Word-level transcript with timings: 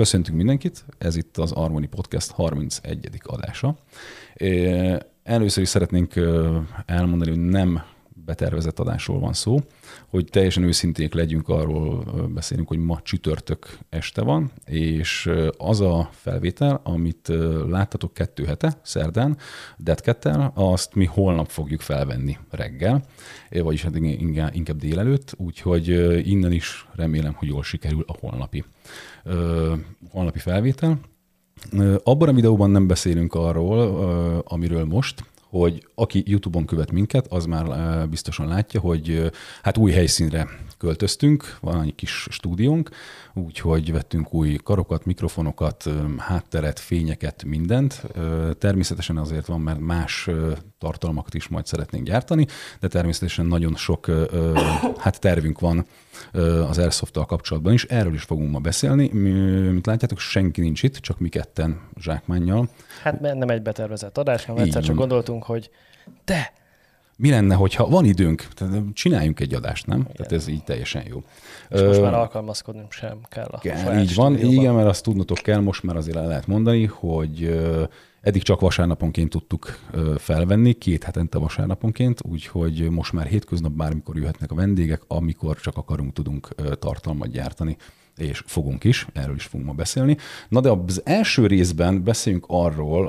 Köszöntünk 0.00 0.36
mindenkit, 0.36 0.84
ez 0.98 1.16
itt 1.16 1.36
az 1.36 1.52
Harmony 1.52 1.88
Podcast 1.88 2.30
31. 2.30 3.08
adása. 3.22 3.78
Először 5.22 5.62
is 5.62 5.68
szeretnénk 5.68 6.14
elmondani, 6.86 7.30
hogy 7.30 7.40
nem 7.40 7.82
betervezett 8.24 8.78
adásról 8.78 9.18
van 9.18 9.32
szó, 9.32 9.60
hogy 10.08 10.24
teljesen 10.24 10.62
őszinték 10.62 11.14
legyünk, 11.14 11.48
arról 11.48 12.04
beszélünk, 12.34 12.68
hogy 12.68 12.78
ma 12.78 13.00
csütörtök 13.02 13.78
este 13.88 14.22
van, 14.22 14.50
és 14.64 15.30
az 15.58 15.80
a 15.80 16.08
felvétel, 16.12 16.80
amit 16.84 17.32
láttatok 17.68 18.14
kettő 18.14 18.44
hete, 18.44 18.78
szerdán, 18.82 19.36
Deadcat-tel, 19.76 20.52
azt 20.54 20.94
mi 20.94 21.04
holnap 21.04 21.48
fogjuk 21.48 21.80
felvenni 21.80 22.38
reggel, 22.50 23.04
vagyis 23.50 23.82
hát 23.82 23.96
inkább 24.52 24.76
délelőtt, 24.76 25.34
úgyhogy 25.36 25.88
innen 26.28 26.52
is 26.52 26.86
remélem, 26.94 27.34
hogy 27.34 27.48
jól 27.48 27.62
sikerül 27.62 28.04
a 28.06 28.16
holnapi, 28.20 28.64
holnapi 30.10 30.38
felvétel. 30.38 31.00
Abban 32.02 32.28
a 32.28 32.32
videóban 32.32 32.70
nem 32.70 32.86
beszélünk 32.86 33.34
arról, 33.34 33.78
amiről 34.48 34.84
most, 34.84 35.24
hogy 35.50 35.86
aki 35.94 36.22
YouTube-on 36.26 36.64
követ 36.64 36.92
minket, 36.92 37.26
az 37.28 37.44
már 37.44 38.08
biztosan 38.08 38.48
látja, 38.48 38.80
hogy 38.80 39.30
hát 39.62 39.76
új 39.76 39.90
helyszínre 39.92 40.48
költöztünk, 40.80 41.56
van 41.60 41.82
egy 41.82 41.94
kis 41.94 42.26
stúdiónk, 42.30 42.90
úgyhogy 43.34 43.92
vettünk 43.92 44.34
új 44.34 44.56
karokat, 44.56 45.04
mikrofonokat, 45.04 45.88
hátteret, 46.18 46.78
fényeket, 46.78 47.44
mindent. 47.44 48.02
Természetesen 48.58 49.16
azért 49.16 49.46
van, 49.46 49.60
mert 49.60 49.80
más 49.80 50.28
tartalmakat 50.78 51.34
is 51.34 51.48
majd 51.48 51.66
szeretnénk 51.66 52.06
gyártani, 52.06 52.46
de 52.80 52.88
természetesen 52.88 53.46
nagyon 53.46 53.76
sok 53.76 54.10
hát 54.98 55.20
tervünk 55.20 55.60
van 55.60 55.86
az 56.68 56.78
airsoft 56.78 57.18
kapcsolatban 57.26 57.72
is. 57.72 57.84
Erről 57.84 58.14
is 58.14 58.22
fogunk 58.22 58.50
ma 58.50 58.58
beszélni. 58.58 59.08
Mint 59.08 59.86
látjátok, 59.86 60.18
senki 60.18 60.60
nincs 60.60 60.82
itt, 60.82 60.96
csak 60.96 61.18
mi 61.18 61.28
ketten 61.28 61.80
zsákmánnyal. 62.00 62.68
Hát 63.02 63.20
nem 63.20 63.48
egy 63.48 63.62
betervezett 63.62 64.18
adás, 64.18 64.44
hanem 64.44 64.62
egyszer 64.62 64.82
csak 64.82 64.96
gondoltunk, 64.96 65.42
hogy 65.42 65.70
te, 66.24 66.52
mi 67.20 67.30
lenne, 67.30 67.54
hogyha 67.54 67.88
van 67.88 68.04
időnk, 68.04 68.46
tehát 68.54 68.82
csináljunk 68.92 69.40
egy 69.40 69.54
adást, 69.54 69.86
nem? 69.86 70.00
Igen. 70.00 70.12
Tehát 70.12 70.32
ez 70.32 70.46
így 70.48 70.64
teljesen 70.64 71.02
jó. 71.08 71.22
És 71.68 71.80
most 71.80 72.00
már 72.00 72.14
alkalmazkodni 72.14 72.82
sem 72.90 73.18
kell 73.28 73.48
a 73.50 73.58
kell, 73.58 74.00
Így 74.00 74.14
van, 74.14 74.32
stúdióban. 74.32 74.60
igen, 74.60 74.74
mert 74.74 74.88
azt 74.88 75.02
tudnotok 75.02 75.38
kell, 75.38 75.60
most 75.60 75.82
már 75.82 75.96
azért 75.96 76.16
el 76.16 76.26
lehet 76.26 76.46
mondani, 76.46 76.84
hogy 76.84 77.60
eddig 78.20 78.42
csak 78.42 78.60
vasárnaponként 78.60 79.30
tudtuk 79.30 79.78
felvenni, 80.16 80.72
két 80.72 81.04
hetente 81.04 81.38
vasárnaponként, 81.38 82.20
úgyhogy 82.22 82.90
most 82.90 83.12
már 83.12 83.26
hétköznap 83.26 83.72
bármikor 83.72 84.16
jöhetnek 84.16 84.50
a 84.50 84.54
vendégek, 84.54 85.02
amikor 85.06 85.56
csak 85.56 85.76
akarunk, 85.76 86.12
tudunk 86.12 86.48
tartalmat 86.78 87.30
gyártani 87.30 87.76
és 88.20 88.42
fogunk 88.46 88.84
is, 88.84 89.06
erről 89.12 89.34
is 89.34 89.44
fogunk 89.44 89.68
ma 89.68 89.74
beszélni. 89.74 90.16
Na 90.48 90.60
de 90.60 90.70
az 90.86 91.00
első 91.04 91.46
részben 91.46 92.04
beszéljünk 92.04 92.44
arról, 92.48 93.06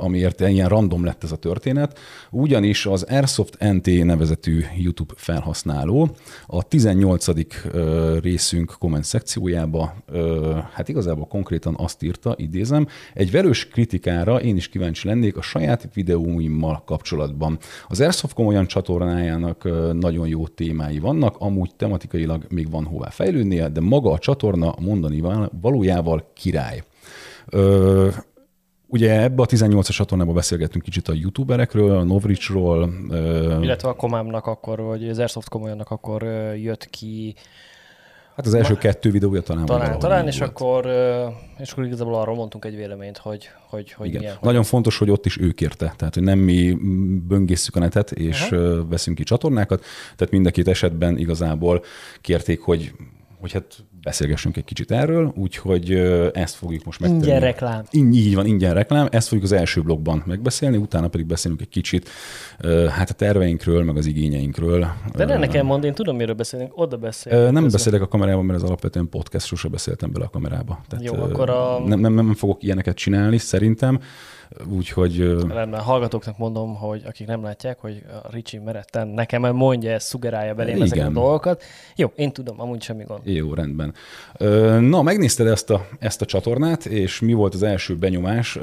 amiért 0.00 0.40
ilyen 0.40 0.68
random 0.68 1.04
lett 1.04 1.24
ez 1.24 1.32
a 1.32 1.36
történet, 1.36 1.98
ugyanis 2.30 2.86
az 2.86 3.02
Airsoft 3.02 3.58
NT 3.58 4.04
nevezetű 4.04 4.64
YouTube 4.76 5.14
felhasználó 5.16 6.08
a 6.46 6.62
18. 6.62 7.26
részünk 8.22 8.74
komment 8.78 9.04
szekciójába, 9.04 9.94
hát 10.72 10.88
igazából 10.88 11.26
konkrétan 11.26 11.74
azt 11.78 12.02
írta, 12.02 12.34
idézem, 12.36 12.86
egy 13.14 13.30
velős 13.30 13.68
kritikára 13.68 14.40
én 14.40 14.56
is 14.56 14.68
kíváncsi 14.68 15.08
lennék 15.08 15.36
a 15.36 15.42
saját 15.42 15.88
videóimmal 15.94 16.82
kapcsolatban. 16.86 17.58
Az 17.88 18.00
Airsoft 18.00 18.34
komolyan 18.34 18.66
csatornájának 18.66 19.68
nagyon 19.92 20.28
jó 20.28 20.46
témái 20.46 20.98
vannak, 20.98 21.36
amúgy 21.38 21.74
tematikailag 21.76 22.46
még 22.48 22.70
van 22.70 22.84
hová 22.84 23.08
fejlődnie, 23.08 23.68
de 23.68 23.80
maga 23.80 24.10
a 24.10 24.18
csatorna 24.18 24.48
csatorna 24.50 24.74
mondani 24.80 25.48
valójával 25.60 26.30
király. 26.34 26.82
Ö, 27.48 28.08
Ugye 28.92 29.22
ebbe 29.22 29.42
a 29.42 29.46
18-as 29.46 29.88
csatornában 29.88 30.34
beszélgettünk 30.34 30.84
kicsit 30.84 31.08
a 31.08 31.12
youtuberekről, 31.12 31.96
a 31.96 32.02
Novrichról. 32.02 32.90
Illetve 33.60 33.88
a 33.88 33.94
Komámnak 33.94 34.46
akkor, 34.46 34.80
vagy 34.80 35.08
az 35.08 35.18
Airsoft 35.18 35.48
komolyannak 35.48 35.90
akkor 35.90 36.22
jött 36.56 36.84
ki 36.84 37.34
Hát 38.36 38.46
az 38.46 38.54
első 38.54 38.72
Ma, 38.72 38.78
kettő 38.78 39.10
videója 39.10 39.40
talán 39.40 39.66
Talán, 39.66 39.98
talán 39.98 40.26
és 40.26 40.38
volt. 40.38 40.50
akkor, 40.50 40.86
és 41.58 41.72
akkor 41.72 41.84
igazából 41.84 42.14
arról 42.14 42.34
mondtunk 42.34 42.64
egy 42.64 42.76
véleményt, 42.76 43.18
hogy, 43.18 43.48
hogy, 43.68 43.92
hogy 43.92 44.06
Igen. 44.06 44.20
milyen. 44.20 44.36
Nagyon 44.40 44.56
hogy... 44.56 44.66
fontos, 44.66 44.98
hogy 44.98 45.10
ott 45.10 45.26
is 45.26 45.38
ő 45.38 45.50
kérte. 45.50 45.94
Tehát, 45.96 46.14
hogy 46.14 46.22
nem 46.22 46.38
mi 46.38 46.76
böngészszük 47.28 47.76
a 47.76 47.78
netet, 47.78 48.10
és 48.10 48.50
uh-huh. 48.50 48.88
veszünk 48.88 49.16
ki 49.16 49.22
csatornákat. 49.22 49.84
Tehát 50.16 50.32
mind 50.32 50.46
a 50.46 50.50
két 50.50 50.68
esetben 50.68 51.18
igazából 51.18 51.82
kérték, 52.20 52.60
hogy 52.60 52.92
hogy 53.40 53.52
hát 53.52 53.84
beszélgessünk 54.02 54.56
egy 54.56 54.64
kicsit 54.64 54.90
erről, 54.90 55.32
úgyhogy 55.36 55.90
ezt 56.32 56.54
fogjuk 56.54 56.84
most 56.84 57.00
megtenni. 57.00 57.22
Ingyen 57.22 57.40
reklám. 57.40 57.82
Így, 57.90 58.16
így 58.16 58.34
van, 58.34 58.46
ingyen 58.46 58.74
reklám. 58.74 59.08
Ezt 59.10 59.28
fogjuk 59.28 59.46
az 59.46 59.52
első 59.52 59.80
blogban 59.80 60.22
megbeszélni, 60.26 60.76
utána 60.76 61.08
pedig 61.08 61.26
beszélünk 61.26 61.60
egy 61.60 61.68
kicsit 61.68 62.08
hát 62.88 63.10
a 63.10 63.14
terveinkről, 63.14 63.84
meg 63.84 63.96
az 63.96 64.06
igényeinkről. 64.06 64.86
De 65.16 65.24
ne 65.24 65.36
nekem 65.36 65.66
mond, 65.66 65.84
én 65.84 65.94
tudom, 65.94 66.16
miről 66.16 66.34
beszélünk, 66.34 66.72
oda 66.74 66.96
beszélünk. 66.96 67.42
Nem 67.42 67.52
közben. 67.52 67.70
beszélek 67.70 68.02
a 68.02 68.08
kamerában, 68.08 68.44
mert 68.44 68.58
ez 68.58 68.64
alapvetően 68.64 69.08
podcast, 69.08 69.46
sose 69.46 69.68
beszéltem 69.68 70.12
bele 70.12 70.24
a 70.24 70.30
kamerába. 70.30 70.80
Tehát 70.88 71.04
Jó, 71.04 71.14
akkor 71.14 71.50
a... 71.50 71.82
nem, 71.86 72.00
nem, 72.00 72.14
nem 72.14 72.34
fogok 72.34 72.62
ilyeneket 72.62 72.96
csinálni, 72.96 73.38
szerintem. 73.38 74.00
Úgyhogy... 74.70 75.18
Rendben, 75.48 75.80
hallgatóknak 75.80 76.38
mondom, 76.38 76.74
hogy 76.74 77.02
akik 77.06 77.26
nem 77.26 77.42
látják, 77.42 77.78
hogy 77.80 78.02
a 78.22 78.28
Ricsi 78.30 78.58
meretten 78.58 79.08
nekem 79.08 79.56
mondja, 79.56 79.90
ez 79.90 80.04
szugerálja 80.04 80.54
belém 80.54 80.74
Igen. 80.74 80.86
ezeket 80.86 81.06
a 81.06 81.10
dolgokat. 81.10 81.62
Jó, 81.96 82.12
én 82.16 82.32
tudom, 82.32 82.60
amúgy 82.60 82.82
semmi 82.82 83.04
gond. 83.04 83.20
Jó, 83.24 83.54
rendben. 83.54 83.94
Na, 84.80 85.02
megnézted 85.02 85.46
ezt 85.46 85.70
a, 85.70 85.86
ezt 85.98 86.22
a 86.22 86.24
csatornát, 86.24 86.86
és 86.86 87.20
mi 87.20 87.32
volt 87.32 87.54
az 87.54 87.62
első 87.62 87.96
benyomás? 87.96 88.58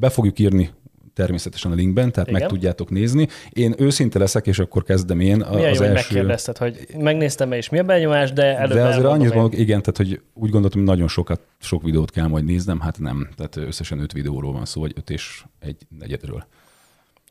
Be 0.00 0.08
fogjuk 0.08 0.38
írni 0.38 0.70
természetesen 1.14 1.72
a 1.72 1.74
linkben, 1.74 2.12
tehát 2.12 2.28
Igen. 2.28 2.40
meg 2.40 2.50
tudjátok 2.50 2.90
nézni. 2.90 3.28
Én 3.50 3.74
őszinte 3.78 4.18
leszek, 4.18 4.46
és 4.46 4.58
akkor 4.58 4.82
kezdem 4.82 5.20
én. 5.20 5.36
Milyen 5.36 5.42
az 5.42 5.78
jó, 5.78 5.82
első... 5.82 5.92
megkérdezted, 5.92 6.58
hogy 6.58 6.86
megnéztem 6.98 7.52
és 7.52 7.68
mi 7.68 7.78
a 7.78 7.82
benyomás, 7.82 8.32
de 8.32 8.58
előbb 8.58 8.76
De 8.76 8.84
azért 8.84 9.04
annyit 9.04 9.34
mondok, 9.34 9.58
igen, 9.58 9.82
tehát 9.82 9.96
hogy 9.96 10.20
úgy 10.34 10.50
gondoltam, 10.50 10.80
hogy 10.80 10.88
nagyon 10.88 11.08
sokat, 11.08 11.40
sok 11.58 11.82
videót 11.82 12.10
kell 12.10 12.26
majd 12.26 12.44
néznem, 12.44 12.80
hát 12.80 12.98
nem. 12.98 13.28
Tehát 13.36 13.56
összesen 13.56 13.98
öt 13.98 14.12
videóról 14.12 14.52
van 14.52 14.64
szó, 14.64 14.80
vagy 14.80 14.92
öt 14.96 15.10
és 15.10 15.44
egy 15.58 15.76
negyedről. 15.98 16.44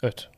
Öt. 0.01 0.29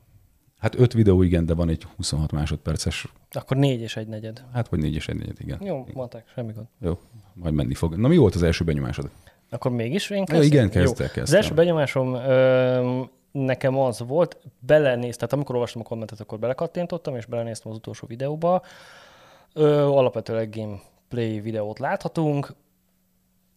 Hát 0.58 0.78
öt 0.78 0.92
videó, 0.92 1.22
igen, 1.22 1.46
de 1.46 1.54
van 1.54 1.68
egy 1.68 1.86
26 1.96 2.32
másodperces. 2.32 3.06
Akkor 3.30 3.56
négy 3.56 3.80
és 3.80 3.96
egy 3.96 4.06
negyed. 4.06 4.44
Hát, 4.52 4.68
vagy 4.68 4.78
négy 4.78 4.94
és 4.94 5.08
egy 5.08 5.16
negyed, 5.16 5.36
igen. 5.40 5.58
Jó, 5.62 5.86
mondták, 5.92 6.24
semmi 6.34 6.52
gond. 6.52 6.66
Jó, 6.80 6.98
majd 7.34 7.54
menni 7.54 7.74
fog. 7.74 7.96
Na, 7.96 8.08
mi 8.08 8.16
volt 8.16 8.34
az 8.34 8.42
első 8.42 8.64
benyomásod? 8.64 9.10
Akkor 9.50 9.70
mégis 9.70 10.10
én 10.10 10.24
kezdtem? 10.24 10.40
Ja, 10.40 10.46
igen, 10.46 10.70
kezdte, 10.70 11.02
kezdtem. 11.02 11.22
Az 11.22 11.32
első 11.32 11.54
benyomásom 11.54 12.14
ö, 12.14 13.02
nekem 13.34 13.78
az 13.78 13.98
volt, 14.06 14.38
belenéz, 14.58 15.16
tehát 15.16 15.32
amikor 15.32 15.54
olvastam 15.54 15.80
a 15.80 15.84
kommentet, 15.84 16.20
akkor 16.20 16.38
belekattintottam, 16.38 17.16
és 17.16 17.26
belenéztem 17.26 17.70
az 17.70 17.76
utolsó 17.76 18.06
videóba. 18.06 18.62
Ö, 19.52 19.82
alapvetően 19.82 20.50
gameplay 20.50 21.40
videót 21.40 21.78
láthatunk. 21.78 22.54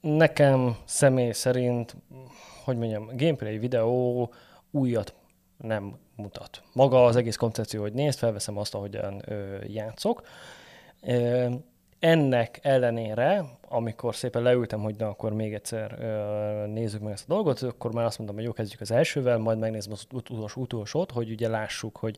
Nekem 0.02 0.78
személy 0.86 1.32
szerint, 1.32 1.96
hogy 2.64 2.78
mondjam, 2.78 3.06
gameplay 3.06 3.58
videó 3.58 4.34
újat 4.72 5.14
nem 5.58 5.98
mutat. 6.16 6.64
Maga 6.74 7.06
az 7.06 7.16
egész 7.16 7.36
koncepció, 7.36 7.82
hogy 7.82 7.94
nézd, 7.94 8.18
felveszem 8.18 8.58
azt, 8.58 8.76
ahogyan 8.76 9.22
ö, 9.26 9.58
játszok. 9.68 10.22
Ö, 11.02 11.50
ennek 12.00 12.60
ellenére, 12.62 13.46
amikor 13.70 14.16
szépen 14.16 14.42
leültem, 14.42 14.80
hogy 14.80 14.96
na, 14.98 15.08
akkor 15.08 15.34
még 15.34 15.54
egyszer 15.54 15.98
nézzük 16.74 17.02
meg 17.02 17.14
ezt 17.14 17.30
a 17.30 17.34
dolgot, 17.34 17.62
akkor 17.62 17.94
már 17.94 18.06
azt 18.06 18.18
mondom, 18.18 18.36
hogy 18.36 18.46
jó, 18.46 18.52
kezdjük 18.52 18.82
az 18.82 18.92
elsővel, 18.92 19.38
majd 19.38 19.60
megnézem 19.60 19.92
az 19.92 20.08
utolsó 20.12 20.62
utolsót, 20.62 21.12
hogy 21.12 21.32
ugye 21.32 21.48
lássuk, 21.48 21.98
hogy 21.98 22.18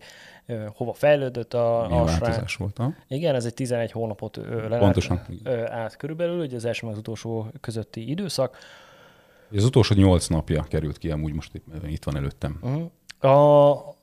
hova 0.73 0.93
fejlődött 0.93 1.53
a, 1.53 1.85
Milyen 1.89 2.03
a 2.03 2.07
srác. 2.07 2.57
volt, 2.57 2.77
ha? 2.77 2.93
Igen, 3.07 3.35
ez 3.35 3.45
egy 3.45 3.53
11 3.53 3.91
hónapot 3.91 4.37
ö, 4.37 4.77
Pontosan. 4.77 5.21
Át 5.65 5.95
körülbelül, 5.97 6.39
ugye 6.39 6.55
az 6.55 6.65
első 6.65 6.85
meg 6.85 6.93
az 6.93 6.99
utolsó 6.99 7.47
közötti 7.61 8.09
időszak. 8.09 8.57
Az 9.55 9.63
utolsó 9.63 9.95
8 9.95 10.27
napja 10.27 10.63
került 10.63 10.97
ki, 10.97 11.11
amúgy 11.11 11.33
most 11.33 11.55
itt, 11.55 11.65
itt 11.87 12.03
van 12.03 12.15
előttem. 12.15 12.59
Uh-huh. 12.61 13.31
A, 13.31 13.97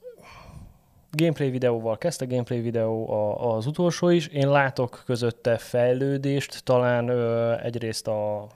gameplay 1.16 1.50
videóval 1.50 1.98
kezdte, 1.98 2.24
gameplay 2.24 2.60
videó 2.60 3.10
a, 3.10 3.54
az 3.56 3.66
utolsó 3.66 4.08
is. 4.08 4.26
Én 4.26 4.50
látok 4.50 5.02
közötte 5.06 5.58
fejlődést, 5.58 6.64
talán 6.64 7.08
ö, 7.08 7.54
egyrészt 7.62 8.08
a 8.08 8.46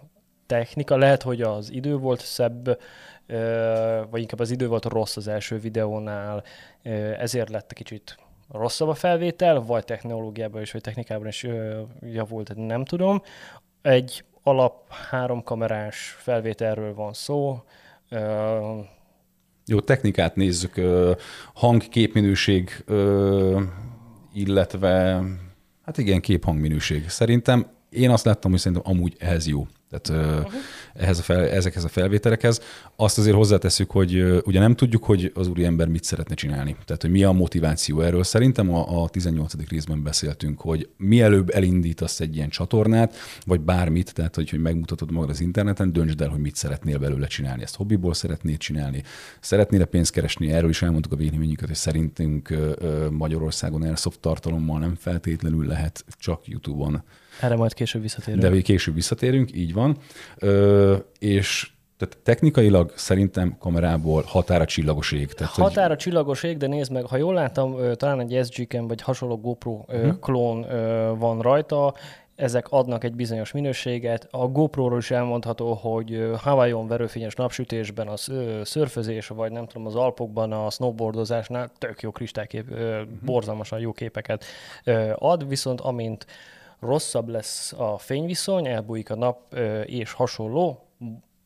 technika, 0.46 0.96
lehet, 0.96 1.22
hogy 1.22 1.42
az 1.42 1.72
idő 1.72 1.96
volt 1.96 2.20
szebb, 2.20 2.78
ö, 3.26 4.02
vagy 4.10 4.20
inkább 4.20 4.40
az 4.40 4.50
idő 4.50 4.68
volt 4.68 4.84
rossz 4.84 5.16
az 5.16 5.28
első 5.28 5.58
videónál, 5.58 6.42
ö, 6.82 6.90
ezért 7.12 7.48
lett 7.48 7.72
kicsit 7.72 8.16
rosszabb 8.52 8.88
a 8.88 8.94
felvétel, 8.94 9.60
vagy 9.60 9.84
technológiában 9.84 10.60
is, 10.60 10.72
vagy 10.72 10.80
technikában 10.80 11.26
is 11.26 11.44
ö, 11.44 11.80
javult, 12.00 12.52
nem 12.56 12.84
tudom. 12.84 13.22
Egy 13.82 14.24
alap 14.42 14.92
háromkamerás 15.10 16.16
felvételről 16.18 16.94
van 16.94 17.12
szó, 17.12 17.62
ö, 18.08 18.78
jó, 19.70 19.80
technikát 19.80 20.36
nézzük, 20.36 20.80
hang, 21.54 21.88
képminőség, 21.88 22.84
illetve 24.32 25.22
hát 25.82 25.98
igen, 25.98 26.20
kép-hangminőség. 26.20 27.08
Szerintem 27.08 27.66
én 27.90 28.10
azt 28.10 28.24
láttam, 28.24 28.50
hogy 28.50 28.60
szerintem 28.60 28.92
amúgy 28.94 29.16
ehhez 29.18 29.46
jó. 29.46 29.66
Tehát 29.90 30.24
uh-huh. 30.24 30.52
ehhez 30.94 31.18
a 31.18 31.22
fel, 31.22 31.48
ezekhez 31.48 31.84
a 31.84 31.88
felvételekhez. 31.88 32.60
Azt 32.96 33.18
azért 33.18 33.36
hozzátesszük, 33.36 33.90
hogy 33.90 34.40
ugye 34.44 34.60
nem 34.60 34.74
tudjuk, 34.74 35.04
hogy 35.04 35.32
az 35.34 35.48
úriember 35.48 35.88
mit 35.88 36.04
szeretne 36.04 36.34
csinálni. 36.34 36.76
Tehát, 36.84 37.02
hogy 37.02 37.10
mi 37.10 37.22
a 37.24 37.32
motiváció 37.32 38.00
erről. 38.00 38.24
Szerintem 38.24 38.74
a, 38.74 39.02
a 39.02 39.08
18. 39.08 39.68
részben 39.68 40.02
beszéltünk, 40.02 40.60
hogy 40.60 40.88
mielőbb 40.96 41.50
elindítasz 41.50 42.20
egy 42.20 42.36
ilyen 42.36 42.48
csatornát, 42.48 43.14
vagy 43.46 43.60
bármit, 43.60 44.14
tehát 44.14 44.34
hogy, 44.34 44.50
hogy 44.50 44.60
megmutatod 44.60 45.10
magad 45.10 45.30
az 45.30 45.40
interneten, 45.40 45.92
döntsd 45.92 46.20
el, 46.20 46.28
hogy 46.28 46.40
mit 46.40 46.56
szeretnél 46.56 46.98
belőle 46.98 47.26
csinálni. 47.26 47.62
Ezt 47.62 47.76
hobbiból 47.76 48.14
szeretnéd 48.14 48.58
csinálni, 48.58 49.02
szeretnél 49.40 49.84
pénzt 49.84 50.12
keresni, 50.12 50.52
erről 50.52 50.70
is 50.70 50.82
elmondtuk 50.82 51.12
a 51.12 51.16
véleményünket, 51.16 51.66
hogy 51.66 51.76
szerintünk 51.76 52.54
Magyarországon 53.10 53.82
airsoft 53.82 54.20
tartalommal 54.20 54.78
nem 54.78 54.94
feltétlenül 54.94 55.66
lehet 55.66 56.04
csak 56.18 56.46
YouTube-on 56.46 57.02
erre 57.40 57.56
majd 57.56 57.74
később 57.74 58.02
visszatérünk. 58.02 58.42
De 58.42 58.60
később 58.60 58.94
visszatérünk, 58.94 59.54
így 59.54 59.72
van. 59.72 59.96
Ö, 60.38 60.96
és 61.18 61.70
tehát 62.00 62.18
technikailag 62.22 62.92
szerintem 62.96 63.56
kamerából 63.58 64.22
határa 64.26 64.64
csillagos 64.64 65.12
ég. 65.12 65.32
Tehát, 65.32 65.52
határa 65.52 65.88
hogy... 65.88 65.96
csillagos 65.96 66.42
ég, 66.42 66.56
de 66.56 66.66
nézd 66.66 66.92
meg, 66.92 67.04
ha 67.04 67.16
jól 67.16 67.34
láttam, 67.34 67.76
talán 67.96 68.20
egy 68.20 68.46
SG-ken 68.46 68.86
vagy 68.86 69.02
hasonló 69.02 69.40
GoPro 69.40 69.70
uh-huh. 69.70 70.18
klón 70.18 70.66
van 71.18 71.40
rajta, 71.40 71.94
ezek 72.40 72.66
adnak 72.70 73.04
egy 73.04 73.14
bizonyos 73.14 73.52
minőséget. 73.52 74.28
A 74.30 74.46
GoPro-ról 74.46 74.98
is 74.98 75.10
elmondható, 75.10 75.72
hogy 75.72 76.30
Hawaiion 76.36 76.86
verőfényes 76.86 77.34
napsütésben 77.34 78.08
a 78.08 78.16
szörfözés, 78.64 79.28
vagy 79.28 79.52
nem 79.52 79.66
tudom, 79.66 79.86
az 79.86 79.94
Alpokban 79.94 80.52
a 80.52 80.70
snowboardozásnál 80.70 81.70
tök 81.78 82.00
jó 82.00 82.10
kristálykép, 82.10 82.70
uh-huh. 82.70 83.08
borzalmasan 83.24 83.78
jó 83.78 83.92
képeket 83.92 84.44
ad, 85.14 85.48
viszont 85.48 85.80
amint 85.80 86.26
rosszabb 86.80 87.28
lesz 87.28 87.72
a 87.72 87.98
fényviszony, 87.98 88.66
elbújik 88.66 89.10
a 89.10 89.16
nap 89.16 89.54
és 89.84 90.12
hasonló, 90.12 90.86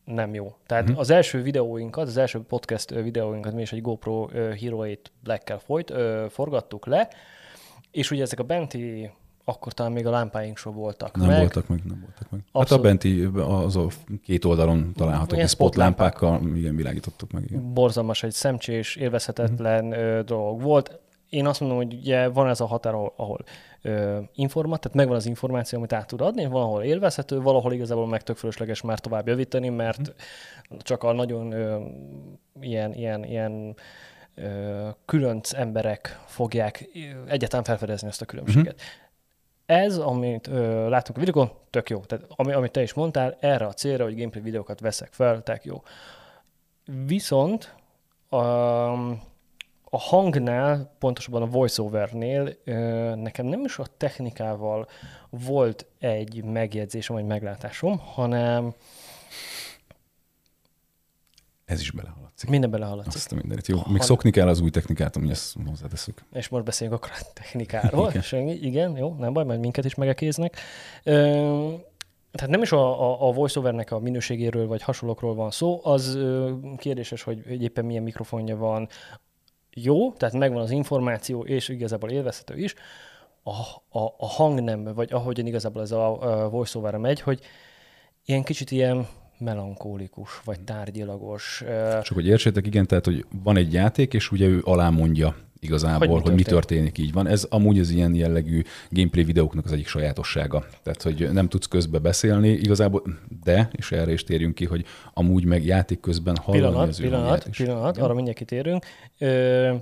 nem 0.05 0.33
jó. 0.33 0.55
Tehát 0.65 0.83
uh-huh. 0.83 0.99
az 0.99 1.09
első 1.09 1.41
videóinkat, 1.41 2.07
az 2.07 2.17
első 2.17 2.41
podcast 2.41 2.89
videóinkat 2.89 3.53
mi 3.53 3.61
is 3.61 3.71
egy 3.71 3.81
GoPro 3.81 4.27
Hero 4.27 4.83
8 4.83 4.99
Black-kel 5.23 5.59
folyt, 5.59 5.93
forgattuk 6.29 6.85
le, 6.85 7.09
és 7.91 8.11
ugye 8.11 8.21
ezek 8.21 8.39
a 8.39 8.43
benti 8.43 9.11
akkor 9.47 9.73
talán 9.73 9.91
még 9.91 10.05
a 10.05 10.09
lámpáink 10.09 10.57
sem 10.57 10.73
voltak 10.73 11.17
nem 11.17 11.27
meg. 11.27 11.39
voltak 11.39 11.67
meg, 11.67 11.81
nem 11.83 11.99
voltak 11.99 12.31
meg. 12.31 12.43
Abszolút. 12.51 12.69
Hát 12.69 12.79
a 12.79 12.81
benti, 12.81 13.29
az 13.63 13.75
a 13.75 13.87
két 14.23 14.45
oldalon 14.45 14.93
található 14.93 15.35
spot 15.35 15.49
spotlámpákkal, 15.49 16.41
igen, 16.55 16.75
világítottuk 16.75 17.31
meg. 17.31 17.43
Igen. 17.43 17.73
Borzalmas, 17.73 18.23
egy 18.23 18.31
szemcsés, 18.31 18.95
élvezhetetlen 18.95 19.85
uh-huh. 19.85 20.19
dolog 20.19 20.61
volt 20.61 20.99
én 21.29 21.45
azt 21.47 21.59
mondom, 21.59 21.77
hogy 21.77 21.93
ugye 21.93 22.27
van 22.27 22.47
ez 22.47 22.59
a 22.59 22.65
határ, 22.65 22.93
ahol, 22.93 23.13
ahol 23.15 23.39
informat, 24.33 24.79
tehát 24.79 24.97
megvan 24.97 25.15
az 25.15 25.25
információ, 25.25 25.77
amit 25.77 25.93
át 25.93 26.07
tud 26.07 26.21
adni, 26.21 26.45
valahol 26.45 26.83
élvezhető, 26.83 27.41
valahol 27.41 27.73
igazából 27.73 28.07
meg 28.07 28.23
tök 28.23 28.37
fölösleges 28.37 28.81
már 28.81 28.99
tovább 28.99 29.27
javítani, 29.27 29.69
mert 29.69 29.99
mm. 29.99 30.77
csak 30.77 31.03
a 31.03 31.11
nagyon 31.11 31.51
ö, 31.51 31.85
ilyen, 32.61 32.93
ilyen, 32.93 33.23
ilyen 33.23 33.75
ö, 34.35 34.87
különc 35.05 35.53
emberek 35.53 36.19
fogják 36.25 36.89
egyáltalán 37.27 37.65
felfedezni 37.65 38.07
ezt 38.07 38.21
a 38.21 38.25
különbséget. 38.25 38.73
Mm-hmm. 38.73 39.03
Ez, 39.65 39.97
amit 39.97 40.47
ö, 40.47 40.89
látunk 40.89 41.17
a 41.17 41.19
videókon, 41.19 41.51
tök 41.69 41.89
jó. 41.89 41.99
Tehát 41.99 42.25
ami, 42.29 42.53
amit 42.53 42.71
te 42.71 42.81
is 42.81 42.93
mondtál, 42.93 43.37
erre 43.39 43.65
a 43.65 43.73
célra, 43.73 44.03
hogy 44.03 44.15
gameplay 44.15 44.43
videókat 44.43 44.79
veszek 44.79 45.09
fel, 45.11 45.43
tök 45.43 45.65
jó. 45.65 45.81
Viszont 47.05 47.75
um, 48.29 49.21
a 49.95 49.97
hangnál, 49.97 50.95
pontosabban 50.99 51.41
a 51.41 51.45
voiceovernél 51.45 52.57
nekem 53.15 53.45
nem 53.45 53.63
is 53.63 53.77
a 53.77 53.85
technikával 53.97 54.87
volt 55.29 55.85
egy 55.99 56.43
megjegyzésem, 56.43 57.15
vagy 57.15 57.25
meglátásom, 57.25 57.97
hanem 57.97 58.73
ez 61.65 61.79
is 61.79 61.91
belehaladszik. 61.91 62.49
Minden 62.49 62.69
belehaladszik. 62.71 63.13
Azt 63.13 63.31
a 63.31 63.35
mindenit. 63.35 63.67
Jó, 63.67 63.79
még 63.87 64.01
szokni 64.01 64.31
kell 64.31 64.47
az 64.47 64.59
új 64.59 64.69
technikát, 64.69 65.15
ami 65.15 65.29
ezt 65.29 65.55
hozzáteszük. 65.65 66.23
És 66.33 66.49
most 66.49 66.63
beszéljünk 66.63 66.99
akkor 66.99 67.11
a 67.19 67.31
technikáról. 67.33 68.11
igen. 68.31 68.47
igen, 68.47 68.97
jó, 68.97 69.15
nem 69.19 69.33
baj, 69.33 69.43
mert 69.43 69.59
minket 69.59 69.85
is 69.85 69.95
megekéznek. 69.95 70.57
tehát 71.03 72.49
nem 72.49 72.61
is 72.61 72.71
a, 72.71 73.01
a, 73.01 73.27
a 73.27 73.31
voiceovernek 73.31 73.91
a 73.91 73.99
minőségéről 73.99 74.67
vagy 74.67 74.81
hasonlókról 74.81 75.35
van 75.35 75.51
szó, 75.51 75.79
az 75.83 76.17
kérdéses, 76.77 77.23
hogy 77.23 77.61
éppen 77.61 77.85
milyen 77.85 78.03
mikrofonja 78.03 78.57
van, 78.57 78.87
jó, 79.77 80.13
tehát 80.13 80.35
megvan 80.35 80.61
az 80.61 80.71
információ, 80.71 81.43
és 81.43 81.69
igazából 81.69 82.09
élvezhető 82.09 82.57
is, 82.57 82.73
a, 83.43 83.51
a, 83.99 84.13
a 84.17 84.27
hang 84.27 84.59
nem, 84.59 84.83
vagy 84.83 85.13
ahogyan 85.13 85.45
igazából 85.45 85.81
ez 85.81 85.91
a, 85.91 86.21
a 86.43 86.49
voiceover 86.49 86.97
megy, 86.97 87.21
hogy 87.21 87.39
ilyen 88.25 88.43
kicsit 88.43 88.71
ilyen 88.71 89.07
melankólikus, 89.37 90.41
vagy 90.43 90.59
tárgyilagos. 90.59 91.63
Csak 92.03 92.13
hogy 92.13 92.27
értsétek, 92.27 92.65
igen, 92.65 92.87
tehát, 92.87 93.05
hogy 93.05 93.25
van 93.43 93.57
egy 93.57 93.73
játék, 93.73 94.13
és 94.13 94.31
ugye 94.31 94.47
ő 94.47 94.61
alá 94.63 94.89
mondja 94.89 95.35
igazából, 95.59 96.07
hogy 96.07 96.21
mi, 96.21 96.27
hogy 96.27 96.35
mi 96.35 96.43
történik, 96.43 96.97
így 96.97 97.13
van. 97.13 97.27
Ez 97.27 97.47
amúgy 97.49 97.79
az 97.79 97.89
ilyen 97.89 98.15
jellegű 98.15 98.61
gameplay 98.89 99.23
videóknak 99.23 99.65
az 99.65 99.71
egyik 99.71 99.87
sajátossága. 99.87 100.65
Tehát, 100.83 101.01
hogy 101.01 101.29
nem 101.31 101.47
tudsz 101.47 101.65
közbe 101.65 101.97
beszélni 101.97 102.49
igazából, 102.49 103.03
de, 103.43 103.69
és 103.71 103.91
erre 103.91 104.11
is 104.11 104.23
térjünk 104.23 104.55
ki, 104.55 104.65
hogy 104.65 104.85
amúgy 105.13 105.45
meg 105.45 105.65
játék 105.65 105.99
közben 105.99 106.35
hallani 106.35 106.65
pillanat, 106.65 106.87
az 106.87 106.97
pillanat, 106.97 107.47
is. 107.47 107.57
Pillanat, 107.57 107.97
arra 107.97 108.13
mindjárt 108.13 108.37
kitérünk. 108.37 108.85
Ö, 109.17 109.73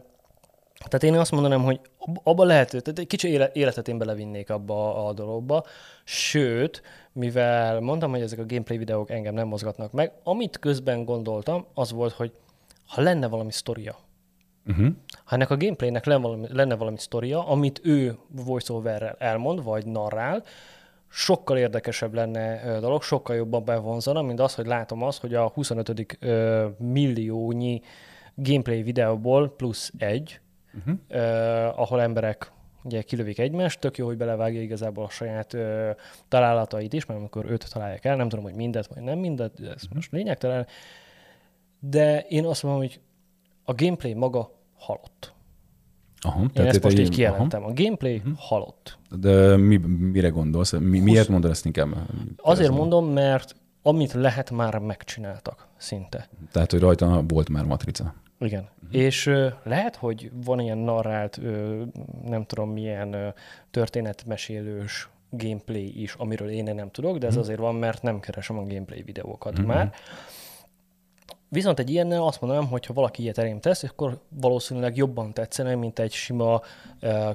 tehát 0.88 1.04
én 1.04 1.14
azt 1.14 1.32
mondanám, 1.32 1.64
hogy 1.64 1.80
abba 2.24 2.44
lehet, 2.44 2.70
tehát 2.70 3.00
egy 3.00 3.08
kicsi 3.08 3.40
életet 3.54 3.88
én 3.88 3.98
belevinnék 3.98 4.50
abba 4.50 5.08
a 5.08 5.14
dologba, 5.14 5.66
sőt, 6.04 6.82
mivel 7.14 7.80
mondtam, 7.80 8.12
hogy 8.12 8.22
ezek 8.22 8.40
a 8.40 8.46
gameplay 8.46 8.78
videók 8.78 9.10
engem 9.10 9.34
nem 9.34 9.48
mozgatnak 9.48 9.92
meg, 9.92 10.12
amit 10.24 10.60
közben 10.60 11.06
gondoltam, 11.06 11.66
az 11.74 11.92
volt, 11.92 12.14
hogy 12.14 12.32
ha 12.86 13.02
lenne 13.02 13.28
valami 13.28 13.52
sztoria, 13.52 13.96
Uh-huh. 14.66 14.88
Ha 15.24 15.36
ennek 15.36 15.50
a 15.50 15.58
gameplaynek 15.58 16.06
lenne 16.06 16.22
valami, 16.22 16.48
lenne 16.50 16.76
valami 16.76 16.98
sztoria, 16.98 17.48
amit 17.48 17.82
ő 17.84 18.18
voiceoverrel 18.28 19.16
elmond, 19.20 19.64
vagy 19.64 19.86
narrál, 19.86 20.44
sokkal 21.10 21.58
érdekesebb 21.58 22.14
lenne 22.14 22.76
a 22.76 22.80
dolog, 22.80 23.02
sokkal 23.02 23.36
jobban 23.36 23.66
bevonzana, 23.66 24.22
mint 24.22 24.40
az, 24.40 24.56
hogy 24.56 24.66
látom 24.66 25.04
azt, 25.04 25.22
hogy 25.22 25.34
a 25.34 25.48
25. 25.48 26.18
milliónyi 26.78 27.82
gameplay 28.36 28.84
videóból 28.84 29.50
plusz 29.50 29.92
egy, 29.98 30.40
uh-huh. 30.78 30.96
uh, 31.10 31.80
ahol 31.80 32.02
emberek 32.02 32.52
ugye 32.84 33.02
kilövik 33.02 33.40
egymást, 33.40 33.80
tök 33.80 33.98
jó, 33.98 34.06
hogy 34.06 34.18
belevágja 34.18 34.62
igazából 34.62 35.04
a 35.04 35.10
saját 35.10 35.54
uh, 35.54 35.90
találatait 36.28 36.94
is, 36.94 37.06
mert 37.06 37.20
amikor 37.20 37.46
őt 37.52 37.74
találják 37.74 38.06
el, 38.06 38.16
nem 38.16 38.30
tudom, 38.30 38.46
hogy 38.46 38.56
mindet 38.56 38.88
vagy 38.88 39.04
nem 39.04 39.20
mindet, 39.20 39.60
ez 39.60 39.66
uh-huh. 39.66 39.94
most 39.94 40.12
lényegtelen, 40.12 40.68
de 41.80 42.20
én 42.22 42.46
azt 42.46 42.64
mondom, 42.64 42.82
hogy 42.82 43.00
a 43.64 43.74
gameplay 43.74 44.14
maga 44.14 44.52
halott. 44.78 45.34
Aha, 46.20 46.42
Én 46.42 46.50
tehát 46.54 46.70
ezt 46.70 46.84
most 46.84 47.00
így 47.00 47.10
kijelentem. 47.10 47.62
Aha. 47.62 47.72
A 47.72 47.74
gameplay 47.74 48.18
uh-huh. 48.18 48.34
halott. 48.38 48.98
De 49.10 49.58
mi, 49.58 49.78
mire 50.12 50.30
gondolsz? 50.30 50.72
Mi, 50.72 51.00
miért 51.00 51.28
mondod 51.28 51.52
ezt 51.52 51.66
inkább? 51.66 51.96
Azért 52.38 52.72
mondom, 52.72 53.06
mert 53.06 53.56
amit 53.82 54.14
lehet, 54.14 54.52
már 54.52 54.78
megcsináltak 54.78 55.68
szinte. 55.78 56.30
Tehát, 56.52 56.72
hogy 56.72 56.80
rajta 56.80 57.24
volt 57.28 57.50
már 57.50 57.66
matrica. 57.66 58.14
Igen. 58.40 58.70
Uh-huh. 58.84 59.02
És 59.02 59.26
ö, 59.26 59.48
lehet, 59.64 59.96
hogy 59.96 60.32
van 60.46 60.60
ilyen 60.60 60.78
narrált, 60.78 61.38
ö, 61.38 61.84
nem 62.24 62.46
tudom 62.46 62.72
milyen 62.72 63.14
ö, 63.14 63.28
történetmesélős 63.72 65.10
gameplay 65.30 66.02
is, 66.02 66.14
amiről 66.14 66.50
én 66.50 66.76
nem 66.76 66.92
tudok, 66.92 67.18
de 67.18 67.26
ez 67.26 67.32
uh-huh. 67.32 67.44
azért 67.44 67.60
van, 67.60 67.76
mert 67.76 68.02
nem 68.02 68.20
keresem 68.20 68.58
a 68.58 68.64
gameplay 68.64 69.02
videókat 69.02 69.52
uh-huh. 69.52 69.68
már. 69.68 69.94
Viszont 71.50 71.80
egy 71.80 71.90
ilyennel 71.90 72.24
azt 72.24 72.42
mondanám, 72.42 72.68
hogy 72.68 72.86
ha 72.86 72.94
valaki 72.94 73.22
ilyet 73.22 73.38
elém 73.38 73.60
tesz, 73.60 73.84
akkor 73.84 74.20
valószínűleg 74.30 74.98
jobban 74.98 75.34
tetszene, 75.34 75.76
mint 75.76 76.00
egy 76.00 76.12
sima 76.12 76.62
uh, 77.02 77.30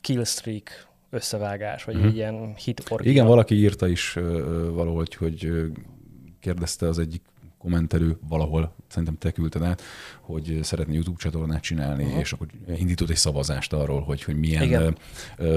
killstreak 0.00 0.88
összevágás, 1.10 1.84
vagy 1.84 1.96
mm. 1.96 2.04
egy 2.04 2.14
ilyen 2.14 2.54
hit. 2.54 2.82
Igen, 2.98 3.26
valaki 3.26 3.54
írta 3.54 3.88
is 3.88 4.16
uh, 4.16 4.22
valahogy, 4.68 5.14
hogy 5.14 5.46
uh, 5.46 5.66
kérdezte 6.40 6.86
az 6.86 6.98
egyik 6.98 7.22
kommentelő 7.62 8.18
valahol, 8.28 8.74
szerintem 8.88 9.18
te 9.18 9.30
küldted 9.30 9.62
át, 9.62 9.82
hogy 10.20 10.58
szeretné 10.62 10.94
YouTube 10.94 11.18
csatornát 11.18 11.62
csinálni, 11.62 12.04
uh-huh. 12.04 12.18
és 12.18 12.32
akkor 12.32 12.46
indított 12.76 13.10
egy 13.10 13.16
szavazást 13.16 13.72
arról, 13.72 14.00
hogy, 14.00 14.22
hogy 14.22 14.36
milyen 14.36 14.62
Igen. 14.62 14.96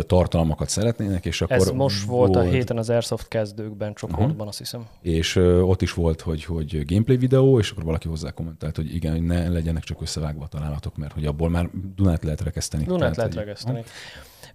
tartalmakat 0.07 0.69
szeretnének, 0.69 1.25
és 1.25 1.41
akkor... 1.41 1.55
Ez 1.55 1.69
most 1.69 2.05
volt, 2.05 2.33
volt 2.33 2.47
a 2.47 2.49
héten 2.49 2.77
az 2.77 2.89
Airsoft 2.89 3.27
kezdőkben 3.27 3.93
csoportban, 3.93 4.31
uh-huh. 4.31 4.47
azt 4.47 4.57
hiszem. 4.57 4.87
És 5.01 5.35
ott 5.61 5.81
is 5.81 5.93
volt, 5.93 6.21
hogy, 6.21 6.43
hogy 6.43 6.85
gameplay 6.85 7.17
videó, 7.17 7.59
és 7.59 7.71
akkor 7.71 7.83
valaki 7.83 8.07
hozzá 8.07 8.31
kommentált, 8.31 8.75
hogy 8.75 8.95
igen, 8.95 9.23
ne 9.23 9.49
legyenek 9.49 9.83
csak 9.83 10.01
összevágva 10.01 10.43
a 10.43 10.47
találatok, 10.47 10.97
mert 10.97 11.13
hogy 11.13 11.25
abból 11.25 11.49
már 11.49 11.69
Dunát 11.95 12.23
lehet 12.23 12.41
rekeszteni. 12.41 12.83
Dunát 12.83 12.99
Tehát, 12.99 13.15
lehet 13.15 13.33
rekeszteni. 13.33 13.83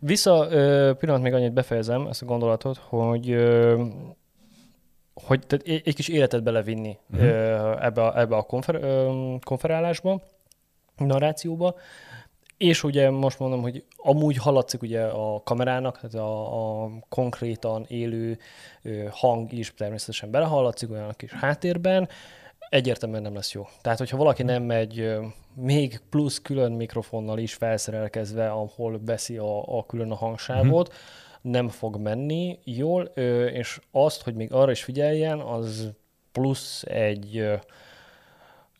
Vissza, 0.00 0.46
pillanat 0.98 1.22
még 1.22 1.32
annyit 1.32 1.52
befejezem 1.52 2.06
ezt 2.06 2.22
a 2.22 2.26
gondolatot, 2.26 2.76
hogy 2.76 3.36
hogy 5.24 5.46
tehát 5.46 5.82
egy 5.84 5.94
kis 5.94 6.08
életet 6.08 6.42
belevinni 6.42 6.98
uh-huh. 7.12 7.84
ebbe 7.84 8.02
a, 8.02 8.20
ebbe 8.20 8.36
a 8.36 8.42
konfer, 8.42 8.80
konferálásba, 9.44 10.20
narrációba. 10.96 11.74
És 12.56 12.84
ugye 12.84 13.10
most 13.10 13.38
mondom, 13.38 13.62
hogy 13.62 13.84
amúgy 13.96 14.36
hallatszik 14.36 14.82
ugye 14.82 15.02
a 15.04 15.42
kamerának, 15.42 16.00
tehát 16.00 16.14
a, 16.14 16.82
a 16.84 16.90
konkrétan 17.08 17.84
élő 17.88 18.38
hang 19.10 19.52
is 19.52 19.74
természetesen 19.74 20.30
belehallatszik 20.30 20.90
olyan 20.90 21.08
a 21.08 21.12
kis 21.12 21.32
háttérben, 21.32 22.08
egyértelműen 22.68 23.22
nem 23.22 23.34
lesz 23.34 23.52
jó. 23.52 23.66
Tehát, 23.80 23.98
hogyha 23.98 24.16
valaki 24.16 24.42
nem 24.42 24.62
megy 24.62 25.18
még 25.54 26.00
plusz 26.10 26.40
külön 26.42 26.72
mikrofonnal 26.72 27.38
is 27.38 27.54
felszerelkezve, 27.54 28.50
ahol 28.50 29.00
veszi 29.04 29.36
a, 29.36 29.78
a 29.78 29.86
külön 29.86 30.10
a 30.10 30.14
hangsávot, 30.14 30.88
uh-huh. 30.88 31.02
Nem 31.40 31.68
fog 31.68 31.96
menni 31.96 32.58
jól, 32.64 33.02
és 33.52 33.80
azt, 33.90 34.22
hogy 34.22 34.34
még 34.34 34.52
arra 34.52 34.70
is 34.70 34.84
figyeljen, 34.84 35.40
az 35.40 35.90
plusz 36.32 36.82
egy 36.82 37.38
ö, 37.38 37.54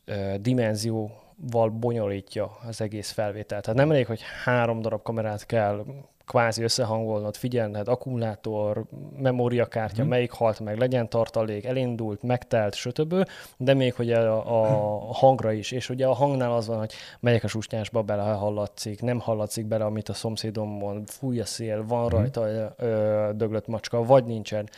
ö, 0.04 0.34
dimenzió 0.40 1.10
val 1.50 1.68
bonyolítja 1.68 2.50
az 2.66 2.80
egész 2.80 3.10
felvételt. 3.10 3.62
Tehát 3.62 3.78
nem 3.78 3.90
elég, 3.90 4.06
hogy 4.06 4.20
három 4.44 4.80
darab 4.80 5.02
kamerát 5.02 5.46
kell 5.46 5.84
kvázi 6.30 6.62
összehangolnod, 6.62 7.36
figyelned, 7.36 7.88
akkumulátor, 7.88 8.84
memóriakártya, 9.16 10.00
hmm. 10.00 10.10
melyik 10.10 10.30
halt 10.30 10.60
meg, 10.60 10.78
legyen 10.78 11.08
tartalék, 11.08 11.64
elindult, 11.64 12.22
megtelt, 12.22 12.74
stb. 12.74 13.14
De 13.56 13.74
még 13.74 13.94
hogy 13.94 14.12
a, 14.12 14.62
a 14.62 15.12
hangra 15.12 15.52
is. 15.52 15.70
És 15.70 15.88
ugye 15.88 16.06
a 16.06 16.12
hangnál 16.12 16.52
az 16.52 16.66
van, 16.66 16.78
hogy 16.78 16.92
melyik 17.20 17.44
a 17.44 17.48
susnyásba 17.48 18.02
bele 18.02 18.22
hallatszik, 18.22 19.02
nem 19.02 19.20
hallatszik 19.20 19.66
bele, 19.66 19.84
amit 19.84 20.08
a 20.08 20.12
szomszédom 20.12 20.68
mond, 20.68 21.08
fúj 21.08 21.40
a 21.40 21.44
szél, 21.44 21.84
van 21.86 22.08
hmm. 22.08 22.18
rajta 22.18 22.74
ö, 22.76 23.30
döglött 23.34 23.66
macska, 23.66 24.04
vagy 24.04 24.24
nincsen 24.24 24.68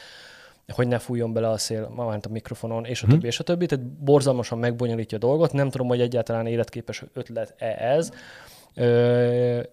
hogy 0.75 0.89
ne 0.89 0.99
fújjon 0.99 1.33
bele 1.33 1.49
a 1.49 1.59
szél, 1.59 1.93
már 1.97 2.19
a 2.23 2.29
mikrofonon, 2.29 2.85
és 2.85 3.03
a 3.03 3.05
hmm. 3.07 3.15
többi, 3.15 3.27
és 3.27 3.39
a 3.39 3.45
többi. 3.45 3.67
Tehát 3.67 3.85
borzalmasan 3.85 4.59
megbonyolítja 4.59 5.17
a 5.17 5.21
dolgot. 5.21 5.53
Nem 5.53 5.71
tudom, 5.71 5.87
hogy 5.87 6.01
egyáltalán 6.01 6.47
életképes 6.47 7.05
ötlet-e 7.13 7.67
ez, 7.67 8.13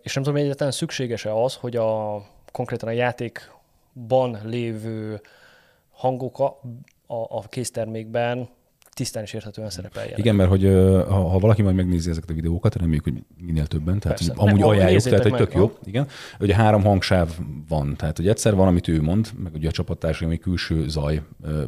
és 0.02 0.14
nem 0.14 0.24
tudom, 0.24 0.34
hogy 0.34 0.42
egyáltalán 0.42 0.74
szükséges-e 0.74 1.34
az, 1.34 1.56
hogy 1.56 1.76
a 1.76 2.22
konkrétan 2.52 2.90
a 2.90 2.92
játékban 2.92 4.40
lévő 4.44 5.22
hangok 5.92 6.40
a, 6.40 6.46
a, 7.08 7.38
a 7.38 7.42
késztermékben 7.50 8.50
tisztán 9.00 9.24
és 9.24 9.34
érthetően 9.34 9.70
szerepeljenek. 9.70 10.18
Igen, 10.18 10.36
mert 10.36 10.50
hogy 10.50 10.64
ha, 11.08 11.28
ha 11.28 11.40
valaki 11.40 11.62
majd 11.62 11.76
megnézi 11.76 12.10
ezeket 12.10 12.30
a 12.30 12.34
videókat, 12.34 12.76
reméljük, 12.76 13.04
hogy 13.04 13.24
minél 13.38 13.68
többen, 13.68 14.00
tehát 14.00 14.18
Persze. 14.18 14.34
amúgy 14.36 14.60
nem, 14.60 14.68
ajánljuk, 14.68 15.02
tehát 15.02 15.24
hogy 15.24 15.36
tök 15.36 15.54
jó. 15.54 15.72
Igen. 15.84 16.08
Ugye 16.40 16.56
három 16.56 16.84
hangsáv 16.84 17.30
van, 17.70 17.96
tehát 17.96 18.18
hogy 18.18 18.28
egyszer 18.28 18.56
van, 18.56 18.68
amit 18.68 18.88
ő 18.88 19.02
mond, 19.02 19.32
meg 19.44 19.54
ugye 19.54 19.68
a 19.68 19.72
csapattársai, 19.72 20.28
ami 20.28 20.38
külső 20.38 20.88
zaj 20.88 21.22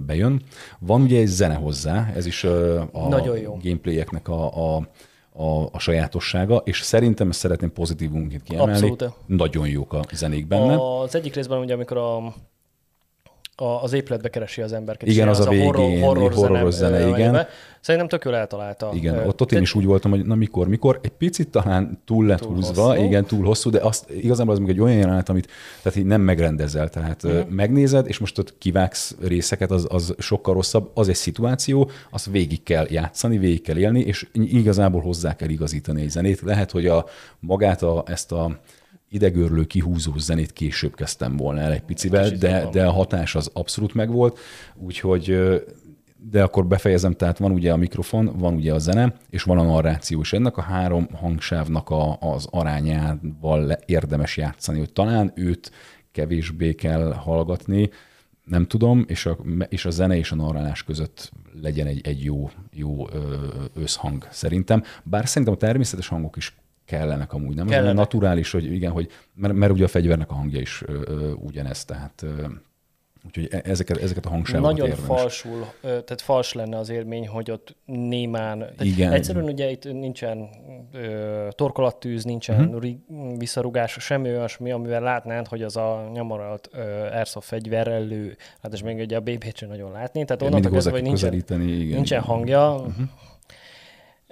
bejön. 0.05 0.41
Van 0.79 1.01
ugye 1.01 1.19
egy 1.19 1.27
zene 1.27 1.53
hozzá, 1.53 2.11
ez 2.15 2.25
is 2.25 2.43
a 2.43 2.89
Nagyon 3.09 3.37
jó. 3.37 3.57
gameplayeknek 3.63 4.27
a, 4.27 4.75
a 4.75 4.87
a, 5.33 5.63
a 5.71 5.79
sajátossága, 5.79 6.61
és 6.65 6.81
szerintem 6.81 7.29
ezt 7.29 7.39
szeretném 7.39 7.73
pozitívunként 7.73 8.43
kiemelni. 8.43 8.71
Abszolút. 8.71 9.15
Nagyon 9.25 9.67
jók 9.67 9.93
a 9.93 10.01
zenék 10.13 10.47
benne. 10.47 10.99
Az 11.01 11.15
egyik 11.15 11.35
részben 11.35 11.59
ugye, 11.59 11.73
amikor 11.73 11.97
a 11.97 12.33
a, 13.55 13.83
az 13.83 13.93
épületbe 13.93 14.29
keresi 14.29 14.61
az 14.61 14.73
ember. 14.73 14.97
Igen, 15.01 15.27
az, 15.27 15.39
az 15.39 15.45
a 15.45 15.49
végén, 15.49 15.65
horror, 15.65 15.99
horror 16.01 16.33
horroros 16.33 16.73
zene, 16.73 16.99
zene 16.99 17.17
igen. 17.17 17.47
Szerintem 17.81 18.09
tök 18.09 18.25
jól 18.25 18.35
eltalálta. 18.35 18.91
Igen, 18.93 19.27
ott, 19.27 19.41
ott 19.41 19.51
én 19.51 19.61
is 19.61 19.75
úgy 19.75 19.85
voltam, 19.85 20.11
hogy 20.11 20.25
na 20.25 20.35
mikor, 20.35 20.67
mikor, 20.67 20.99
egy 21.03 21.11
picit 21.11 21.49
talán 21.49 22.01
túl 22.05 22.25
lett 22.25 22.39
túl 22.39 22.53
húzva, 22.53 22.83
hosszú. 22.83 23.03
igen, 23.03 23.25
túl 23.25 23.45
hosszú, 23.45 23.69
de 23.69 23.79
azt 23.79 24.09
igazából 24.09 24.53
az 24.53 24.59
még 24.59 24.69
egy 24.69 24.79
olyan 24.79 24.97
jelenet, 24.97 25.29
amit 25.29 25.47
tehát 25.81 25.97
így 25.97 26.05
nem 26.05 26.21
megrendezel, 26.21 26.89
tehát 26.89 27.27
mm. 27.27 27.39
megnézed, 27.49 28.07
és 28.07 28.17
most 28.17 28.37
ott 28.37 28.57
kivágsz 28.57 29.15
részeket, 29.21 29.71
az, 29.71 29.87
az 29.89 30.15
sokkal 30.17 30.53
rosszabb, 30.53 30.91
az 30.93 31.09
egy 31.09 31.15
szituáció, 31.15 31.89
azt 32.11 32.25
végig 32.25 32.63
kell 32.63 32.85
játszani, 32.89 33.37
végig 33.37 33.61
kell 33.61 33.77
élni, 33.77 33.99
és 33.99 34.27
igazából 34.33 35.01
hozzá 35.01 35.35
kell 35.35 35.49
igazítani 35.49 36.01
egy 36.01 36.09
zenét. 36.09 36.41
Lehet, 36.41 36.71
hogy 36.71 36.87
a 36.87 37.05
magát 37.39 37.81
a, 37.81 38.03
ezt 38.05 38.31
a 38.31 38.59
idegörlő, 39.11 39.63
kihúzó 39.63 40.17
zenét 40.17 40.53
később 40.53 40.95
kezdtem 40.95 41.37
volna 41.37 41.59
el 41.59 41.71
egy 41.71 41.81
picivel, 41.81 42.29
de, 42.29 42.67
de 42.71 42.85
a 42.85 42.91
hatás 42.91 43.35
az 43.35 43.49
abszolút 43.53 43.93
megvolt, 43.93 44.39
úgyhogy 44.75 45.37
de 46.29 46.43
akkor 46.43 46.67
befejezem, 46.67 47.13
tehát 47.13 47.37
van 47.37 47.51
ugye 47.51 47.71
a 47.71 47.77
mikrofon, 47.77 48.31
van 48.37 48.53
ugye 48.53 48.73
a 48.73 48.79
zene, 48.79 49.15
és 49.29 49.43
van 49.43 49.57
a 49.57 49.63
narráció, 49.63 50.19
és 50.19 50.33
ennek 50.33 50.57
a 50.57 50.61
három 50.61 51.07
hangsávnak 51.13 51.89
a, 51.89 52.17
az 52.19 52.47
arányával 52.51 53.71
érdemes 53.85 54.37
játszani, 54.37 54.79
hogy 54.79 54.93
talán 54.93 55.31
őt 55.35 55.71
kevésbé 56.11 56.73
kell 56.73 57.13
hallgatni, 57.13 57.89
nem 58.45 58.67
tudom, 58.67 59.05
és 59.07 59.25
a, 59.25 59.37
és 59.69 59.85
a 59.85 59.89
zene 59.89 60.17
és 60.17 60.31
a 60.31 60.35
narrálás 60.35 60.83
között 60.83 61.31
legyen 61.61 61.87
egy, 61.87 62.01
egy 62.07 62.23
jó, 62.23 62.49
jó 62.71 63.07
összhang 63.73 64.27
szerintem. 64.31 64.83
Bár 65.03 65.27
szerintem 65.27 65.53
a 65.53 65.57
természetes 65.57 66.07
hangok 66.07 66.37
is 66.37 66.60
kellenek 66.91 67.33
amúgy, 67.33 67.55
nem? 67.55 67.67
Kellenek. 67.67 67.91
Az 67.91 67.97
naturális, 67.97 68.51
hogy 68.51 68.73
igen, 68.73 68.91
hogy, 68.91 69.07
mert, 69.33 69.53
mert 69.53 69.71
ugye 69.71 69.83
a 69.83 69.87
fegyvernek 69.87 70.31
a 70.31 70.33
hangja 70.33 70.59
is 70.59 70.83
ö, 70.85 71.01
ö, 71.05 71.31
ugyanez, 71.31 71.85
tehát 71.85 72.21
ö, 72.21 72.45
Úgyhogy 73.25 73.47
e, 73.51 73.61
ezeket, 73.63 73.97
ezeket 73.97 74.25
a 74.25 74.29
hangsávokat 74.29 74.71
Nagyon 74.71 74.87
érdemes. 74.87 75.19
falsul, 75.19 75.65
tehát 75.81 76.21
fals 76.21 76.53
lenne 76.53 76.77
az 76.77 76.89
élmény, 76.89 77.27
hogy 77.27 77.51
ott 77.51 77.75
némán. 77.85 78.59
Tehát 78.59 78.83
Igen. 78.83 79.11
Egyszerűen 79.11 79.45
ugye 79.45 79.71
itt 79.71 79.83
nincsen 79.83 80.49
ö, 80.93 81.47
torkolattűz, 81.51 82.23
nincsen 82.23 82.65
uh-huh. 82.65 83.37
visszarugás, 83.37 83.97
semmi 83.99 84.29
olyasmi, 84.29 84.71
amivel 84.71 85.01
látnád, 85.01 85.47
hogy 85.47 85.63
az 85.63 85.77
a 85.77 86.09
nyomoralt 86.13 86.69
ö, 86.71 86.81
airsoft 87.11 87.47
fegyverrel 87.47 88.03
lő. 88.03 88.37
Hát 88.61 88.73
és 88.73 88.83
még 88.83 88.99
ugye 88.99 89.15
a 89.15 89.19
bb 89.19 89.43
sem 89.53 89.69
nagyon 89.69 89.91
látni. 89.91 90.25
Tehát 90.25 90.41
onnantól 90.41 90.71
kezdve, 90.71 90.91
hogy 90.91 91.01
nincsen, 91.01 91.33
igen, 91.33 91.59
nincsen 91.59 92.01
igen. 92.01 92.21
hangja, 92.21 92.75
uh-huh 92.75 93.09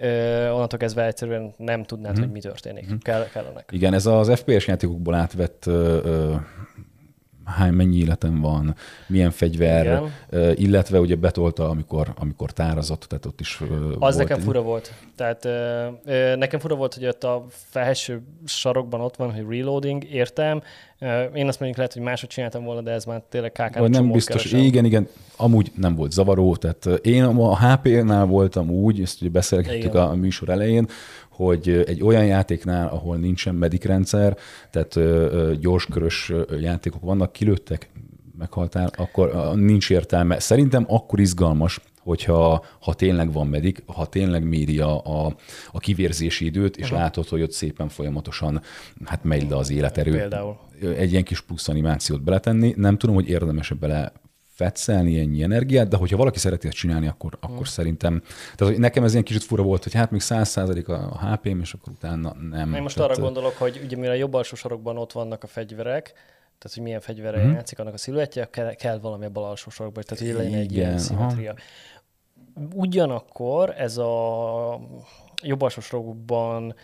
ö, 0.02 0.50
onnantól 0.50 0.80
kezdve 0.80 1.06
egyszerűen 1.06 1.54
nem 1.58 1.84
tudnád, 1.84 2.14
hmm. 2.14 2.24
hogy 2.24 2.32
mi 2.32 2.40
történik. 2.40 2.88
Hmm. 2.88 3.00
Kell, 3.00 3.28
kellenek. 3.34 3.70
Igen, 3.72 3.94
ez 3.94 4.06
az 4.06 4.40
FPS 4.40 4.68
játékokból 4.68 5.14
átvett 5.14 5.66
ö, 5.66 6.00
ö, 6.04 6.36
hány, 7.60 7.74
mennyi 7.74 7.98
életem 7.98 8.42
van, 8.42 8.76
milyen 9.08 9.32
fegyver, 9.32 9.86
Igen. 9.86 10.56
illetve 10.56 11.00
ugye 11.00 11.16
betolta, 11.16 11.70
amikor, 11.70 12.14
amikor 12.16 12.52
tárazott, 12.52 13.06
tehát 13.10 13.26
ott 13.26 13.40
is 13.40 13.62
Az 13.62 13.98
volt 14.00 14.18
nekem 14.18 14.38
egy... 14.38 14.44
fura 14.44 14.62
volt. 14.62 14.94
Tehát 15.16 15.48
nekem 16.38 16.60
fura 16.60 16.76
volt, 16.76 16.94
hogy 16.94 17.06
ott 17.06 17.24
a 17.24 17.46
felső 17.50 18.22
sarokban 18.46 19.02
ott 19.02 19.16
van, 19.16 19.34
hogy 19.34 19.46
reloading, 19.50 20.04
értem. 20.04 20.62
Én 21.34 21.48
azt 21.48 21.60
mondjuk 21.60 21.76
lehet, 21.76 21.94
hogy 21.94 22.02
máshogy 22.02 22.30
csináltam 22.30 22.64
volna, 22.64 22.82
de 22.82 22.92
ez 22.92 23.06
már 23.06 23.22
tényleg 23.30 23.52
kkk 23.52 23.88
nem 23.88 24.12
biztos. 24.12 24.44
Keresem. 24.44 24.60
Igen, 24.60 24.86
igen. 24.86 25.08
Amúgy 25.38 25.72
nem 25.76 25.96
volt 25.96 26.12
zavaró. 26.12 26.56
Tehát 26.56 27.06
én 27.06 27.24
a 27.24 27.58
HP-nál 27.58 28.26
voltam 28.26 28.70
úgy, 28.70 29.02
ezt 29.02 29.22
ugye 29.22 29.30
beszélgettük 29.30 29.84
igen. 29.84 30.02
a 30.02 30.16
műsor 30.16 30.50
elején, 30.50 30.88
hogy 31.46 31.84
egy 31.88 32.04
olyan 32.04 32.26
játéknál, 32.26 32.88
ahol 32.88 33.18
nincsen 33.18 33.56
medik 33.56 33.84
rendszer, 33.84 34.38
tehát 34.70 35.00
gyorskörös 35.60 36.32
játékok 36.60 37.02
vannak, 37.02 37.32
kilőttek, 37.32 37.90
meghaltál, 38.38 38.92
akkor 38.96 39.56
nincs 39.56 39.90
értelme. 39.90 40.40
Szerintem 40.40 40.86
akkor 40.88 41.20
izgalmas, 41.20 41.80
hogyha 42.02 42.66
ha 42.80 42.94
tényleg 42.94 43.32
van 43.32 43.48
medik, 43.48 43.84
ha 43.86 44.06
tényleg 44.06 44.44
méri 44.44 44.80
a, 44.80 45.06
a, 45.06 45.36
a 45.72 45.80
kivérzési 45.80 46.46
időt, 46.46 46.78
és 46.78 46.84
uh-huh. 46.84 47.00
látod, 47.00 47.28
hogy 47.28 47.42
ott 47.42 47.52
szépen 47.52 47.90
folyamatosan 47.90 48.62
hát 49.06 49.24
megy 49.24 49.50
le 49.50 49.58
az 49.58 49.72
életerő. 49.72 50.12
Például. 50.12 50.58
Egy 50.98 51.12
ilyen 51.12 51.24
kis 51.24 51.42
plusz 51.42 51.68
animációt 51.68 52.24
beletenni. 52.24 52.74
Nem 52.78 52.98
tudom, 52.98 53.16
hogy 53.16 53.30
érdemes 53.30 53.74
bele 53.80 54.12
fetszelni 54.60 55.20
ennyi 55.20 55.44
energiát, 55.44 55.88
de 55.88 55.98
hogyha 55.98 56.18
valaki 56.18 56.40
szereti 56.40 56.68
ezt 56.68 56.76
csinálni, 56.76 57.08
akkor, 57.08 57.38
akkor 57.40 57.56
hmm. 57.56 57.64
szerintem, 57.64 58.22
tehát 58.56 58.78
nekem 58.78 59.04
ez 59.04 59.12
ilyen 59.12 59.24
kicsit 59.24 59.44
fura 59.44 59.64
volt, 59.64 59.84
hogy 59.84 59.94
hát 59.94 60.12
még 60.12 60.22
100% 60.24 60.88
a 60.88 61.26
HP-m, 61.26 61.60
és 61.60 61.74
akkor 61.74 61.94
utána 61.94 62.34
nem. 62.50 62.74
Én 62.74 62.82
most 62.82 62.96
tehát, 62.96 63.12
arra 63.12 63.22
gondolok, 63.22 63.58
hogy 63.58 63.82
ugye 63.84 63.98
mire 63.98 64.12
a 64.12 64.16
jobb 64.16 64.34
alsó 64.34 64.56
sarokban 64.56 64.98
ott 64.98 65.12
vannak 65.12 65.44
a 65.44 65.48
fegyverek, 65.48 66.04
tehát 66.58 66.74
hogy 66.74 66.84
milyen 66.84 67.00
fegyverrel 67.00 67.44
hmm. 67.44 67.54
játszik, 67.54 67.80
annak 67.80 67.94
a 67.94 67.98
sziluettje, 67.98 68.50
kell, 68.50 68.74
kell 68.74 69.00
valami 69.00 69.26
a 69.26 69.30
bal 69.30 69.44
alsó 69.44 69.70
sarokban, 69.70 70.04
tehát 70.08 70.24
hogy 70.24 70.44
legyen 70.44 70.60
egy 70.60 70.74
ilyen 70.74 70.98
szimetria. 70.98 71.56
Ugyanakkor 72.74 73.74
ez 73.78 73.98
a 73.98 74.80
jobb 75.44 75.62
alsó 75.62 75.82
sarokban 75.82 76.76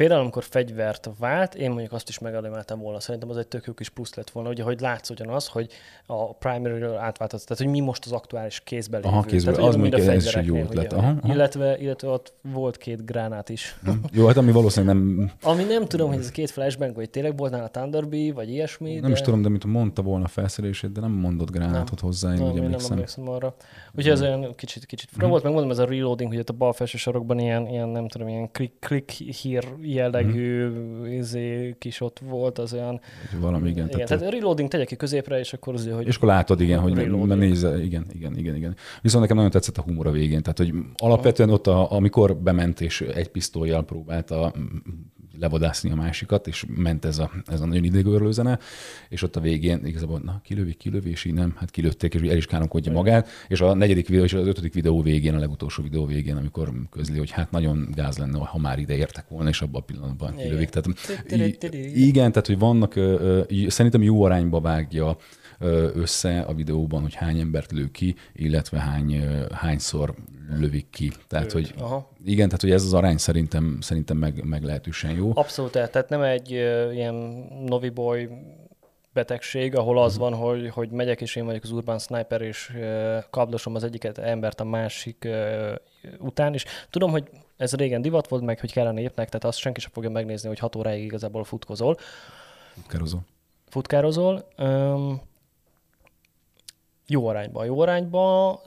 Például, 0.00 0.20
amikor 0.20 0.44
fegyvert 0.44 1.10
vált, 1.18 1.54
én 1.54 1.70
mondjuk 1.70 1.92
azt 1.92 2.08
is 2.08 2.18
megelemeltem 2.18 2.78
volna. 2.78 3.00
Szerintem 3.00 3.30
az 3.30 3.36
egy 3.36 3.46
tök 3.46 3.64
jó 3.66 3.72
kis 3.72 3.88
plusz 3.88 4.14
lett 4.14 4.30
volna, 4.30 4.48
ugye, 4.48 4.62
hogy 4.62 4.80
látsz 4.80 5.10
ugyanaz, 5.10 5.46
hogy 5.46 5.68
a 6.06 6.34
primary-ről 6.34 6.96
átváltott, 6.96 7.40
tehát 7.40 7.62
hogy 7.62 7.72
mi 7.72 7.80
most 7.80 8.04
az 8.04 8.12
aktuális 8.12 8.60
kézben 8.60 9.00
lévő. 9.00 9.12
Aha, 9.12 9.22
kézben, 9.22 9.54
tehát, 9.54 9.68
az 9.68 9.76
még 9.76 9.94
ez 9.94 10.24
is 10.24 10.34
egy 10.34 10.46
jó 10.46 10.56
ötlet. 10.56 10.92
Aha, 10.92 11.08
aha. 11.22 11.32
Illetve, 11.32 11.78
illetve 11.78 12.08
ott 12.08 12.34
volt 12.52 12.76
két 12.76 13.06
gránát 13.06 13.48
is. 13.48 13.78
Hm. 13.84 13.90
Jó, 14.12 14.26
hát 14.26 14.36
ami 14.36 14.52
valószínűleg 14.52 14.96
nem... 14.96 15.30
Ami 15.42 15.62
nem 15.62 15.84
tudom, 15.86 16.08
hogy 16.08 16.18
ez 16.18 16.26
a 16.26 16.30
két 16.30 16.50
flashbang, 16.50 16.94
vagy 16.94 17.10
tényleg 17.10 17.36
volt 17.36 17.52
nála 17.52 17.68
Thunderbee, 17.68 18.32
vagy 18.32 18.50
ilyesmi. 18.50 18.94
Nem 18.94 19.02
de... 19.02 19.10
is 19.10 19.20
tudom, 19.20 19.42
de 19.42 19.48
mint 19.48 19.64
mondta 19.64 20.02
volna 20.02 20.24
a 20.24 20.28
felszerelését, 20.28 20.92
de 20.92 21.00
nem 21.00 21.12
mondott 21.12 21.50
gránátot 21.50 22.00
nem. 22.00 22.10
hozzá, 22.10 22.32
én 22.32 22.38
nem, 22.38 22.50
úgy 22.50 22.58
emlékszem. 22.58 22.80
Nem 22.80 22.92
emlékszem 22.92 23.28
arra. 23.28 23.54
Úgyhogy 23.94 24.12
ez 24.12 24.22
olyan 24.22 24.54
kicsit, 24.54 24.86
kicsit 24.86 25.08
fura 25.08 25.22
hmm. 25.22 25.30
volt, 25.30 25.42
megmondom, 25.42 25.70
ez 25.70 25.78
a 25.78 25.84
reloading, 25.84 26.30
hogy 26.30 26.40
ott 26.40 26.48
a 26.48 26.52
bal 26.52 26.72
felső 26.72 26.98
sarokban 26.98 27.38
ilyen, 27.38 27.66
ilyen 27.66 27.88
nem 27.88 28.08
tudom, 28.08 28.28
ilyen 28.28 28.50
click, 28.52 28.74
click 28.80 29.10
hír 29.10 29.64
jellegű 29.94 30.68
hmm. 30.68 31.04
izé, 31.04 31.74
kis 31.78 32.00
ott 32.00 32.20
volt, 32.28 32.58
az 32.58 32.72
olyan... 32.72 33.00
Valami, 33.40 33.68
igen. 33.68 33.86
igen 33.86 34.06
tehát, 34.06 34.20
tehát 34.22 34.34
reloading 34.34 34.68
tegye 34.68 34.84
ki 34.84 34.96
középre, 34.96 35.38
és 35.38 35.52
akkor 35.52 35.74
azért, 35.74 35.96
hogy... 35.96 36.06
És 36.06 36.16
akkor 36.16 36.28
látod, 36.28 36.60
igen, 36.60 36.80
hogy 36.80 37.10
nézze, 37.26 37.82
igen, 37.82 38.06
igen, 38.12 38.38
igen, 38.38 38.54
igen. 38.54 38.76
Viszont 39.02 39.22
nekem 39.22 39.36
nagyon 39.36 39.50
tetszett 39.50 39.76
a 39.78 39.82
humor 39.82 40.06
a 40.06 40.10
végén, 40.10 40.42
tehát 40.42 40.58
hogy 40.58 40.74
alapvetően 40.96 41.50
ott, 41.50 41.66
a, 41.66 41.92
amikor 41.92 42.36
bement 42.36 42.80
és 42.80 43.00
egy 43.00 43.28
pisztolyjal 43.28 43.84
próbálta 43.84 44.52
levadászni 45.40 45.90
a 45.90 45.94
másikat, 45.94 46.46
és 46.46 46.64
ment 46.76 47.04
ez 47.04 47.18
a, 47.18 47.30
ez 47.46 47.60
a 47.60 47.66
nagyon 47.66 47.84
idegörlő 47.84 48.32
zene, 48.32 48.58
és 49.08 49.22
ott 49.22 49.36
a 49.36 49.40
végén 49.40 49.86
igazából, 49.86 50.20
na, 50.24 50.40
kilövi, 50.44 50.74
kilövi, 50.74 51.10
és 51.10 51.24
így 51.24 51.34
nem, 51.34 51.54
hát 51.56 51.70
kilőtték, 51.70 52.14
és 52.14 52.20
el 52.20 52.36
is 52.36 52.46
káromkodja 52.46 52.92
magát, 52.92 53.28
és 53.48 53.60
a 53.60 53.74
negyedik 53.74 54.08
videó, 54.08 54.24
és 54.24 54.32
az 54.32 54.46
ötödik 54.46 54.74
videó 54.74 55.02
végén, 55.02 55.34
a 55.34 55.38
legutolsó 55.38 55.82
videó 55.82 56.06
végén, 56.06 56.36
amikor 56.36 56.72
közli, 56.90 57.18
hogy 57.18 57.30
hát 57.30 57.50
nagyon 57.50 57.88
gáz 57.94 58.18
lenne, 58.18 58.38
ha 58.38 58.58
már 58.58 58.78
ide 58.78 58.96
értek 58.96 59.28
volna, 59.28 59.48
és 59.48 59.60
abban 59.60 59.80
a 59.80 59.84
pillanatban 59.84 60.36
kilövik. 60.36 60.68
Tehát, 60.68 60.86
igen, 61.94 62.32
tehát, 62.32 62.46
hogy 62.46 62.58
vannak, 62.58 62.94
szerintem 63.66 64.02
jó 64.02 64.22
arányba 64.22 64.60
vágja 64.60 65.16
össze 65.94 66.40
a 66.40 66.54
videóban, 66.54 67.02
hogy 67.02 67.14
hány 67.14 67.40
embert 67.40 67.72
lő 67.72 67.90
ki, 67.90 68.14
illetve 68.32 68.78
hány, 68.78 69.24
hányszor 69.52 70.14
lövik 70.58 70.90
ki. 70.90 71.12
Tehát, 71.26 71.52
hogy 71.52 71.74
Aha. 71.78 72.10
igen, 72.24 72.46
tehát, 72.46 72.60
hogy 72.60 72.70
ez 72.70 72.84
az 72.84 72.94
arány 72.94 73.16
szerintem, 73.16 73.78
szerintem 73.80 74.16
meg, 74.16 74.44
meglehetősen 74.44 75.10
jó. 75.10 75.30
Abszolút, 75.34 75.70
tehát 75.70 76.08
nem 76.08 76.22
egy 76.22 76.52
uh, 76.52 76.94
ilyen 76.94 77.14
noviboy 77.66 78.28
betegség, 79.12 79.76
ahol 79.76 80.02
az 80.02 80.18
van, 80.18 80.34
hogy, 80.34 80.68
hogy 80.68 80.90
megyek 80.90 81.20
és 81.20 81.36
én 81.36 81.44
vagyok 81.44 81.62
az 81.62 81.70
urban 81.70 81.98
sniper, 81.98 82.40
és 82.40 82.72
uh, 82.74 83.18
kablosom 83.30 83.74
az 83.74 83.84
egyiket 83.84 84.18
embert 84.18 84.60
a 84.60 84.64
másik 84.64 85.26
uh, 85.26 85.74
után, 86.18 86.54
és 86.54 86.64
tudom, 86.90 87.10
hogy 87.10 87.30
ez 87.56 87.74
régen 87.74 88.02
divat 88.02 88.28
volt, 88.28 88.42
meg 88.42 88.60
hogy 88.60 88.72
kellene 88.72 89.00
épnek, 89.00 89.28
tehát 89.28 89.44
azt 89.44 89.58
senki 89.58 89.80
sem 89.80 89.90
fogja 89.92 90.10
megnézni, 90.10 90.48
hogy 90.48 90.58
hat 90.58 90.76
óráig 90.76 91.04
igazából 91.04 91.44
futkozol. 91.44 91.96
Futkározol. 92.74 93.20
Futkározol. 93.68 94.46
Um, 94.58 95.28
jó 97.10 97.26
arányban, 97.26 97.64
jó 97.64 97.80
arányban, 97.80 98.58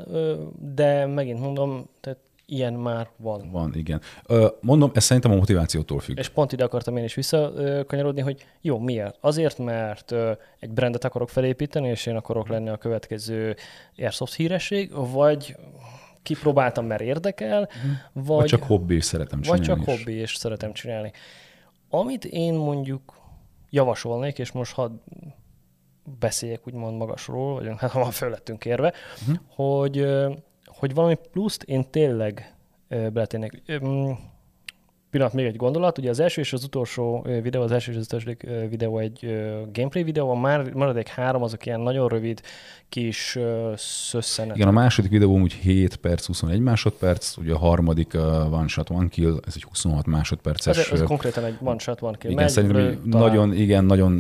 de 0.60 1.06
megint 1.06 1.40
mondom, 1.40 1.86
tehát 2.02 2.20
ilyen 2.46 2.74
már 2.74 3.10
van. 3.18 3.50
Van, 3.52 3.76
igen. 3.76 4.02
Mondom, 4.62 4.92
ez 4.94 5.04
szerintem 5.04 5.32
a 5.32 5.36
motivációtól 5.36 6.00
függ. 6.00 6.18
És 6.18 6.30
pont 6.30 6.52
ide 6.52 6.64
akartam 6.64 6.98
én 6.98 7.04
is 7.04 7.14
visszakanyarodni, 7.14 8.22
hogy 8.22 8.46
jó, 8.62 8.80
miért? 8.80 9.18
Azért, 9.20 9.58
mert 9.58 10.12
egy 10.60 10.70
brandet 10.70 11.04
akarok 11.04 11.30
felépíteni, 11.30 11.88
és 11.88 12.06
én 12.06 12.16
akarok 12.16 12.48
lenni 12.48 12.70
a 12.70 12.78
következő 12.78 13.56
Airsoft 13.98 14.34
híresség, 14.34 14.92
vagy 14.94 15.56
kipróbáltam, 16.24 16.86
mert 16.86 17.02
érdekel, 17.02 17.62
uh-huh. 17.62 17.92
vagy, 18.14 18.38
vagy 18.38 18.46
csak 18.46 18.64
hobbi, 18.64 18.96
és 18.96 19.06
szeretem 19.06 19.42
csinálni. 19.42 19.66
Vagy 19.66 19.76
csak 19.76 19.88
is. 19.88 19.96
hobbi, 19.96 20.14
és 20.14 20.36
szeretem 20.36 20.74
csinálni. 20.74 21.12
Amit 21.90 22.26
én 22.26 22.54
mondjuk 22.54 23.14
javasolnék, 23.70 24.40
és 24.40 24.52
most 24.52 24.74
hadd 24.74 24.92
beszéljek 26.20 26.68
úgymond 26.68 26.98
magasról, 26.98 27.54
vagy 27.54 27.74
hát 27.78 27.92
ha 28.02 28.12
föl 28.12 28.30
lettünk 28.30 28.66
érve, 28.66 28.94
uh-huh. 29.22 29.38
hogy, 29.48 30.06
hogy 30.66 30.94
valami 30.94 31.18
pluszt 31.32 31.64
én 31.64 31.90
tényleg 31.90 32.56
beletennék. 32.88 33.62
Pillanat, 35.14 35.34
még 35.34 35.46
egy 35.46 35.56
gondolat. 35.56 35.98
Ugye 35.98 36.10
az 36.10 36.20
első 36.20 36.42
és 36.42 36.54
az 36.54 36.64
utolsó 36.64 37.26
videó, 37.42 37.62
az 37.62 37.72
első 37.72 37.92
és 37.92 37.98
az 37.98 38.04
utolsó 38.04 38.32
videó 38.70 38.98
egy 38.98 39.20
gameplay 39.74 40.04
videó, 40.04 40.30
a 40.30 40.36
már 40.36 40.74
maradék 40.74 41.08
három 41.08 41.44
azok 41.44 41.66
ilyen 41.66 41.80
nagyon 41.80 42.08
rövid 42.08 42.42
kis 42.90 43.38
szösszenet. 43.76 44.56
Igen, 44.56 44.68
a 44.68 44.72
második 44.72 45.12
videó 45.12 45.40
úgy 45.40 45.54
7 45.54 45.96
perc, 45.96 46.26
21 46.26 46.60
másodperc, 46.60 47.38
ugye 47.38 47.54
a 47.54 47.58
harmadik 47.58 48.14
uh, 48.14 48.54
One 48.54 48.68
Shot, 48.68 48.90
One 48.90 49.08
Kill, 49.08 49.40
ez 49.48 49.54
egy 49.56 49.64
26 49.64 50.06
másodperces. 50.06 50.78
Ez, 50.78 51.00
ez 51.00 51.08
konkrétan 51.08 51.44
egy 51.44 51.58
One 51.62 51.80
Shot, 51.80 52.02
One 52.02 52.18
Kill. 52.18 52.32
Igen, 52.32 52.44
Megy, 52.44 52.54
szerintem 52.54 53.02
nagyon, 53.04 53.54
igen, 53.54 53.86
nagyon 53.86 54.14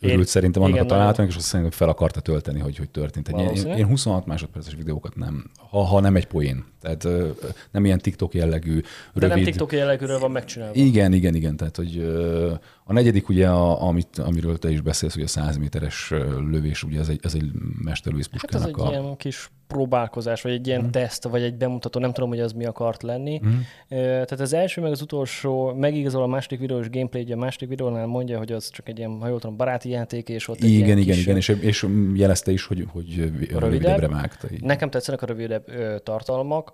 örült 0.00 0.28
szerintem 0.28 0.62
annak 0.62 0.74
igen, 0.74 0.86
a 0.86 0.88
találatnak, 0.88 1.28
és 1.28 1.36
azt 1.36 1.46
szerintem 1.46 1.76
fel 1.78 1.88
akarta 1.88 2.20
tölteni, 2.20 2.58
hogy, 2.58 2.76
hogy 2.76 2.90
történt. 2.90 3.28
Egy, 3.28 3.64
én, 3.64 3.72
én 3.72 3.86
26 3.86 4.26
másodperces 4.26 4.74
videókat 4.74 5.16
nem, 5.16 5.50
ha, 5.70 5.82
ha 5.82 6.00
nem 6.00 6.16
egy 6.16 6.26
poén. 6.26 6.64
Tehát 6.80 7.04
uh, 7.04 7.28
nem 7.70 7.84
ilyen 7.84 7.98
TikTok 7.98 8.34
jellegű, 8.34 8.70
rövid. 8.70 8.88
De 9.14 9.26
nem 9.26 9.42
TikTok 9.42 9.72
jellegűről 9.72 10.18
van 10.18 10.30
megcsinálva. 10.30 10.74
Igen, 10.74 11.12
igen, 11.12 11.34
igen. 11.34 11.56
Tehát, 11.56 11.76
hogy 11.76 11.96
uh, 11.96 12.52
a 12.88 12.92
negyedik 12.92 13.28
ugye, 13.28 13.48
a, 13.48 13.86
amit, 13.86 14.18
amiről 14.18 14.58
te 14.58 14.70
is 14.70 14.80
beszélsz, 14.80 15.14
hogy 15.14 15.22
a 15.22 15.26
100 15.26 15.56
méteres 15.56 16.10
lövés, 16.50 16.82
ugye 16.82 17.00
ez 17.00 17.08
egy, 17.08 17.20
ez 17.22 17.34
egy 17.34 17.50
mesterlövész 17.84 18.26
puskának 18.26 18.66
hát 18.66 18.76
ez 18.78 18.86
egy 18.86 18.94
a... 18.96 19.00
ilyen 19.00 19.16
kis 19.16 19.50
próbálkozás, 19.66 20.42
vagy 20.42 20.52
egy 20.52 20.66
ilyen 20.66 20.84
mm. 20.84 20.90
teszt, 20.90 21.24
vagy 21.24 21.42
egy 21.42 21.54
bemutató, 21.54 22.00
nem 22.00 22.12
tudom, 22.12 22.28
hogy 22.28 22.40
az 22.40 22.52
mi 22.52 22.64
akart 22.64 23.02
lenni. 23.02 23.40
Mm. 23.46 23.58
Tehát 23.90 24.40
az 24.40 24.52
első, 24.52 24.80
meg 24.80 24.90
az 24.90 25.02
utolsó, 25.02 25.72
megigazol 25.72 26.22
a 26.22 26.26
második 26.26 26.58
videós 26.58 26.90
gameplay, 26.90 27.22
ugye 27.22 27.34
a 27.34 27.38
második 27.38 27.68
videónál 27.68 28.06
mondja, 28.06 28.38
hogy 28.38 28.52
az 28.52 28.70
csak 28.70 28.88
egy 28.88 28.98
ilyen, 28.98 29.18
ha 29.20 29.28
jól 29.28 29.40
tudom, 29.40 29.56
baráti 29.56 29.88
játék, 29.88 30.28
és 30.28 30.48
ott 30.48 30.56
igen, 30.56 30.70
egy 30.70 30.78
igen, 30.78 30.98
igen, 30.98 31.18
igen, 31.18 31.36
és, 31.36 31.48
és 31.48 31.86
jelezte 32.14 32.52
is, 32.52 32.64
hogy, 32.64 32.86
hogy 32.92 33.16
rövidebb, 33.16 33.60
rövidebbre 33.60 34.08
vágta. 34.08 34.48
Így. 34.52 34.62
Nekem 34.62 34.90
tetszenek 34.90 35.22
a 35.22 35.26
rövidebb 35.26 35.68
ö, 35.68 35.98
tartalmak, 35.98 36.72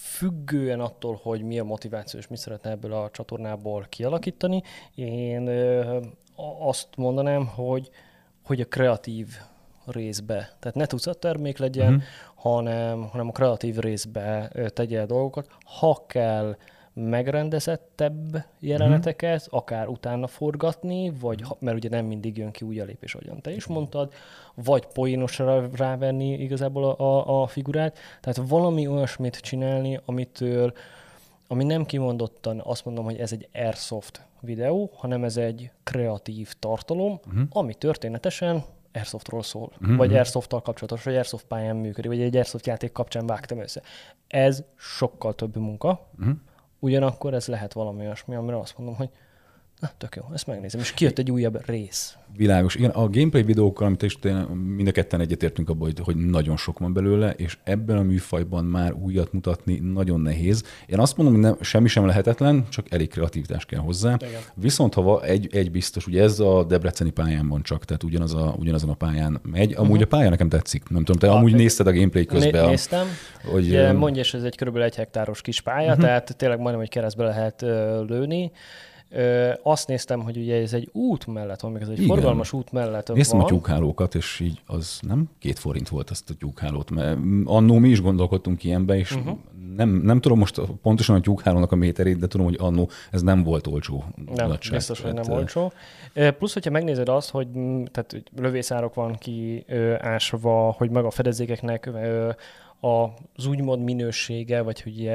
függően 0.00 0.80
attól, 0.80 1.20
hogy 1.22 1.42
mi 1.42 1.58
a 1.58 1.64
motiváció, 1.64 2.18
és 2.18 2.28
mit 2.28 2.38
szeretne 2.38 2.70
ebből 2.70 2.92
a 2.92 3.10
csatornából 3.10 3.86
kialakítani, 3.88 4.62
én 4.94 5.50
azt 6.58 6.88
mondanám, 6.96 7.46
hogy, 7.46 7.90
hogy 8.42 8.60
a 8.60 8.64
kreatív 8.64 9.28
részbe, 9.86 10.56
tehát 10.58 10.76
ne 10.76 10.86
tucat 10.86 11.18
termék 11.18 11.58
legyen, 11.58 11.92
uh-huh. 11.92 12.02
hanem, 12.34 13.08
hanem 13.08 13.28
a 13.28 13.32
kreatív 13.32 13.76
részbe 13.76 14.52
tegye 14.74 15.00
a 15.00 15.06
dolgokat. 15.06 15.48
Ha 15.64 16.04
kell 16.06 16.56
megrendezettebb 17.00 18.44
jeleneteket, 18.58 19.40
uh-huh. 19.40 19.58
akár 19.58 19.88
utána 19.88 20.26
forgatni, 20.26 21.12
vagy 21.20 21.44
mert 21.58 21.76
ugye 21.76 21.88
nem 21.88 22.04
mindig 22.04 22.36
jön 22.36 22.50
ki 22.50 22.64
úgy 22.64 22.78
a 22.78 22.84
lépés, 22.84 23.14
ahogyan 23.14 23.40
te 23.40 23.54
is 23.54 23.66
mondtad, 23.66 24.12
vagy 24.54 24.86
poénosra 24.86 25.68
rávenni 25.76 26.32
igazából 26.32 26.84
a, 26.84 27.00
a, 27.00 27.42
a 27.42 27.46
figurát. 27.46 27.98
Tehát 28.20 28.48
valami 28.48 28.86
olyasmit 28.86 29.36
csinálni, 29.36 30.00
amitől 30.04 30.72
ami 31.46 31.64
nem 31.64 31.84
kimondottan 31.84 32.60
azt 32.64 32.84
mondom, 32.84 33.04
hogy 33.04 33.16
ez 33.16 33.32
egy 33.32 33.48
airsoft 33.54 34.26
videó, 34.40 34.90
hanem 34.94 35.24
ez 35.24 35.36
egy 35.36 35.70
kreatív 35.82 36.54
tartalom, 36.58 37.20
uh-huh. 37.26 37.42
ami 37.50 37.74
történetesen 37.74 38.64
Airsoftról 38.92 39.42
szól, 39.42 39.72
mm-hmm. 39.84 39.96
vagy 39.96 40.14
Airsofttal 40.14 40.62
kapcsolatos, 40.62 41.04
vagy 41.04 41.14
Airsoft 41.14 41.46
pályán 41.46 41.76
működik, 41.76 42.10
vagy 42.10 42.20
egy 42.20 42.36
Airsoft 42.36 42.66
játék 42.66 42.92
kapcsán 42.92 43.26
vágtam 43.26 43.58
össze. 43.58 43.82
Ez 44.26 44.64
sokkal 44.76 45.34
több 45.34 45.56
munka, 45.56 46.08
mm-hmm. 46.22 46.32
Ugyanakkor 46.80 47.34
ez 47.34 47.46
lehet 47.46 47.72
valami 47.72 48.00
olyasmi, 48.00 48.34
amire 48.34 48.58
azt 48.58 48.78
mondom, 48.78 48.96
hogy 48.96 49.10
Na, 49.80 49.90
tök 49.98 50.16
jó, 50.16 50.22
ezt 50.34 50.46
megnézem. 50.46 50.80
És 50.80 50.92
kijött 50.92 51.18
egy 51.18 51.30
újabb 51.30 51.66
rész. 51.66 52.16
Világos. 52.36 52.74
Igen, 52.74 52.90
a 52.90 53.08
gameplay 53.08 53.42
videókkal, 53.42 53.86
amit 53.86 54.02
is 54.02 54.18
mind 54.76 54.88
a 54.88 54.92
ketten 54.92 55.20
egyetértünk 55.20 55.68
abban, 55.68 55.82
hogy, 55.82 56.00
hogy 56.04 56.16
nagyon 56.16 56.56
sok 56.56 56.78
van 56.78 56.92
belőle, 56.92 57.30
és 57.30 57.58
ebben 57.64 57.96
a 57.96 58.02
műfajban 58.02 58.64
már 58.64 58.92
újat 58.92 59.32
mutatni 59.32 59.78
nagyon 59.78 60.20
nehéz. 60.20 60.64
Én 60.86 60.98
azt 60.98 61.16
mondom, 61.16 61.34
hogy 61.34 61.44
nem, 61.44 61.56
semmi 61.60 61.88
sem 61.88 62.06
lehetetlen, 62.06 62.66
csak 62.68 62.86
elég 62.90 63.08
kreativitás 63.08 63.64
kell 63.64 63.80
hozzá. 63.80 64.16
Igen. 64.18 64.40
Viszont 64.54 64.94
ha 64.94 65.24
egy, 65.24 65.48
egy 65.56 65.70
biztos, 65.70 66.06
ugye 66.06 66.22
ez 66.22 66.40
a 66.40 66.64
debreceni 66.64 67.10
pályán 67.10 67.48
van 67.48 67.62
csak, 67.62 67.84
tehát 67.84 68.02
ugyanaz 68.02 68.34
a, 68.34 68.54
ugyanazon 68.58 68.90
a 68.90 68.94
pályán 68.94 69.40
megy. 69.42 69.72
Amúgy 69.72 69.90
uh-huh. 69.90 70.02
a 70.02 70.16
pálya 70.16 70.28
nekem 70.30 70.48
tetszik. 70.48 70.88
Nem 70.88 71.04
tudom, 71.04 71.20
te 71.20 71.30
a, 71.30 71.36
amúgy 71.36 71.54
nézted 71.54 71.86
a 71.86 71.92
gameplay 71.92 72.24
közben. 72.24 72.60
Né- 72.60 72.70
néztem. 72.70 73.06
A, 73.44 73.50
hogy, 73.50 73.66
Ugye, 73.66 73.92
mondja, 73.92 74.22
ez 74.32 74.42
egy 74.42 74.56
kb. 74.56 74.76
egy 74.76 74.94
hektáros 74.94 75.40
kis 75.40 75.60
pálya, 75.60 75.88
uh-huh. 75.88 76.04
tehát 76.04 76.36
tényleg 76.36 76.58
majdnem, 76.58 76.80
hogy 76.80 76.90
keresztbe 76.90 77.24
lehet 77.24 77.60
lőni. 78.06 78.52
Ö, 79.10 79.52
azt 79.62 79.88
néztem, 79.88 80.20
hogy 80.20 80.36
ugye 80.36 80.60
ez 80.60 80.72
egy 80.72 80.88
út 80.92 81.26
mellett 81.26 81.60
van, 81.60 81.72
még 81.72 81.82
ez 81.82 81.88
egy 81.88 82.00
Igen. 82.00 82.08
forgalmas 82.08 82.52
út 82.52 82.72
mellett 82.72 83.12
Néztem 83.12 83.38
van. 83.38 83.46
a 83.46 83.50
tyúkhálókat, 83.50 84.14
és 84.14 84.40
így 84.40 84.60
az 84.66 84.98
nem 85.02 85.30
két 85.38 85.58
forint 85.58 85.88
volt 85.88 86.10
azt 86.10 86.30
a 86.30 86.34
tyúkhálót, 86.34 86.90
mert 86.90 87.18
annó 87.44 87.78
mi 87.78 87.88
is 87.88 88.00
gondolkodtunk 88.00 88.64
ilyenbe, 88.64 88.96
és 88.96 89.14
uh-huh. 89.16 89.36
nem, 89.76 89.88
nem 89.88 90.20
tudom 90.20 90.38
most 90.38 90.60
pontosan 90.82 91.16
a 91.16 91.20
tyúkhálónak 91.20 91.72
a 91.72 91.76
méterét, 91.76 92.18
de 92.18 92.26
tudom, 92.26 92.46
hogy 92.46 92.56
annó 92.58 92.88
ez 93.10 93.22
nem 93.22 93.42
volt 93.42 93.66
olcsó. 93.66 94.04
Nem, 94.34 94.48
nagyság. 94.48 94.74
biztos, 94.74 95.00
hogy 95.00 95.14
nem 95.14 95.32
olcsó. 95.32 95.72
Plusz, 96.38 96.52
hogyha 96.52 96.70
megnézed 96.70 97.08
azt, 97.08 97.30
hogy 97.30 97.46
tehát, 97.90 98.22
lövészárok 98.36 98.94
van 98.94 99.14
ki 99.14 99.64
ásva, 99.98 100.74
hogy 100.78 100.90
meg 100.90 101.04
a 101.04 101.10
fedezékeknek 101.10 101.90
az 102.80 103.46
úgymond 103.46 103.82
minősége, 103.82 104.62
vagy 104.62 104.82
hogy 104.82 105.10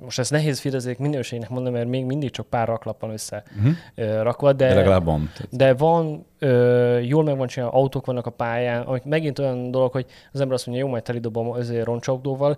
most 0.00 0.18
ez 0.18 0.30
nehéz 0.30 0.60
fidezék 0.60 0.98
minőségnek 0.98 1.48
mondani, 1.48 1.76
mert 1.76 1.88
még 1.88 2.04
mindig 2.04 2.30
csak 2.30 2.46
pár 2.46 2.68
raklap 2.68 3.00
van 3.00 3.10
össze 3.10 3.42
uh-huh. 3.56 4.22
rakva, 4.22 4.52
de, 4.52 4.68
de 4.68 4.74
legalább 4.74 5.04
van. 5.04 5.30
De 5.50 5.74
van, 5.74 6.26
ö, 6.38 6.98
jól 6.98 7.24
meg 7.24 7.36
van 7.36 7.46
csinálva, 7.46 7.76
autók 7.76 8.06
vannak 8.06 8.26
a 8.26 8.30
pályán, 8.30 8.82
amik 8.82 9.04
megint 9.04 9.38
olyan 9.38 9.70
dolog, 9.70 9.92
hogy 9.92 10.06
az 10.32 10.40
ember 10.40 10.54
azt 10.54 10.66
mondja, 10.66 10.84
jó, 10.84 10.90
majd 10.90 11.02
telidobom 11.02 11.50
azért 11.50 11.84
roncsautóval, 11.84 12.56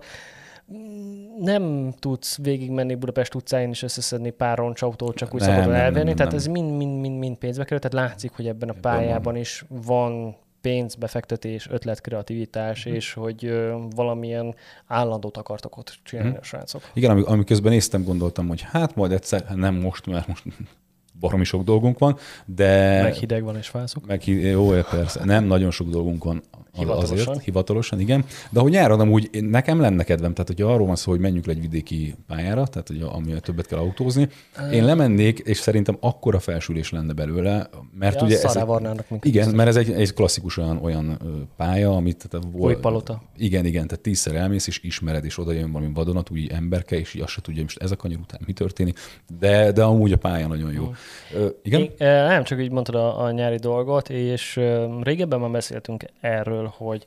nem 1.39 1.93
tudsz 1.99 2.37
végigmenni 2.37 2.95
Budapest 2.95 3.35
utcáin 3.35 3.69
és 3.69 3.83
összeszedni 3.83 4.29
pár 4.29 4.57
roncsautót, 4.57 5.15
csak 5.15 5.33
úgy 5.33 5.39
nem, 5.39 5.49
szabadon 5.49 5.73
elvenni. 5.73 6.13
Tehát 6.13 6.31
nem. 6.31 6.41
ez 6.41 6.45
mind-mind-mind 6.45 7.37
pénzbe 7.37 7.63
kerül. 7.63 7.79
Tehát 7.79 8.07
látszik, 8.09 8.31
hogy 8.35 8.47
ebben 8.47 8.69
a 8.69 8.75
pályában 8.81 9.35
is 9.35 9.65
van 9.67 10.35
pénz, 10.65 10.95
befektetés, 10.95 11.67
ötlet, 11.69 12.01
kreativitás, 12.01 12.87
mm. 12.87 12.93
és 12.93 13.13
hogy 13.13 13.45
ö, 13.45 13.77
valamilyen 13.95 14.55
állandót 14.87 15.37
akartak 15.37 15.77
ott 15.77 15.99
csinálni 16.03 16.31
mm. 16.31 16.39
a 16.39 16.43
srácok. 16.43 16.81
Igen, 16.93 17.11
ami, 17.11 17.23
ami 17.25 17.43
közben 17.43 17.71
néztem, 17.71 18.03
gondoltam, 18.03 18.47
hogy 18.47 18.61
hát 18.61 18.95
majd 18.95 19.11
egyszer, 19.11 19.45
nem 19.55 19.75
most, 19.75 20.05
mert 20.05 20.27
most 20.27 20.43
baromi 21.19 21.43
sok 21.43 21.63
dolgunk 21.63 21.99
van, 21.99 22.17
de... 22.45 23.01
Meg 23.01 23.13
hideg 23.13 23.43
van 23.43 23.57
és 23.57 23.67
fászok. 23.67 24.05
Meg 24.05 24.21
hideg, 24.21 24.51
jó, 24.51 24.69
persze. 24.69 25.25
Nem, 25.25 25.43
nagyon 25.43 25.71
sok 25.71 25.87
dolgunk 25.87 26.23
van. 26.23 26.43
Hivatalosan. 26.75 27.27
Azért, 27.27 27.43
hivatalosan, 27.43 27.99
igen. 27.99 28.25
De 28.49 28.59
hogy 28.59 28.71
nyáron 28.71 28.99
amúgy 28.99 29.29
nekem 29.31 29.79
lenne 29.79 30.03
kedvem, 30.03 30.33
tehát 30.33 30.47
hogy 30.47 30.61
arról 30.61 30.87
van 30.87 30.95
szó, 30.95 31.11
hogy 31.11 31.19
menjünk 31.19 31.45
le 31.45 31.53
egy 31.53 31.61
vidéki 31.61 32.15
pályára, 32.27 32.67
tehát 32.67 32.87
hogy 32.87 33.01
ami 33.11 33.39
többet 33.39 33.67
kell 33.67 33.79
autózni. 33.79 34.29
Én 34.71 34.85
lemennék, 34.85 35.39
és 35.39 35.57
szerintem 35.57 35.97
akkora 35.99 36.39
felsülés 36.39 36.91
lenne 36.91 37.13
belőle, 37.13 37.69
mert 37.99 38.19
Ja, 38.19 38.25
ugye 38.25 38.41
ez, 38.41 38.55
igen, 38.55 39.19
biztos. 39.21 39.53
mert 39.53 39.69
ez 39.69 39.75
egy, 39.75 39.91
egy 39.91 40.13
klasszikus 40.13 40.57
olyan, 40.57 40.79
olyan 40.83 41.19
pálya, 41.57 41.95
amit 41.95 42.27
tehát 42.29 42.47
Új 42.51 42.75
palota. 42.75 43.21
Igen, 43.37 43.65
igen, 43.65 43.87
tehát 43.87 44.03
tízszer 44.03 44.35
elmész, 44.35 44.67
és 44.67 44.79
ismered, 44.83 45.25
és 45.25 45.37
oda 45.37 45.51
jön 45.51 45.71
valami 45.71 45.91
vadonatúj 45.93 46.47
emberke, 46.51 46.97
és 46.97 47.15
azt 47.21 47.31
se 47.31 47.41
tudja, 47.41 47.61
most 47.61 47.81
ez 47.81 47.91
a 47.91 47.95
kanyar 47.95 48.19
után 48.19 48.39
mi 48.45 48.53
történik, 48.53 48.99
de, 49.39 49.71
de 49.71 49.83
amúgy 49.83 50.11
a 50.11 50.17
pálya 50.17 50.47
nagyon 50.47 50.71
jó. 50.71 50.93
Ö, 51.33 51.47
igen? 51.63 51.81
Én, 51.81 51.91
eh, 51.97 52.27
nem, 52.27 52.43
csak 52.43 52.61
így 52.61 52.71
mondtad 52.71 52.95
a, 52.95 53.23
a 53.23 53.31
nyári 53.31 53.57
dolgot, 53.57 54.09
és 54.09 54.59
régebben 55.01 55.39
már 55.39 55.51
beszéltünk 55.51 56.05
erről, 56.21 56.64
hogy 56.67 57.05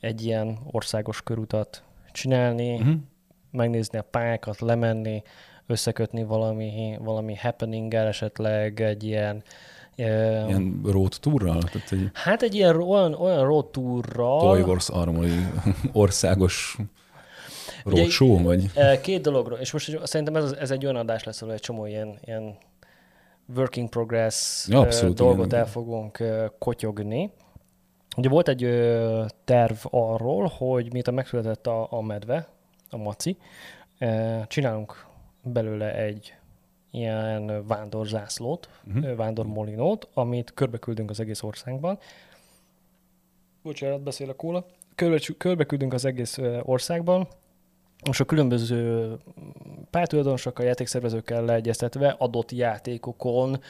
egy 0.00 0.24
ilyen 0.24 0.58
országos 0.70 1.22
körutat 1.22 1.82
csinálni, 2.12 2.74
uh-huh. 2.74 2.94
megnézni 3.50 3.98
a 3.98 4.02
pályákat, 4.02 4.60
lemenni, 4.60 5.22
összekötni 5.66 6.24
valami, 6.24 6.98
valami 7.00 7.34
happening 7.36 7.94
esetleg 7.94 8.80
egy 8.80 9.04
ilyen, 9.04 9.42
Ilyen 9.96 10.80
road 10.84 11.16
tourral? 11.20 11.62
Tehát 11.62 11.92
egy 11.92 12.10
hát 12.12 12.42
egy 12.42 12.54
ilyen 12.54 12.80
olyan, 12.80 13.14
olyan 13.14 13.44
road 13.44 13.66
tourral, 13.70 14.40
Toy 14.40 14.60
Wars 14.60 14.88
Armory 14.88 15.30
országos 15.92 16.78
Ugye- 17.84 17.96
road 18.00 18.10
show, 18.10 18.42
vagy? 18.42 18.70
Két 19.00 19.22
dologról, 19.22 19.58
és 19.58 19.72
most 19.72 20.06
szerintem 20.06 20.36
ez, 20.36 20.52
ez 20.52 20.70
egy 20.70 20.84
olyan 20.84 20.96
adás 20.96 21.24
lesz, 21.24 21.42
ahol 21.42 21.54
egy 21.54 21.60
csomó 21.60 21.86
ilyen, 21.86 22.18
ilyen 22.24 22.56
working 23.56 23.88
progress 23.88 24.68
Ja, 24.68 24.80
abszolút, 24.80 25.16
dolgot 25.16 25.46
igen. 25.46 25.58
el 25.58 25.66
fogunk 25.66 26.22
kotyogni. 26.58 27.30
Ugye 28.16 28.28
volt 28.28 28.48
egy 28.48 28.64
ö, 28.64 29.24
terv 29.44 29.76
arról, 29.90 30.46
hogy 30.56 30.92
miután 30.92 31.14
megszületett 31.14 31.66
a, 31.66 31.86
a 31.90 32.02
medve, 32.02 32.48
a 32.90 32.96
maci, 32.96 33.36
eh, 33.98 34.42
csinálunk 34.46 35.06
belőle 35.42 35.94
egy 35.94 36.34
ilyen 36.90 37.66
vándorzászlót, 37.66 38.68
Mhm. 38.84 38.98
uh-huh. 38.98 39.16
vándormolinót, 39.16 40.08
amit 40.14 40.52
körbeküldünk 40.54 41.10
az 41.10 41.20
egész 41.20 41.42
országban. 41.42 41.98
Bocsánat, 43.62 44.02
beszélek 44.02 44.42
róla. 44.42 44.66
Körbe, 44.94 45.18
körbeküldünk 45.38 45.92
az 45.92 46.04
egész 46.04 46.38
ö, 46.38 46.60
országban, 46.62 47.28
és 48.10 48.20
a 48.20 48.24
különböző 48.24 49.12
pályatulajdonosokkal, 49.90 50.66
játékszervezőkkel 50.66 51.44
leegyeztetve 51.44 52.14
adott 52.18 52.52
játékokon 52.52 53.60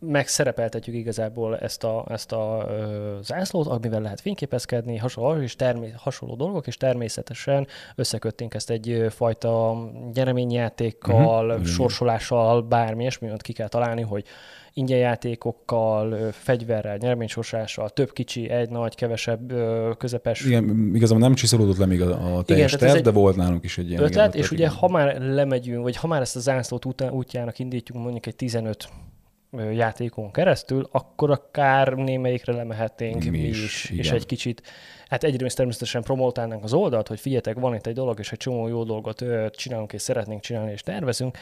megszerepeltetjük 0.00 0.96
igazából 0.96 1.58
ezt 1.58 1.84
a, 1.84 2.04
ezt 2.08 2.32
a 2.32 2.66
ö, 2.68 3.16
zászlót, 3.22 3.66
amivel 3.66 4.00
lehet 4.00 4.20
fényképezkedni, 4.20 4.96
hasonló, 4.96 5.42
és 5.42 5.56
termé- 5.56 5.94
hasonló 5.96 6.34
dolgok, 6.34 6.66
és 6.66 6.76
természetesen 6.76 7.66
összekötténk 7.94 8.54
ezt 8.54 8.70
egy 8.70 9.06
fajta 9.10 9.76
nyereményjátékkal, 10.14 11.44
uh-huh. 11.44 11.60
igen. 11.60 11.72
sorsolással, 11.72 12.62
bármi 12.62 13.00
ilyesmi, 13.00 13.28
amit 13.28 13.42
ki 13.42 13.52
kell 13.52 13.68
találni, 13.68 14.02
hogy 14.02 14.24
ingyen 14.72 14.98
játékokkal, 14.98 16.30
fegyverrel, 16.32 16.96
nyereménysorsással, 16.96 17.88
több 17.88 18.12
kicsi, 18.12 18.48
egy 18.48 18.70
nagy, 18.70 18.94
kevesebb, 18.94 19.52
közepes 19.98 20.44
Igen, 20.44 20.90
igazából 20.94 21.22
nem 21.22 21.34
csiszolódott 21.34 21.76
le 21.76 21.86
még 21.86 22.02
a, 22.02 22.36
a 22.36 22.42
teljes 22.42 22.72
ez 22.72 22.78
terv, 22.78 23.02
de 23.02 23.10
volt 23.10 23.36
nálunk 23.36 23.64
is 23.64 23.78
egy 23.78 23.88
ilyen. 23.90 24.02
ötlet, 24.02 24.34
igen, 24.34 24.42
és 24.42 24.48
tehát 24.48 24.52
ugye 24.52 24.64
igen. 24.64 24.76
ha 24.76 24.88
már 24.88 25.20
lemegyünk, 25.20 25.82
vagy 25.82 25.96
ha 25.96 26.06
már 26.06 26.20
ezt 26.20 26.36
a 26.36 26.40
zászlót 26.40 26.84
útjának 27.10 27.58
indítjuk 27.58 27.98
mondjuk 27.98 28.26
egy 28.26 28.36
15 28.36 28.88
ö, 28.90 29.07
játékon 29.52 30.30
keresztül, 30.30 30.88
akkor 30.90 31.30
akár 31.30 31.92
némelyikre 31.92 32.52
lemehetnénk 32.52 33.24
mi, 33.24 33.30
Mi 33.30 33.38
is, 33.38 33.84
igen. 33.84 34.04
és 34.04 34.10
egy 34.10 34.26
kicsit, 34.26 34.62
hát 35.08 35.24
egyrészt 35.24 35.56
természetesen 35.56 36.02
promotálnánk 36.02 36.64
az 36.64 36.72
oldalt, 36.72 37.08
hogy 37.08 37.20
figyeljetek, 37.20 37.58
van 37.58 37.74
itt 37.74 37.86
egy 37.86 37.94
dolog, 37.94 38.18
és 38.18 38.32
egy 38.32 38.38
csomó 38.38 38.68
jó 38.68 38.84
dolgot 38.84 39.24
csinálunk, 39.50 39.92
és 39.92 40.02
szeretnénk 40.02 40.40
csinálni, 40.40 40.72
és 40.72 40.80
tervezünk, 40.80 41.38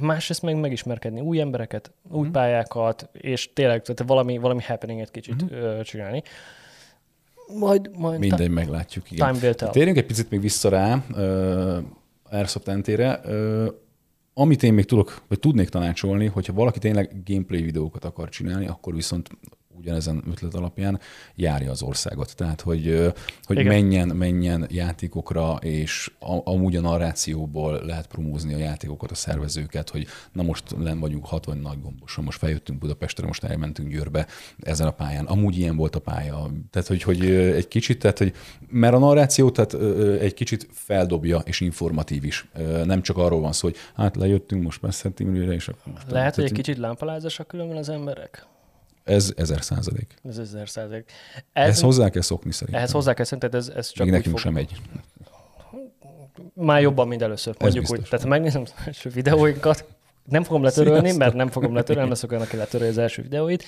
másrészt 0.00 0.42
meg 0.42 0.60
megismerkedni 0.60 1.20
új 1.20 1.40
embereket, 1.40 1.92
új 2.10 2.28
pályákat, 2.28 3.08
és 3.12 3.52
tényleg 3.52 3.82
tehát 3.82 4.02
valami, 4.06 4.38
valami 4.38 4.62
happeninget 4.62 5.10
kicsit 5.10 5.44
ö, 5.50 5.80
csinálni. 5.82 6.22
Majd, 7.58 7.90
majd 7.96 8.18
Mindegy, 8.18 8.50
meglátjuk. 8.50 9.10
Igen. 9.10 9.26
time 9.26 9.44
will 9.44 9.54
tell. 9.54 9.70
Térjünk 9.70 9.96
egy 9.96 10.06
picit 10.06 10.30
még 10.30 10.40
vissza 10.40 10.68
rá, 10.68 11.04
uh, 11.10 11.76
Airsoft 12.30 12.66
NT-re. 12.66 13.20
Uh, 13.24 13.66
amit 14.34 14.62
én 14.62 14.74
még 14.74 14.84
tudok, 14.84 15.22
vagy 15.28 15.38
tudnék 15.38 15.68
tanácsolni, 15.68 16.26
hogyha 16.26 16.52
valaki 16.52 16.78
tényleg 16.78 17.22
gameplay 17.24 17.62
videókat 17.62 18.04
akar 18.04 18.28
csinálni, 18.28 18.66
akkor 18.66 18.94
viszont 18.94 19.28
ugyanezen 19.78 20.22
ötlet 20.30 20.54
alapján 20.54 21.00
járja 21.34 21.70
az 21.70 21.82
országot. 21.82 22.36
Tehát, 22.36 22.60
hogy, 22.60 23.12
hogy 23.42 23.58
Igen. 23.58 23.72
menjen, 23.72 24.08
menjen 24.08 24.66
játékokra, 24.70 25.56
és 25.60 26.10
a, 26.18 26.50
amúgy 26.50 26.76
a 26.76 26.80
narrációból 26.80 27.80
lehet 27.84 28.06
promózni 28.06 28.54
a 28.54 28.58
játékokat, 28.58 29.10
a 29.10 29.14
szervezőket, 29.14 29.90
hogy 29.90 30.06
na 30.32 30.42
most 30.42 30.64
len 30.78 31.00
vagyunk 31.00 31.26
60 31.26 31.58
nagy 31.58 31.80
gomboson, 31.80 32.24
most 32.24 32.38
feljöttünk 32.38 32.78
Budapestre, 32.78 33.26
most 33.26 33.44
elmentünk 33.44 33.88
Győrbe 33.88 34.26
ezen 34.58 34.86
a 34.86 34.90
pályán. 34.90 35.24
Amúgy 35.24 35.58
ilyen 35.58 35.76
volt 35.76 35.96
a 35.96 36.00
pálya. 36.00 36.50
Tehát, 36.70 36.88
hogy, 36.88 37.02
hogy 37.02 37.24
egy 37.30 37.68
kicsit, 37.68 37.98
tehát, 37.98 38.18
hogy 38.18 38.34
mert 38.68 38.94
a 38.94 38.98
narráció 38.98 39.50
tehát 39.50 39.74
egy 40.20 40.34
kicsit 40.34 40.68
feldobja 40.72 41.38
és 41.38 41.60
informatív 41.60 42.24
is. 42.24 42.48
Nem 42.84 43.02
csak 43.02 43.16
arról 43.16 43.40
van 43.40 43.52
szó, 43.52 43.68
hogy 43.68 43.76
hát 43.94 44.16
lejöttünk, 44.16 44.62
most 44.62 44.80
beszéltünk 44.80 45.30
ülőre, 45.30 45.52
és 45.52 45.68
akkor 45.68 45.92
most 45.92 46.10
Lehet, 46.10 46.34
hogy 46.34 46.44
egy 46.44 46.52
kicsit 46.52 46.76
lámpalázásak 46.76 47.46
különben 47.46 47.76
az 47.76 47.88
emberek? 47.88 48.46
Ez 49.04 49.32
ezer 49.36 49.62
százalék. 49.62 50.14
Ez 50.28 50.38
ezer 50.38 50.68
százalék. 50.68 51.12
Ez 51.52 51.68
Ez, 51.68 51.80
hozzá 51.80 52.08
kell 52.08 52.22
szokni 52.22 52.52
szerintem. 52.52 52.78
ehhez 52.78 52.92
hozzá 52.92 53.14
kell 53.14 53.24
szerinted, 53.24 53.54
ez, 53.54 53.68
ez 53.68 53.88
csak 53.88 54.04
Még 54.04 54.14
nekünk 54.14 54.30
fog, 54.30 54.44
sem 54.44 54.52
megy. 54.52 54.80
Már 56.54 56.80
jobban, 56.80 57.08
mint 57.08 57.22
először. 57.22 57.54
Mondjuk 57.58 57.90
úgy. 57.90 58.02
Tehát 58.02 58.22
ha 58.22 58.28
megnézem 58.28 58.62
az 58.62 58.72
első 58.86 59.10
videóinkat, 59.10 59.84
nem 60.24 60.42
fogom 60.42 60.62
letörölni, 60.62 60.98
Sziasztok. 60.98 61.18
mert 61.22 61.34
nem 61.34 61.48
fogom 61.48 61.74
letörölni, 61.74 62.00
nem 62.00 62.10
leszok 62.10 62.30
olyan, 62.30 62.42
aki 62.42 62.56
letörölje 62.56 62.92
az 62.92 62.98
első 62.98 63.22
videóit, 63.22 63.64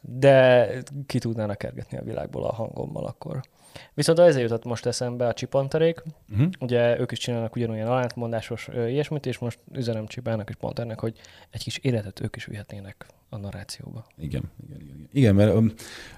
de 0.00 0.68
ki 1.06 1.18
tudnának 1.18 1.58
kergetni 1.58 1.98
a 1.98 2.02
világból 2.02 2.44
a 2.44 2.52
hangommal 2.52 3.06
akkor. 3.06 3.40
Viszont 3.94 4.18
ezért 4.18 4.42
jutott 4.42 4.64
most 4.64 4.86
eszembe 4.86 5.26
a 5.26 5.32
csipanterék. 5.32 6.02
Uh-huh. 6.32 6.48
Ugye 6.60 6.98
ők 6.98 7.12
is 7.12 7.18
csinálnak 7.18 7.56
ugyanolyan 7.56 7.88
alátmondásos 7.88 8.68
ö, 8.68 8.86
ilyesmit, 8.86 9.26
és 9.26 9.38
most 9.38 9.58
üzenem 9.72 10.06
Csibának 10.06 10.48
és 10.48 10.54
Panternek, 10.54 11.00
hogy 11.00 11.16
egy 11.50 11.62
kis 11.62 11.76
életet 11.78 12.20
ők 12.20 12.36
is 12.36 12.44
vihetnének 12.44 13.06
a 13.34 13.38
narrációba. 13.38 14.04
Igen, 14.18 14.42
igen, 14.66 14.80
igen. 14.80 14.96
igen. 14.96 15.08
Igen, 15.12 15.34
mert 15.34 15.54
um, 15.54 15.72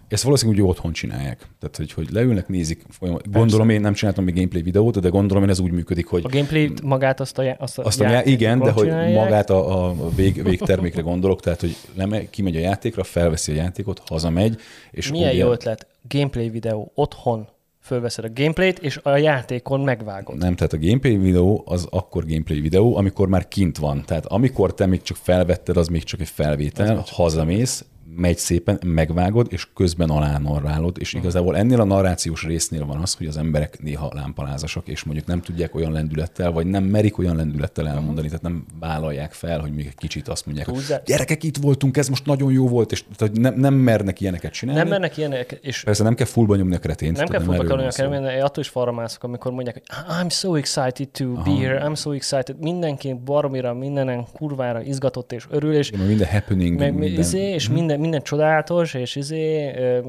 ezt 0.08 0.22
valószínűleg 0.22 0.60
úgy 0.60 0.68
otthon 0.68 0.92
csinálják. 0.92 1.48
Tehát, 1.58 1.76
hogy, 1.76 1.92
hogy 1.92 2.10
leülnek, 2.10 2.48
nézik. 2.48 2.84
Folyamat. 2.88 3.30
Gondolom, 3.30 3.68
én 3.68 3.80
nem 3.80 3.92
csináltam 3.92 4.24
még 4.24 4.34
gameplay 4.34 4.62
videót, 4.62 5.00
de 5.00 5.08
gondolom, 5.08 5.42
én 5.42 5.48
ez 5.48 5.58
úgy 5.58 5.70
működik, 5.70 6.06
hogy 6.06 6.24
A 6.24 6.28
gameplay 6.28 6.72
magát 6.82 7.20
azt 7.20 7.38
a, 7.38 7.42
já- 7.42 7.60
azt 7.60 7.78
a, 7.78 7.84
azt 7.84 8.00
a 8.00 8.08
já- 8.08 8.26
igen, 8.26 8.58
de 8.58 8.70
hogy 8.70 8.88
magát 9.14 9.50
a, 9.50 9.88
a 9.88 10.08
vég, 10.14 10.42
végtermékre 10.42 11.02
gondolok, 11.02 11.40
tehát, 11.40 11.60
hogy 11.60 11.76
leme, 11.94 12.30
kimegy 12.30 12.56
a 12.56 12.60
játékra, 12.60 13.04
felveszi 13.04 13.52
a 13.52 13.54
játékot, 13.54 14.02
hazamegy, 14.06 14.60
és 14.90 15.10
Milyen 15.10 15.30
úgy 15.30 15.38
jó 15.38 15.50
ötlet, 15.50 15.86
gameplay 16.08 16.50
videó, 16.50 16.92
otthon 16.94 17.48
fölveszed 17.86 18.24
a 18.24 18.30
gameplayt, 18.34 18.78
és 18.78 19.00
a 19.02 19.16
játékon 19.16 19.80
megvágod. 19.80 20.38
Nem, 20.38 20.54
tehát 20.54 20.72
a 20.72 20.78
gameplay 20.78 21.16
videó 21.16 21.62
az 21.66 21.86
akkor 21.90 22.26
gameplay 22.26 22.60
videó, 22.60 22.96
amikor 22.96 23.28
már 23.28 23.48
kint 23.48 23.78
van. 23.78 24.02
Tehát 24.06 24.26
amikor 24.26 24.74
te 24.74 24.86
még 24.86 25.02
csak 25.02 25.16
felvetted, 25.16 25.76
az 25.76 25.88
még 25.88 26.04
csak 26.04 26.20
egy 26.20 26.28
felvétel, 26.28 27.04
hazamész, 27.06 27.84
megy 28.14 28.38
szépen, 28.38 28.80
megvágod, 28.86 29.46
és 29.50 29.68
közben 29.74 30.10
alá 30.10 30.38
narrálod, 30.38 30.96
és 30.98 31.12
igazából 31.12 31.56
ennél 31.56 31.80
a 31.80 31.84
narrációs 31.84 32.44
résznél 32.44 32.86
van 32.86 32.96
az, 32.96 33.14
hogy 33.14 33.26
az 33.26 33.36
emberek 33.36 33.82
néha 33.82 34.10
lámpalázasak, 34.14 34.88
és 34.88 35.04
mondjuk 35.04 35.26
nem 35.26 35.40
tudják 35.40 35.74
olyan 35.74 35.92
lendülettel, 35.92 36.52
vagy 36.52 36.66
nem 36.66 36.84
merik 36.84 37.18
olyan 37.18 37.36
lendülettel 37.36 37.88
elmondani, 37.88 38.26
tehát 38.26 38.42
nem 38.42 38.64
vállalják 38.80 39.32
fel, 39.32 39.60
hogy 39.60 39.72
még 39.72 39.86
egy 39.86 39.94
kicsit 39.94 40.28
azt 40.28 40.46
mondják, 40.46 40.68
hogy 40.68 40.94
gyerekek, 41.04 41.42
itt 41.42 41.56
voltunk, 41.56 41.96
ez 41.96 42.08
most 42.08 42.26
nagyon 42.26 42.52
jó 42.52 42.68
volt, 42.68 42.92
és 42.92 43.04
tehát, 43.16 43.36
nem, 43.36 43.54
nem 43.54 43.74
mernek 43.74 44.20
ilyeneket 44.20 44.52
csinálni. 44.52 44.80
Nem 44.80 44.88
mennek 44.88 45.16
ilyenek, 45.16 45.58
és 45.62 45.82
Persze 45.82 46.02
nem 46.02 46.14
kell 46.14 46.26
fullba 46.26 46.56
nyomni 46.56 46.74
a 46.74 46.78
kretént. 46.78 47.16
nem 47.16 47.26
kell 47.26 47.42
van 47.42 47.66
kelleni, 47.66 47.90
szó. 47.90 48.08
kell 48.08 48.30
én 48.30 48.42
attól 48.42 48.62
is 48.62 48.68
falra 48.68 48.92
mászok, 48.92 49.22
amikor 49.22 49.52
mondják, 49.52 49.74
hogy 49.74 49.96
I'm 50.20 50.30
so 50.30 50.54
excited 50.54 51.08
to 51.08 51.32
be 51.32 51.50
here, 51.50 51.88
I'm 51.88 51.94
so 51.94 52.12
excited. 52.12 52.56
Mindenki 52.60 53.20
baromira, 53.24 53.74
mindenen 53.74 54.26
kurvára 54.32 54.82
izgatott 54.82 55.32
és 55.32 55.46
örül, 55.50 55.74
és 55.74 55.90
Igen, 55.90 56.06
minden 56.06 56.28
happening, 56.28 56.78
meg, 56.78 56.94
minden, 56.94 57.18
izé, 57.18 57.40
és 57.40 57.68
minden, 57.68 57.95
minden 57.98 58.22
csodálatos, 58.22 58.94
és 58.94 59.16
izé, 59.16 59.74
ö, 59.76 60.00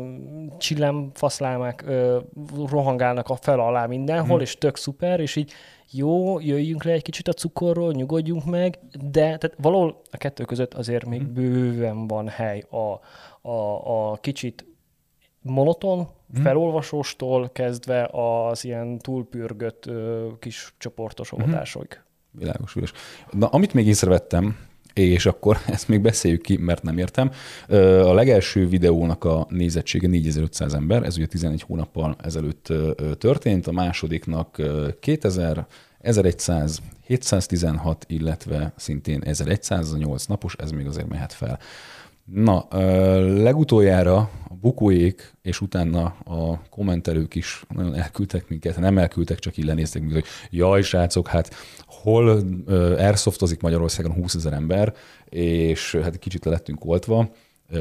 csillám 0.58 1.12
faszlámák 1.14 1.84
ö, 1.88 2.20
rohangálnak 2.70 3.30
a 3.30 3.36
fel 3.36 3.60
alá 3.60 3.86
mindenhol, 3.86 4.42
és 4.42 4.58
tök 4.58 4.78
szuper, 4.78 5.20
és 5.20 5.36
így 5.36 5.52
jó, 5.92 6.40
jöjjünk 6.40 6.84
le 6.84 6.92
egy 6.92 7.02
kicsit 7.02 7.28
a 7.28 7.34
cukorról, 7.34 7.92
nyugodjunk 7.92 8.46
meg, 8.46 8.80
de 9.12 9.22
tehát 9.22 9.54
valahol 9.58 10.02
a 10.12 10.18
kettő 10.18 10.44
között 10.44 10.74
azért 10.74 11.06
még 11.06 11.24
bőven 11.28 12.08
van 12.08 12.28
hely 12.28 12.64
a, 12.70 13.00
a, 13.50 14.12
a 14.12 14.16
kicsit 14.16 14.66
monoton, 15.42 16.08
felolvasóstól 16.34 17.50
kezdve 17.50 18.10
az 18.12 18.66
ilyen 18.66 18.98
túlpürgött 18.98 19.90
kis 20.40 20.74
csoportos 20.78 21.32
olvadásig. 21.32 22.02
Világos, 22.32 22.74
világos. 22.74 23.00
Na, 23.32 23.48
amit 23.48 23.74
még 23.74 23.88
észrevettem, 23.88 24.58
és 25.02 25.26
akkor 25.26 25.58
ezt 25.68 25.88
még 25.88 26.02
beszéljük 26.02 26.42
ki, 26.42 26.58
mert 26.58 26.84
nem 26.84 26.98
értem. 26.98 27.32
A 28.04 28.14
legelső 28.14 28.68
videónak 28.68 29.24
a 29.24 29.48
nézettsége 29.50 30.08
4500 30.08 30.74
ember, 30.74 31.04
ez 31.04 31.18
ugye 31.18 31.26
11 31.26 31.62
hónappal 31.62 32.16
ezelőtt 32.24 32.74
történt, 33.18 33.68
a 33.68 33.72
másodiknak 33.72 34.62
2000, 35.00 35.66
1100, 36.02 36.82
716, 37.08 38.06
illetve 38.08 38.74
szintén 38.76 39.22
1108 39.24 40.26
napos, 40.26 40.56
ez 40.58 40.72
még 40.72 40.88
azért 40.88 41.10
mehet 41.10 41.34
fel. 41.34 41.60
Na, 42.32 42.68
legutoljára 43.44 44.18
a 44.50 44.54
bukóék, 44.62 45.34
és 45.42 45.62
utána 45.62 46.04
a 46.26 46.62
kommentelők 46.70 47.36
is 47.36 47.64
nagyon 47.76 47.96
elküldtek 47.96 48.50
minket, 48.50 48.80
nem 48.80 48.98
elküldtek, 48.98 49.40
csak 49.40 49.58
így 49.58 49.66
lenéztek 49.66 50.02
minket, 50.02 50.20
hogy 50.20 50.58
jaj, 50.58 50.82
srácok, 50.82 51.28
hát 51.28 51.56
hol 51.86 52.44
airsoftozik 52.98 53.62
Magyarországon 53.62 54.14
20 54.14 54.36
ezer 54.36 54.54
ember, 54.54 54.94
és 55.30 55.96
hát 55.96 56.20
kicsit 56.20 56.46
le 56.46 56.52
lettünk 56.52 56.86
oltva 56.86 57.30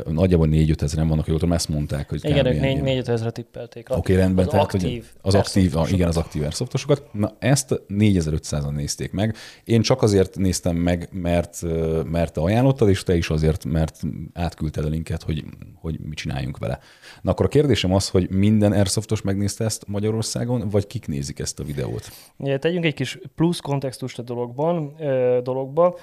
nagyjából 0.09 0.49
4-5 0.51 0.83
ezeren 0.83 1.09
vannak, 1.09 1.27
jól 1.27 1.39
tudom, 1.39 1.55
ezt 1.55 1.69
mondták, 1.69 2.09
hogy 2.09 2.25
Igen, 2.25 2.47
ők 2.47 2.61
4-5 3.05 3.09
ezre 3.09 3.31
tippelték. 3.31 3.91
Oké, 3.91 3.99
okay, 3.99 4.17
rendben. 4.17 4.45
Az 4.45 4.51
tehát, 4.51 4.65
aktív 4.75 5.05
hogy 5.21 5.21
az 5.21 5.35
aktív, 5.35 5.75
igen, 5.89 6.09
az 6.09 6.17
aktív 6.17 6.43
airsoftosokat. 6.43 7.03
Na, 7.13 7.37
ezt 7.39 7.83
4500-an 7.89 8.71
nézték 8.75 9.13
meg. 9.13 9.37
Én 9.65 9.83
csak 9.83 10.03
azért 10.03 10.37
néztem 10.37 10.77
meg, 10.77 11.09
mert, 11.13 11.63
mert 12.05 12.33
te 12.33 12.41
ajánlottad, 12.41 12.89
és 12.89 13.03
te 13.03 13.17
is 13.17 13.31
azért, 13.31 13.65
mert 13.65 14.01
átküldted 14.33 14.85
a 14.85 14.89
linket, 14.89 15.23
hogy, 15.23 15.45
hogy 15.75 15.99
mit 16.01 16.19
csináljunk 16.19 16.59
vele. 16.59 16.79
Na 17.23 17.31
akkor 17.31 17.47
a 17.47 17.49
kérdésem 17.49 17.95
az, 17.95 18.09
hogy 18.09 18.31
minden 18.31 18.73
airsoftos 18.73 19.23
megnézte 19.23 19.65
ezt 19.65 19.85
Magyarországon, 19.87 20.69
vagy 20.69 20.87
kik 20.87 21.07
nézik 21.07 21.39
ezt 21.39 21.61
a 21.61 21.65
videót? 21.65 22.11
Ja, 22.39 22.59
tegyünk 22.59 22.85
egy 22.85 22.95
kis 22.95 23.19
plusz 23.35 23.61
kontextust 23.61 24.19
a 24.19 24.23
dologban, 24.23 24.95
dologba 25.43 25.99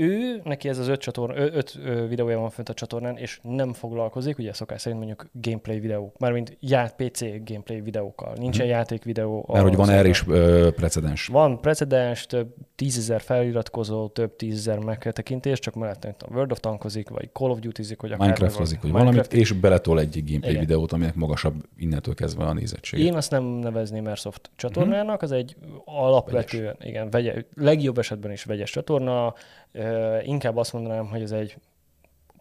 ő, 0.00 0.40
neki 0.44 0.68
ez 0.68 0.78
az 0.78 0.88
öt, 0.88 1.00
csatorna, 1.00 1.36
öt 1.36 1.78
videója 2.08 2.38
van 2.38 2.50
fönt 2.50 2.68
a 2.68 2.74
csatornán, 2.74 3.16
és 3.16 3.40
nem 3.42 3.72
foglalkozik, 3.72 4.38
ugye 4.38 4.52
szokás 4.52 4.80
szerint 4.80 5.04
mondjuk 5.04 5.30
gameplay 5.32 5.80
videó, 5.80 6.12
mármint 6.18 6.56
ját 6.60 6.94
PC 6.96 7.20
gameplay 7.44 7.80
videókkal. 7.80 8.32
Nincsen 8.36 8.66
hmm. 8.66 8.74
játék 8.74 9.04
videó. 9.04 9.44
Mert 9.52 9.64
hogy 9.64 9.76
van 9.76 9.90
erre 9.90 10.08
is 10.08 10.24
ö, 10.28 10.68
precedens. 10.74 11.26
Van 11.26 11.60
precedens, 11.60 12.26
több 12.26 12.54
tízezer 12.80 13.20
feliratkozó, 13.20 14.08
több 14.08 14.36
tízezer 14.36 14.78
megtekintés, 14.78 15.58
csak 15.58 15.74
mellett 15.74 16.04
a 16.04 16.26
World 16.30 16.52
of 16.52 16.60
Tankozik, 16.60 17.08
vagy 17.08 17.30
Call 17.32 17.50
of 17.50 17.58
Duty-zik, 17.58 18.00
vagy 18.00 18.12
akár 18.12 18.26
Minecraftozik, 18.26 18.80
vagy 18.80 18.90
valamit, 18.90 19.32
és 19.32 19.52
beletol 19.52 20.00
egy 20.00 20.22
gameplay 20.24 20.50
Igen. 20.50 20.64
videót, 20.64 20.92
aminek 20.92 21.14
magasabb 21.14 21.54
innentől 21.76 22.14
kezdve 22.14 22.44
a 22.44 22.52
nézettség. 22.52 23.00
Én 23.00 23.14
azt 23.14 23.30
nem 23.30 23.44
nevezném 23.44 24.06
Airsoft 24.06 24.50
csatornának, 24.56 25.22
az 25.22 25.32
egy 25.32 25.56
alapvetően, 25.84 26.64
vegyes. 26.64 26.88
igen, 26.88 27.10
vegye, 27.10 27.44
legjobb 27.54 27.98
esetben 27.98 28.32
is 28.32 28.44
vegyes 28.44 28.70
csatorna, 28.70 29.34
inkább 30.22 30.56
azt 30.56 30.72
mondanám, 30.72 31.06
hogy 31.06 31.22
ez 31.22 31.32
egy 31.32 31.56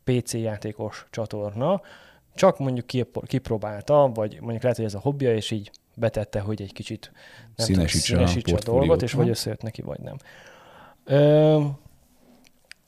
PC 0.03 0.33
játékos 0.33 1.07
csatorna, 1.09 1.81
csak 2.35 2.59
mondjuk 2.59 2.85
kipróbálta, 3.25 4.11
vagy 4.13 4.37
mondjuk 4.39 4.61
lehet, 4.61 4.77
hogy 4.77 4.85
ez 4.85 4.93
a 4.93 4.99
hobbija, 4.99 5.35
és 5.35 5.51
így 5.51 5.71
betette, 5.99 6.39
hogy 6.39 6.61
egy 6.61 6.73
kicsit 6.73 7.11
nem 7.55 7.67
színesítse, 7.67 8.13
tudom, 8.13 8.27
színesítse 8.27 8.55
a, 8.55 8.57
a 8.57 8.75
dolgot, 8.75 9.01
és 9.01 9.11
vagy 9.11 9.29
összejött 9.29 9.61
neki, 9.61 9.81
vagy 9.81 9.99
nem. 9.99 10.17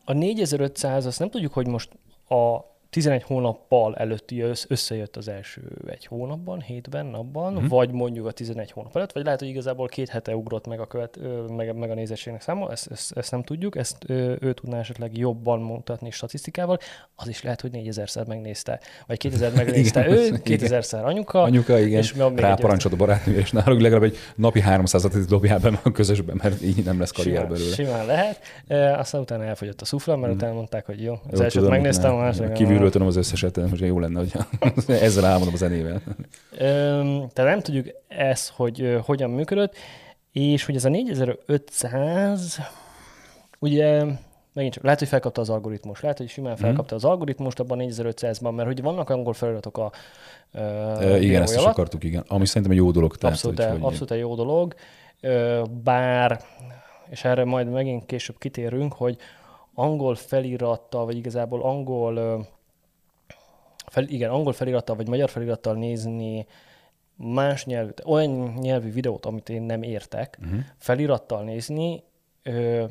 a 0.05 0.13
4500, 0.13 1.05
azt 1.05 1.19
nem 1.19 1.29
tudjuk, 1.29 1.53
hogy 1.53 1.67
most 1.67 1.89
a 2.27 2.70
11 2.91 3.23
hónappal 3.23 3.95
előtti 3.95 4.43
összejött 4.67 5.17
az 5.17 5.27
első 5.27 5.61
egy 5.87 6.05
hónapban, 6.05 6.61
hétben, 6.61 7.05
napban, 7.05 7.53
uh-huh. 7.53 7.69
vagy 7.69 7.91
mondjuk 7.91 8.25
a 8.25 8.31
11 8.31 8.71
hónap 8.71 8.95
előtt, 8.95 9.11
vagy 9.11 9.23
lehet, 9.23 9.39
hogy 9.39 9.47
igazából 9.49 9.87
két 9.87 10.09
hete 10.09 10.35
ugrott 10.35 10.67
meg 10.67 10.79
a, 10.79 10.87
követ, 10.87 11.19
meg, 11.55 11.75
meg 11.75 11.89
a 11.89 11.93
nézettségnek 11.93 12.41
száma, 12.41 12.71
ezt, 12.71 12.91
ezt, 12.91 13.17
ezt 13.17 13.31
nem 13.31 13.43
tudjuk, 13.43 13.75
ezt 13.75 13.95
ő, 14.07 14.37
ő 14.41 14.53
tudná 14.53 14.79
esetleg 14.79 15.17
jobban 15.17 15.59
mutatni 15.59 16.11
statisztikával, 16.11 16.77
az 17.15 17.27
is 17.27 17.43
lehet, 17.43 17.61
hogy 17.61 17.71
4000-szer 17.73 18.27
megnézte, 18.27 18.79
vagy 19.07 19.17
2000 19.17 19.53
megnézte 19.53 20.05
igen, 20.05 20.17
ő, 20.17 20.41
2000-szer 20.43 21.03
anyuka. 21.03 21.41
Anyuka, 21.41 21.79
igen, 21.79 21.99
és 21.99 22.15
ráparancsolt 22.35 22.93
a 22.93 22.97
barátnő, 22.97 23.37
és 23.37 23.51
náluk 23.51 23.81
legalább 23.81 24.03
egy 24.03 24.17
napi 24.35 24.63
300-at 24.65 25.25
dobjál 25.27 25.59
be 25.59 25.79
a 25.83 25.91
közösben, 25.91 26.39
mert 26.43 26.61
így 26.61 26.83
nem 26.83 26.99
lesz 26.99 27.11
karrier 27.11 27.35
simán, 27.35 27.51
belőle. 27.51 27.73
Simán 27.73 28.05
lehet. 28.05 28.39
E, 28.67 28.97
aztán 28.97 29.21
utána 29.21 29.43
elfogyott 29.43 29.81
a 29.81 29.85
szufla, 29.85 30.13
mert 30.15 30.25
uh-huh. 30.25 30.41
utána 30.41 30.55
mondták, 30.55 30.85
hogy 30.85 31.03
jó, 31.03 31.19
az 31.31 31.39
elsőt 31.39 31.67
megnéztem, 31.67 32.13
a 32.13 32.17
második 32.17 32.59
kívülről 32.81 32.91
tudom 32.91 33.07
az 33.07 33.15
összeset, 33.15 33.69
most 33.69 33.81
jó 33.81 33.99
lenne, 33.99 34.19
hogy 34.19 34.33
ezzel 35.07 35.25
álmodom 35.25 35.53
a 35.53 35.57
zenével. 35.57 36.01
Tehát 36.57 37.31
nem 37.35 37.59
tudjuk 37.59 37.87
ezt, 38.07 38.49
hogy 38.49 38.97
hogyan 39.05 39.29
működött, 39.29 39.75
és 40.31 40.65
hogy 40.65 40.75
ez 40.75 40.85
a 40.85 40.89
4500, 40.89 42.59
ugye 43.59 44.03
megint 44.53 44.73
csak 44.73 44.83
lehet, 44.83 44.99
hogy 44.99 45.07
felkapta 45.07 45.41
az 45.41 45.49
algoritmus, 45.49 46.01
lehet, 46.01 46.17
hogy 46.17 46.29
simán 46.29 46.51
mhm. 46.51 46.61
felkapta 46.61 46.95
az 46.95 47.03
algoritmust 47.03 47.59
abban 47.59 47.79
a 47.79 47.83
4500-ban, 47.83 48.55
mert 48.55 48.67
hogy 48.67 48.81
vannak 48.81 49.09
angol 49.09 49.33
feliratok 49.33 49.77
a 49.77 49.91
uh, 50.53 51.21
Igen, 51.21 51.41
ezt 51.41 51.55
is 51.55 51.63
akartuk, 51.63 52.03
igen. 52.03 52.23
Ami 52.27 52.45
szerintem 52.45 52.71
egy 52.71 52.77
jó 52.77 52.91
dolog. 52.91 53.15
Tehát, 53.17 53.35
abszolút, 53.35 53.63
hogy, 53.63 53.71
hogy... 53.71 53.81
abszolút 53.81 54.11
egy 54.11 54.19
jó 54.19 54.35
dolog, 54.35 54.75
bár, 55.83 56.41
és 57.09 57.23
erre 57.23 57.43
majd 57.43 57.69
megint 57.69 58.05
később 58.05 58.37
kitérünk, 58.37 58.93
hogy 58.93 59.17
angol 59.73 60.15
felirattal, 60.15 61.05
vagy 61.05 61.17
igazából 61.17 61.61
angol 61.61 62.45
fel, 63.91 64.07
igen, 64.07 64.29
angol 64.29 64.53
felirattal 64.53 64.95
vagy 64.95 65.07
magyar 65.07 65.29
felirattal 65.29 65.73
nézni 65.73 66.45
más 67.15 67.65
nyelvű, 67.65 67.91
olyan 68.05 68.53
nyelvű 68.59 68.91
videót, 68.91 69.25
amit 69.25 69.49
én 69.49 69.61
nem 69.61 69.83
értek, 69.83 70.37
uh-huh. 70.41 70.59
felirattal 70.77 71.43
nézni, 71.43 72.03
ö, 72.43 72.83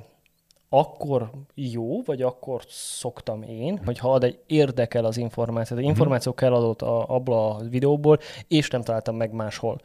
akkor 0.69 1.31
jó, 1.55 2.03
vagy 2.03 2.23
akkor 2.23 2.63
szoktam 2.69 3.43
én, 3.43 3.73
uh-huh. 3.73 3.87
hogy 3.87 3.99
ha 3.99 4.13
ad 4.13 4.25
egy 4.25 4.39
érdekel 4.47 5.05
az 5.05 5.17
információ, 5.17 5.77
egy 5.77 5.85
információ 5.85 6.35
kell 6.35 6.53
adott 6.53 6.83
a, 6.83 7.09
abból 7.09 7.51
a 7.51 7.69
videóból, 7.69 8.19
és 8.49 8.71
nem 8.71 8.83
találtam 8.83 9.17
meg 9.17 9.33
máshol, 9.33 9.81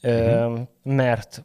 ö, 0.00 0.46
uh-huh. 0.46 0.60
mert 0.82 1.42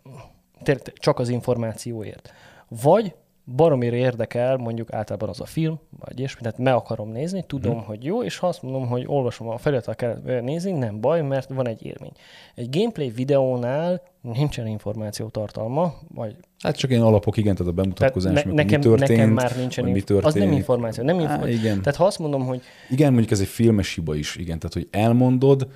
csak 0.94 1.20
az 1.20 1.30
információért. 1.30 2.32
Vagy 2.68 3.16
baromira 3.56 3.96
érdekel 3.96 4.58
mondjuk 4.58 4.94
általában 4.94 5.30
az 5.30 5.42
a 5.42 5.46
film, 5.46 5.80
vagy 6.00 6.20
ilyesmi, 6.20 6.42
tehát 6.42 6.58
me 6.58 6.74
akarom 6.74 7.12
nézni, 7.12 7.44
tudom, 7.48 7.74
hmm. 7.74 7.84
hogy 7.84 8.04
jó, 8.04 8.24
és 8.24 8.38
ha 8.38 8.48
azt 8.48 8.62
mondom, 8.62 8.88
hogy 8.88 9.04
olvasom 9.08 9.48
a 9.48 9.58
feliratot 9.58 9.96
kell 9.96 10.22
nézni, 10.42 10.72
nem 10.72 11.02
baj, 11.02 11.22
mert 11.22 11.50
van 11.50 11.68
egy 11.68 11.86
élmény. 11.86 12.12
Egy 12.56 12.70
gameplay 12.70 13.10
videónál 13.10 14.02
nincsen 14.22 14.68
információ 14.68 15.28
tartalma, 15.28 15.94
vagy... 16.14 16.36
Hát 16.60 16.76
csak 16.76 16.90
ilyen 16.90 17.02
alapok, 17.02 17.38
igen, 17.38 17.56
tehát 17.56 17.72
a 17.72 17.76
bemutatkozás, 17.76 18.44
ne, 18.44 18.52
nekem, 18.52 18.80
mi 18.80 18.86
történt, 18.86 19.10
nekem 19.10 19.30
már 19.30 19.58
nincsen 19.58 19.86
mi 19.86 20.02
történt. 20.02 20.26
Az 20.26 20.34
nem 20.34 20.52
információ. 20.52 21.04
Nem 21.04 21.20
információ. 21.20 21.56
Á, 21.56 21.60
igen. 21.60 21.82
Tehát 21.82 21.96
ha 21.96 22.06
azt 22.06 22.20
mondom, 22.20 22.46
hogy... 22.46 22.62
Igen, 22.90 23.10
mondjuk 23.10 23.32
ez 23.32 23.40
egy 23.40 23.48
filmes 23.48 23.96
hiba 23.96 24.16
is, 24.16 24.36
igen, 24.36 24.60
tehát 24.60 24.74
hogy 24.74 24.88
elmondod, 24.92 25.68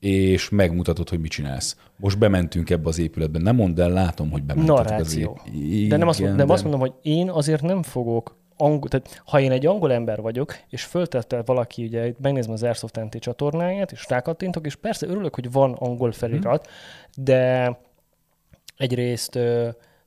és 0.00 0.48
megmutatod, 0.48 1.08
hogy 1.08 1.20
mit 1.20 1.30
csinálsz. 1.30 1.76
Most 1.96 2.18
bementünk 2.18 2.70
ebbe 2.70 2.88
az 2.88 2.98
épületbe, 2.98 3.38
nem 3.38 3.56
mondd 3.56 3.80
el, 3.80 3.90
látom, 3.90 4.30
hogy 4.30 4.42
bementetek 4.42 5.00
az 5.00 5.16
épületbe. 5.16 5.88
De 5.88 5.96
nem 5.96 6.08
azt, 6.08 6.20
nem 6.36 6.50
azt 6.50 6.62
mondom, 6.62 6.80
hogy 6.80 6.92
én 7.02 7.30
azért 7.30 7.62
nem 7.62 7.82
fogok 7.82 8.36
angol, 8.56 8.88
tehát 8.88 9.22
ha 9.24 9.40
én 9.40 9.52
egy 9.52 9.66
angol 9.66 9.92
ember 9.92 10.20
vagyok, 10.20 10.58
és 10.68 10.84
föltette 10.84 11.42
valaki, 11.42 11.84
ugye 11.84 12.14
megnézem 12.22 12.52
az 12.52 12.62
Airsoft 12.62 13.00
NT 13.00 13.18
csatornáját, 13.18 13.92
és 13.92 14.08
rákattintok, 14.08 14.66
és 14.66 14.74
persze 14.74 15.06
örülök, 15.06 15.34
hogy 15.34 15.52
van 15.52 15.72
angol 15.72 16.12
felirat, 16.12 16.66
hmm. 16.66 17.24
de 17.24 17.78
egyrészt 18.76 19.38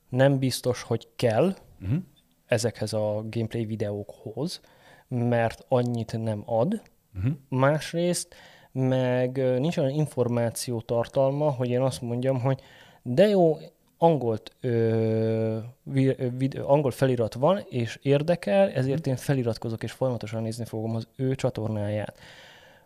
nem 0.09 0.39
biztos, 0.39 0.81
hogy 0.81 1.07
kell 1.15 1.55
hmm. 1.79 2.07
ezekhez 2.45 2.93
a 2.93 3.23
gameplay 3.29 3.65
videókhoz, 3.65 4.61
mert 5.07 5.65
annyit 5.67 6.23
nem 6.23 6.43
ad. 6.45 6.81
Hmm. 7.21 7.45
Másrészt 7.49 8.35
meg 8.71 9.59
nincs 9.59 9.77
olyan 9.77 9.91
információ 9.91 10.81
tartalma, 10.81 11.49
hogy 11.49 11.69
én 11.69 11.81
azt 11.81 12.01
mondjam, 12.01 12.41
hogy 12.41 12.59
de 13.01 13.27
jó, 13.27 13.57
angolt, 13.97 14.51
ö, 14.61 15.57
vid, 16.37 16.61
angol 16.65 16.91
felirat 16.91 17.33
van, 17.33 17.65
és 17.69 17.99
érdekel, 18.01 18.69
ezért 18.69 19.07
én 19.07 19.15
feliratkozok, 19.15 19.83
és 19.83 19.91
folyamatosan 19.91 20.41
nézni 20.41 20.65
fogom 20.65 20.95
az 20.95 21.07
ő 21.15 21.35
csatornáját. 21.35 22.19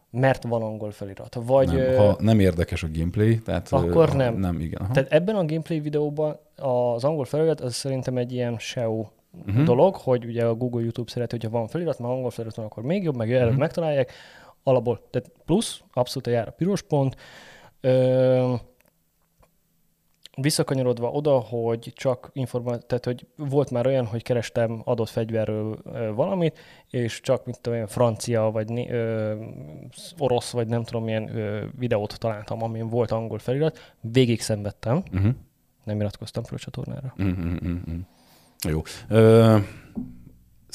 Mert 0.09 0.43
van 0.43 0.61
angol 0.61 0.91
felirat. 0.91 1.37
Vagy, 1.45 1.73
nem, 1.73 1.97
ha 1.97 2.15
nem 2.19 2.39
érdekes 2.39 2.83
a 2.83 2.87
gameplay, 2.93 3.39
tehát... 3.39 3.71
Akkor 3.71 4.13
nem. 4.13 4.35
Nem, 4.35 4.59
igen. 4.59 4.81
Aha. 4.81 4.93
Tehát 4.93 5.11
ebben 5.11 5.35
a 5.35 5.45
gameplay 5.45 5.79
videóban 5.79 6.37
az 6.55 7.03
angol 7.03 7.25
felirat, 7.25 7.61
az 7.61 7.75
szerintem 7.75 8.17
egy 8.17 8.33
ilyen 8.33 8.57
SEO 8.59 9.05
uh-huh. 9.47 9.63
dolog, 9.63 9.95
hogy 9.95 10.25
ugye 10.25 10.45
a 10.45 10.55
Google, 10.55 10.81
YouTube 10.81 11.11
szeret, 11.11 11.31
hogyha 11.31 11.49
van 11.49 11.67
felirat, 11.67 11.99
mert 11.99 12.13
angol 12.13 12.29
felirat 12.29 12.55
van, 12.55 12.65
akkor 12.65 12.83
még 12.83 13.03
jobb, 13.03 13.15
meg 13.15 13.29
uh-huh. 13.29 13.55
megtalálják 13.55 14.11
alapból, 14.67 15.01
tehát 15.09 15.31
plusz, 15.45 15.81
abszolút 15.93 16.27
jár 16.27 16.47
a 16.47 16.51
piros 16.51 16.81
pont. 16.81 17.15
Ö, 17.81 18.53
visszakanyarodva 20.37 21.11
oda, 21.11 21.39
hogy 21.39 21.91
csak 21.95 22.29
információ, 22.33 22.87
tehát 22.87 23.05
hogy 23.05 23.27
volt 23.35 23.71
már 23.71 23.87
olyan, 23.87 24.05
hogy 24.05 24.23
kerestem 24.23 24.81
adott 24.83 25.09
fegyverről 25.09 25.77
ö, 25.83 26.13
valamit, 26.13 26.59
és 26.89 27.21
csak, 27.21 27.45
mint 27.45 27.61
tudom, 27.61 27.87
francia, 27.87 28.41
vagy 28.41 28.89
ö, 28.89 29.35
orosz, 30.17 30.51
vagy 30.51 30.67
nem 30.67 30.83
tudom, 30.83 31.03
milyen 31.03 31.35
ö, 31.37 31.65
videót 31.77 32.19
találtam, 32.19 32.63
amin 32.63 32.87
volt 32.87 33.11
angol 33.11 33.39
felirat, 33.39 33.95
végig 34.01 34.41
szenvedtem, 34.41 35.03
uh-huh. 35.13 35.33
nem 35.83 35.99
iratkoztam 35.99 36.43
fel 36.43 36.55
a 36.55 36.59
csatornára. 36.59 37.13
Uh-huh, 37.17 37.53
uh-huh. 37.53 37.95
Jó. 38.67 38.81
Ö, 39.07 39.57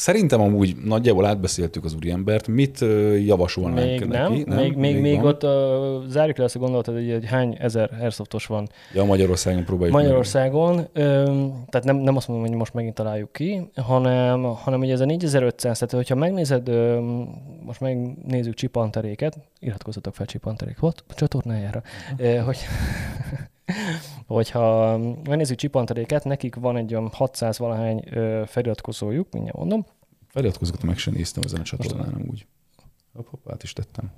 Szerintem 0.00 0.40
amúgy 0.40 0.76
nagyjából 0.84 1.26
átbeszéltük 1.26 1.84
az 1.84 1.94
úriembert. 1.94 2.48
Mit 2.48 2.80
ö, 2.80 3.14
javasolnánk 3.14 3.86
Még 3.86 4.04
neki? 4.04 4.06
nem, 4.06 4.42
nem? 4.46 4.58
még, 4.58 4.76
még, 4.76 5.00
még 5.00 5.20
van? 5.20 5.26
ott 5.26 5.44
uh, 5.44 6.08
zárjuk 6.08 6.36
le 6.36 6.44
azt 6.44 6.56
a 6.56 6.58
gondolatot, 6.58 6.94
hogy, 6.94 7.10
hogy 7.12 7.26
hány 7.26 7.56
ezer 7.58 7.90
airsoftos 8.00 8.46
van 8.46 8.68
Ja, 8.94 9.04
Magyarországon 9.04 9.64
próbáljuk 9.64 9.94
meg. 9.94 10.02
Magyarországon. 10.02 10.88
Öm, 10.92 11.64
tehát 11.68 11.86
nem, 11.86 11.96
nem 11.96 12.16
azt 12.16 12.28
mondom, 12.28 12.46
hogy 12.46 12.56
most 12.56 12.74
megint 12.74 12.94
találjuk 12.94 13.32
ki, 13.32 13.70
hanem, 13.76 14.42
hanem 14.42 14.78
hogy 14.78 14.90
ez 14.90 15.00
a 15.00 15.04
4500, 15.04 15.78
tehát 15.78 15.94
hogyha 15.94 16.14
megnézed, 16.14 16.68
öm, 16.68 17.28
most 17.64 17.80
megnézzük 17.80 18.54
csipanteréket, 18.54 19.38
iratkozzatok 19.58 20.14
fel 20.14 20.26
csipanterék 20.26 20.78
volt 20.78 21.04
a 21.08 21.14
csatornájára, 21.14 21.82
Ö, 22.16 22.36
hogy 22.36 22.58
hogyha 24.26 24.96
megnézzük 25.28 25.56
csipanteréket, 25.56 26.24
nekik 26.24 26.54
van 26.54 26.76
egy 26.76 26.94
olyan 26.94 27.10
600 27.12 27.58
valahány 27.58 28.04
feliratkozójuk, 28.46 29.26
mindjárt 29.32 29.58
mondom, 29.58 29.84
Feliratkozgatom, 30.28 30.88
meg 30.88 30.98
sem 30.98 31.14
néztem 31.14 31.42
ezen 31.46 31.60
a 31.60 31.62
csatornán 31.62 32.12
amúgy. 32.14 32.46
Hopp, 33.14 33.26
hopp, 33.28 33.50
át 33.50 33.62
is 33.62 33.72
tettem. 33.72 34.10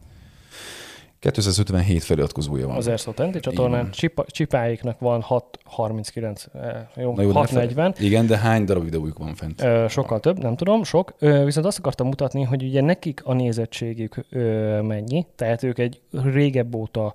257 1.18 2.02
feliratkozója 2.02 2.66
van. 2.66 2.76
az 2.76 2.86
Airsoft 2.86 3.20
Enti 3.20 3.40
csatornán. 3.40 3.90
Csipa, 3.90 4.24
csipáiknak 4.26 4.98
van 4.98 5.20
639, 5.20 6.44
eh, 6.54 6.86
jó, 6.96 7.14
Na 7.14 7.22
jó, 7.22 7.28
de 7.28 7.32
ne 7.32 7.38
640, 7.38 7.92
fel- 7.92 8.04
Igen, 8.04 8.26
de 8.26 8.38
hány 8.38 8.64
darab 8.64 8.84
videójuk 8.84 9.18
van 9.18 9.34
fent? 9.34 9.62
Ö, 9.62 9.86
sokkal 9.88 10.20
több, 10.20 10.38
nem 10.42 10.56
tudom, 10.56 10.84
sok. 10.84 11.14
Ö, 11.18 11.44
viszont 11.44 11.66
azt 11.66 11.78
akartam 11.78 12.06
mutatni, 12.06 12.42
hogy 12.42 12.62
ugye 12.62 12.80
nekik 12.80 13.24
a 13.24 13.32
nézettségük 13.32 14.26
ö, 14.30 14.80
mennyi, 14.80 15.26
tehát 15.36 15.62
ők 15.62 15.78
egy 15.78 16.00
régebb 16.10 16.74
óta 16.74 17.14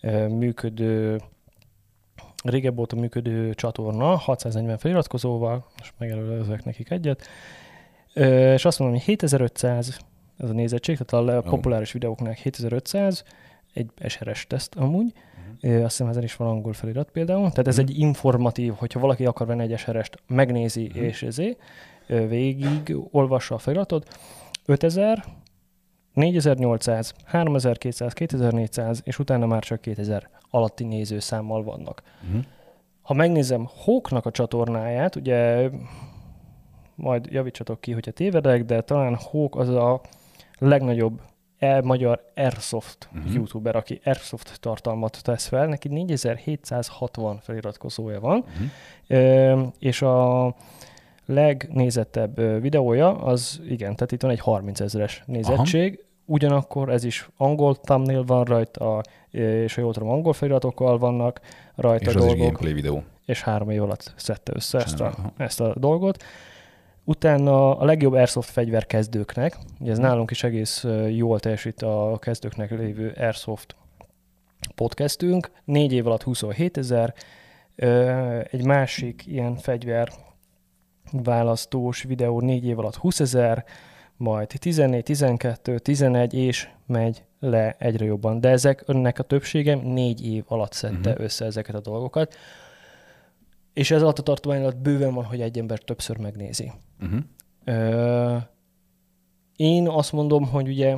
ö, 0.00 0.28
működő 0.28 1.20
régebb 2.42 2.78
óta 2.78 2.96
működő 2.96 3.54
csatorna, 3.54 4.16
640 4.16 4.78
feliratkozóval, 4.78 5.66
most 5.78 5.92
megelőzök 5.98 6.64
nekik 6.64 6.90
egyet, 6.90 7.26
ö, 8.14 8.52
és 8.52 8.64
azt 8.64 8.78
mondom, 8.78 8.96
hogy 8.96 9.06
7500 9.06 9.98
ez 10.38 10.50
a 10.50 10.52
nézettség, 10.52 10.98
tehát 10.98 11.28
a 11.28 11.32
Jó. 11.32 11.40
populáris 11.40 11.92
videóknál 11.92 12.32
7500, 12.32 13.24
egy 13.74 13.90
SRS 14.08 14.46
teszt 14.46 14.74
amúgy, 14.74 15.12
Ö, 15.60 15.74
azt 15.82 15.90
hiszem 15.96 16.06
ezen 16.08 16.22
is 16.22 16.36
van 16.36 16.48
angol 16.48 16.72
felirat 16.72 17.10
például. 17.10 17.50
Tehát 17.50 17.66
ez 17.68 17.76
Mhm. 17.78 17.86
egy 17.88 17.98
informatív, 17.98 18.72
hogyha 18.76 19.00
valaki 19.00 19.26
akar 19.26 19.46
venni 19.46 19.62
egy 19.62 19.78
SRS-t, 19.78 20.18
megnézi 20.26 20.90
Mhm. 20.94 21.02
és 21.04 21.22
ezé, 21.22 21.56
végig 22.06 22.96
olvassa 23.10 23.54
a 23.54 23.58
feliratot. 23.58 24.18
5000, 24.66 25.24
4800, 26.12 27.14
3200, 27.24 28.12
2400, 28.12 29.00
és 29.04 29.18
utána 29.18 29.46
már 29.46 29.62
csak 29.62 29.80
2000 29.80 30.30
alatti 30.52 30.84
nézőszámmal 30.84 31.62
vannak. 31.62 32.02
Uh-huh. 32.28 32.44
Ha 33.02 33.14
megnézem 33.14 33.68
Hóknak 33.84 34.26
a 34.26 34.30
csatornáját, 34.30 35.16
ugye 35.16 35.70
majd 36.94 37.26
javítsatok 37.30 37.80
ki, 37.80 37.92
hogyha 37.92 38.10
tévedek, 38.10 38.64
de 38.64 38.80
talán 38.80 39.14
Hók 39.14 39.56
az 39.56 39.68
a 39.68 40.00
legnagyobb 40.58 41.20
e 41.58 41.80
magyar 41.80 42.32
Airsoft 42.34 43.08
uh-huh. 43.14 43.34
youtuber, 43.34 43.76
aki 43.76 44.00
Airsoft 44.04 44.60
tartalmat 44.60 45.22
tesz 45.22 45.46
fel, 45.46 45.66
neki 45.66 45.88
4760 45.88 47.38
feliratkozója 47.38 48.20
van, 48.20 48.44
Uh-huh. 48.44 48.66
Ö, 49.06 49.62
és 49.78 50.02
a 50.02 50.54
legnézettebb 51.26 52.60
videója 52.60 53.16
az, 53.16 53.60
igen, 53.68 53.94
tehát 53.94 54.12
itt 54.12 54.22
van 54.22 54.30
egy 54.30 54.40
30 54.40 54.80
ezres 54.80 55.22
nézettség, 55.26 55.98
Aha. 56.00 56.10
Ugyanakkor 56.24 56.88
ez 56.88 57.04
is 57.04 57.28
angol 57.36 57.76
thumbnail 57.76 58.24
van 58.24 58.44
rajta, 58.44 59.02
és 59.30 59.74
ha 59.74 59.80
jól 59.80 59.92
tudom, 59.92 60.08
angol 60.08 60.32
feliratokkal 60.32 60.98
vannak 60.98 61.40
rajta 61.74 62.10
És 62.10 62.16
az 62.16 62.22
is 62.22 62.28
dolgok, 62.28 62.46
gameplay 62.46 62.72
videó. 62.72 63.02
és 63.26 63.42
három 63.42 63.70
év 63.70 63.82
alatt 63.82 64.12
szedte 64.16 64.52
össze 64.54 64.78
ezt 64.78 65.00
a, 65.00 65.04
Aha. 65.04 65.32
ezt 65.36 65.60
a 65.60 65.74
dolgot. 65.78 66.22
Utána 67.04 67.78
a 67.78 67.84
legjobb 67.84 68.12
Airsoft 68.12 68.50
fegyver 68.50 68.86
kezdőknek, 68.86 69.58
ez 69.84 69.98
nálunk 69.98 70.30
is 70.30 70.44
egész 70.44 70.86
jól 71.08 71.40
teljesít 71.40 71.82
a 71.82 72.18
kezdőknek 72.20 72.70
lévő 72.70 73.14
Airsoft 73.16 73.76
podcastünk, 74.74 75.50
négy 75.64 75.92
év 75.92 76.06
alatt 76.06 76.22
27 76.22 76.76
ezer, 76.76 77.14
egy 78.50 78.64
másik 78.64 79.26
ilyen 79.26 79.56
fegyver 79.56 80.12
választós 81.12 82.02
videó 82.02 82.40
négy 82.40 82.66
év 82.66 82.78
alatt 82.78 82.96
20 82.96 83.20
ezer, 83.20 83.64
majd 84.22 84.46
14, 84.58 85.02
12, 85.02 85.78
11, 85.78 86.34
és 86.34 86.68
megy 86.86 87.24
le 87.40 87.76
egyre 87.78 88.04
jobban. 88.04 88.40
De 88.40 88.48
ezek 88.48 88.82
önnek 88.86 89.18
a 89.18 89.22
többsége 89.22 89.74
négy 89.74 90.26
év 90.26 90.44
alatt 90.46 90.72
szedte 90.72 91.10
Mhm. 91.10 91.22
össze 91.22 91.44
ezeket 91.44 91.74
a 91.74 91.80
dolgokat. 91.80 92.34
És 93.72 93.90
ez 93.90 94.02
alatt 94.02 94.18
a 94.18 94.22
tartomány 94.22 94.60
alatt 94.60 94.76
bőven 94.76 95.14
van, 95.14 95.24
hogy 95.24 95.40
egy 95.40 95.58
ember 95.58 95.78
többször 95.78 96.16
megnézi. 96.18 96.72
Uh-huh. 97.00 97.20
Ö, 97.64 98.36
én 99.56 99.88
azt 99.88 100.12
mondom, 100.12 100.46
hogy 100.48 100.68
ugye 100.68 100.96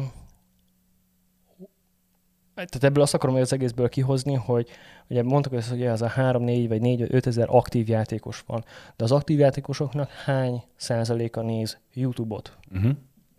tehát 2.54 2.84
ebből 2.84 3.02
azt 3.02 3.14
akarom 3.14 3.34
az 3.34 3.52
egészből 3.52 3.88
kihozni, 3.88 4.34
hogy 4.34 4.68
ugye 5.08 5.22
mondtuk, 5.22 5.62
hogy 5.68 5.82
ez, 5.82 6.02
a 6.02 6.06
3, 6.06 6.42
4 6.42 6.68
vagy 6.68 6.80
4 6.80 6.98
vagy 6.98 7.14
5 7.14 7.26
ezer 7.26 7.46
aktív 7.50 7.88
játékos 7.88 8.44
van, 8.46 8.64
de 8.96 9.04
az 9.04 9.12
aktív 9.12 9.38
játékosoknak 9.38 10.10
hány 10.10 10.62
százaléka 10.76 11.42
néz 11.42 11.78
YouTube-ot? 11.92 12.56
Uh-huh. 12.74 12.92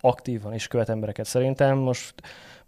Aktívan 0.06 0.52
és 0.52 0.68
követ 0.68 0.88
embereket. 0.88 1.26
Szerintem 1.26 1.78
most 1.78 2.14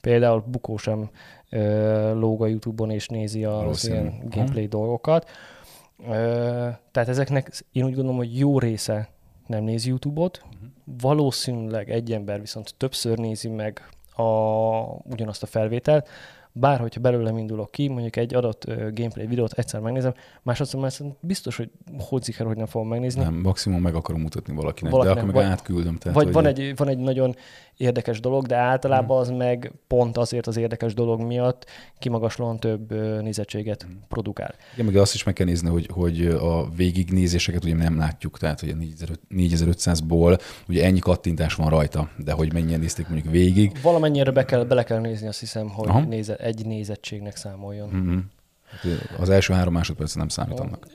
például 0.00 0.44
Bukó 0.46 0.76
sem 0.76 1.10
ö, 1.50 2.14
lóg 2.14 2.42
a 2.42 2.46
YouTube-on 2.46 2.90
és 2.90 3.08
nézi 3.08 3.44
az 3.44 3.88
ilyen 3.88 4.22
gameplay 4.28 4.66
dolgokat. 4.66 5.30
Ö, 6.08 6.12
tehát 6.90 7.08
ezeknek 7.08 7.50
én 7.72 7.84
úgy 7.84 7.94
gondolom, 7.94 8.16
hogy 8.16 8.38
jó 8.38 8.58
része 8.58 9.08
nem 9.46 9.64
néz 9.64 9.86
YouTube-ot. 9.86 10.42
Mhm. 10.44 10.98
Valószínűleg 11.00 11.90
egy 11.90 12.12
ember 12.12 12.40
viszont 12.40 12.74
többször 12.76 13.18
nézi 13.18 13.48
meg 13.48 13.88
a, 14.14 14.22
ugyanazt 15.04 15.42
a 15.42 15.46
felvételt, 15.46 16.08
bár 16.60 16.78
hogyha 16.80 17.00
belőlem 17.00 17.36
indulok 17.38 17.70
ki, 17.70 17.88
mondjuk 17.88 18.16
egy 18.16 18.34
adott 18.34 18.64
gameplay 18.66 19.26
videót 19.26 19.52
egyszer 19.52 19.80
megnézem, 19.80 20.14
másodszor 20.42 20.80
már 20.80 20.92
biztos, 21.20 21.56
hogy 21.56 21.70
hogy 21.98 22.22
ziker, 22.22 22.46
hogy 22.46 22.56
nem 22.56 22.66
fogom 22.66 22.88
megnézni. 22.88 23.22
Nem, 23.22 23.34
maximum 23.34 23.80
meg 23.80 23.94
akarom 23.94 24.20
mutatni 24.20 24.54
valakinek, 24.54 24.92
Valakinek, 24.92 25.16
de 25.16 25.22
akkor 25.22 25.34
vagy- 25.34 25.44
meg 25.44 25.52
átküldöm. 25.58 25.96
Tehát, 25.96 26.16
Vagy 26.22 26.32
van 26.32 26.46
egy, 26.46 26.72
van 26.76 26.88
egy 26.88 26.98
nagyon 26.98 27.34
érdekes 27.76 28.20
dolog, 28.20 28.46
de 28.46 28.56
általában 28.56 29.18
az 29.18 29.28
meg 29.30 29.72
pont 29.86 30.16
azért 30.16 30.46
az 30.46 30.56
érdekes 30.56 30.94
dolog 30.94 31.20
miatt 31.22 31.64
kimagaslóan 31.98 32.60
több 32.60 32.92
nézettséget 33.22 33.86
produkál. 34.08 34.54
Igen, 34.74 34.86
meg 34.86 34.96
azt 34.96 35.14
is 35.14 35.24
meg 35.24 35.34
kell 35.34 35.46
nézni, 35.46 35.68
hogy, 35.68 35.88
hogy 35.92 36.26
a 36.26 36.68
végignézéseket 36.76 37.64
ugye 37.64 37.74
nem 37.74 37.98
látjuk, 37.98 38.38
tehát 38.38 38.60
hogy 38.60 38.68
a 38.68 38.74
4500-ból 39.34 40.40
ugye 40.68 40.84
ennyi 40.84 40.98
kattintás 40.98 41.54
van 41.54 41.68
rajta, 41.68 42.10
de 42.16 42.32
hogy 42.32 42.52
mennyien 42.52 42.80
nézték 42.80 43.08
mondjuk 43.08 43.32
végig. 43.32 43.78
Valamennyire 43.82 44.30
be 44.30 44.44
kell, 44.44 44.64
bele 44.64 44.82
kell 44.82 45.00
nézni, 45.00 45.26
azt 45.26 45.40
hiszem, 45.40 45.68
hogy 45.68 45.88
Aha. 45.88 46.00
néze, 46.00 46.36
egy 46.48 46.66
nézettségnek 46.66 47.36
számoljon. 47.36 47.88
Mm-hmm. 47.88 48.18
Az 49.18 49.30
első 49.30 49.52
három 49.52 49.72
másodperc 49.72 50.14
nem 50.14 50.28
számít 50.28 50.60
annak. 50.60 50.86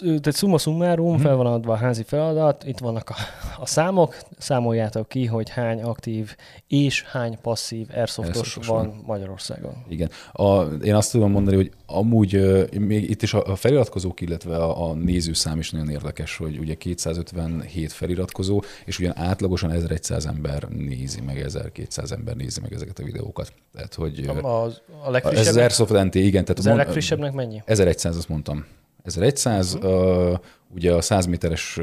Tehát 0.00 0.36
summa 0.36 0.58
summarum, 0.58 1.12
Mhm. 1.12 1.22
fel 1.22 1.34
van 1.36 1.46
adva 1.46 1.72
a 1.72 1.76
házi 1.76 2.02
feladat, 2.02 2.64
itt 2.66 2.78
vannak 2.78 3.10
a, 3.10 3.14
a 3.60 3.66
számok, 3.66 4.16
számoljátok 4.38 5.08
ki, 5.08 5.26
hogy 5.26 5.48
hány 5.50 5.82
aktív 5.82 6.36
és 6.68 7.02
hány 7.02 7.38
passzív 7.42 7.86
airsoftos 7.94 8.36
Airsoftos 8.36 8.66
van, 8.66 8.86
van. 8.86 9.02
Magyarországon. 9.06 9.72
Igen. 9.88 10.10
A, 10.32 10.60
én 10.62 10.94
azt 10.94 11.12
tudom 11.12 11.30
mondani, 11.30 11.56
hogy 11.56 11.70
amúgy 11.86 12.60
még 12.78 13.10
itt 13.10 13.22
is 13.22 13.34
a, 13.34 13.44
a 13.46 13.56
feliratkozók, 13.56 14.20
illetve 14.20 14.56
a, 14.56 14.90
a 14.90 14.94
nézőszám 14.94 15.58
is 15.58 15.70
nagyon 15.70 15.88
érdekes, 15.90 16.36
hogy 16.36 16.58
ugye 16.58 16.74
257 16.74 17.92
feliratkozó, 17.92 18.62
és 18.84 18.98
ugyan 18.98 19.16
átlagosan 19.18 19.70
1100 19.70 20.26
ember 20.26 20.62
nézi 20.68 21.20
meg, 21.20 21.40
1200 21.40 22.12
ember 22.12 22.34
nézi 22.36 22.60
meg 22.60 22.72
ezeket 22.72 22.98
a 22.98 23.02
videókat. 23.02 23.52
Tehát, 23.74 23.94
hogy 23.94 24.30
A, 24.42 24.62
az, 24.62 24.80
a 24.88 24.92
ez 25.00 25.06
az 25.06 25.12
legfrissebb, 25.12 25.56
Airsoft 25.56 25.92
NT, 26.04 26.14
igen. 26.14 26.42
Tehát 26.44 26.58
az 26.58 26.64
mond- 26.64 26.76
legfrissebbnek 26.78 27.32
mennyi? 27.32 27.62
1100, 27.64 28.16
azt 28.16 28.28
mondtam. 28.28 28.64
1100, 29.04 29.76
uh, 29.76 30.38
ugye 30.74 30.92
a 30.92 31.00
100 31.00 31.26
méteres 31.26 31.80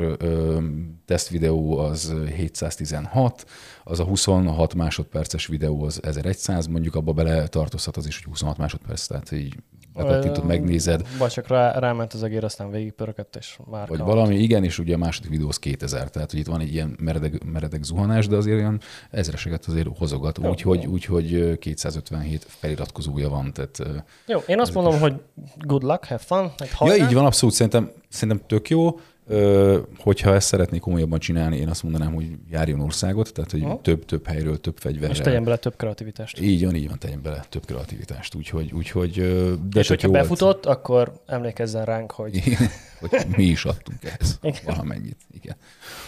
tesztvideó 1.05 1.77
az 1.77 2.13
716, 2.35 3.45
az 3.83 3.99
a 3.99 4.03
26 4.03 4.73
másodperces 4.73 5.47
videó 5.47 5.83
az 5.83 5.99
1100, 6.03 6.65
mondjuk 6.67 6.95
abba 6.95 7.11
bele 7.13 7.47
tartozhat 7.47 7.97
az 7.97 8.07
is, 8.07 8.15
hogy 8.15 8.31
26 8.31 8.57
másodperc, 8.57 9.07
tehát 9.07 9.31
így 9.31 9.55
lekattintod, 9.95 10.43
Ö, 10.43 10.47
megnézed, 10.47 11.01
Vagy 11.17 11.31
csak 11.31 11.47
rá, 11.47 11.79
ráment 11.79 12.13
az 12.13 12.23
egér, 12.23 12.43
aztán 12.43 12.71
végigpörögött, 12.71 13.35
és 13.35 13.59
már 13.71 13.87
vagy 13.87 13.99
valami, 13.99 14.35
igen, 14.35 14.63
és 14.63 14.79
ugye 14.79 14.93
a 14.93 14.97
második 14.97 15.29
videó 15.29 15.47
az 15.47 15.59
2000, 15.59 16.09
tehát 16.09 16.31
hogy 16.31 16.39
itt 16.39 16.45
van 16.47 16.59
egy 16.61 16.73
ilyen 16.73 16.95
meredek, 16.99 17.43
meredek 17.43 17.83
zuhanás, 17.83 18.27
de 18.27 18.35
azért 18.35 18.57
olyan 18.57 18.79
ezreseket 19.11 19.65
azért 19.65 19.87
hozogat, 19.97 20.37
úgyhogy, 20.37 20.85
úgyhogy 20.85 21.57
257 21.59 22.45
feliratkozója 22.49 23.29
van, 23.29 23.53
tehát 23.53 24.03
Jó, 24.27 24.39
én 24.47 24.59
azt 24.59 24.73
mondom, 24.73 24.93
is. 24.93 24.99
hogy 24.99 25.21
good 25.57 25.83
luck, 25.83 26.05
have 26.05 26.21
fun. 26.25 26.41
Meg 26.59 26.69
Ja, 26.69 26.75
hajrá. 26.75 27.07
így 27.07 27.13
van, 27.13 27.25
abszolút. 27.25 27.55
Szerintem, 27.55 27.91
szerintem 28.07 28.45
tök 28.47 28.69
jó. 28.69 28.99
Ö, 29.29 29.79
hogyha 29.97 30.33
ezt 30.33 30.47
szeretnék 30.47 30.81
komolyabban 30.81 31.19
csinálni, 31.19 31.57
én 31.57 31.67
azt 31.67 31.83
mondanám, 31.83 32.13
hogy 32.13 32.25
járjon 32.51 32.79
országot, 32.79 33.33
tehát 33.33 33.51
hogy 33.51 33.79
több-több 33.81 34.27
helyről, 34.27 34.59
több 34.59 34.77
fegyverrel. 34.77 35.11
És 35.11 35.19
tegyen 35.19 35.43
bele 35.43 35.57
több 35.57 35.75
kreativitást. 35.75 36.39
Így 36.39 36.65
van, 36.65 36.75
így 36.75 36.87
van, 36.87 36.99
tegyen 36.99 37.21
bele 37.21 37.45
több 37.49 37.65
kreativitást. 37.65 38.35
Úgyhogy, 38.35 38.71
úgyhogy 38.73 39.13
de 39.69 39.79
és 39.79 39.87
hogyha 39.87 40.07
jó 40.07 40.13
befutott, 40.13 40.65
akkor 40.65 41.21
emlékezzen 41.25 41.85
ránk, 41.85 42.11
hogy 42.11 42.57
hogy 42.99 43.25
mi 43.35 43.43
is 43.43 43.65
adtunk 43.65 44.03
ehhez 44.03 44.39
Igen. 44.41 44.61
valamennyit. 44.65 45.17
Igen. 45.33 45.55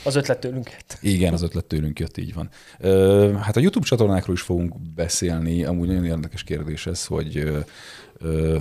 az 0.04 0.16
ötlet 0.16 0.40
tőlünk 0.40 0.72
jött. 0.72 0.98
Igen, 1.02 1.34
az 1.34 1.42
ötlet 1.42 1.66
tőlünk 1.66 2.00
jött, 2.00 2.18
így 2.18 2.34
van. 2.34 2.50
Ö, 2.80 3.34
hát 3.42 3.58
a 3.58 3.60
YouTube 3.60 3.86
csatornákról 3.86 4.36
is 4.36 4.42
fogunk 4.42 4.80
beszélni. 4.96 5.64
Amúgy 5.64 5.88
nagyon 5.88 6.06
érdekes 6.06 6.44
kérdés 6.44 6.88
ez, 6.88 7.06
hogy 7.06 7.38
ö, 8.18 8.58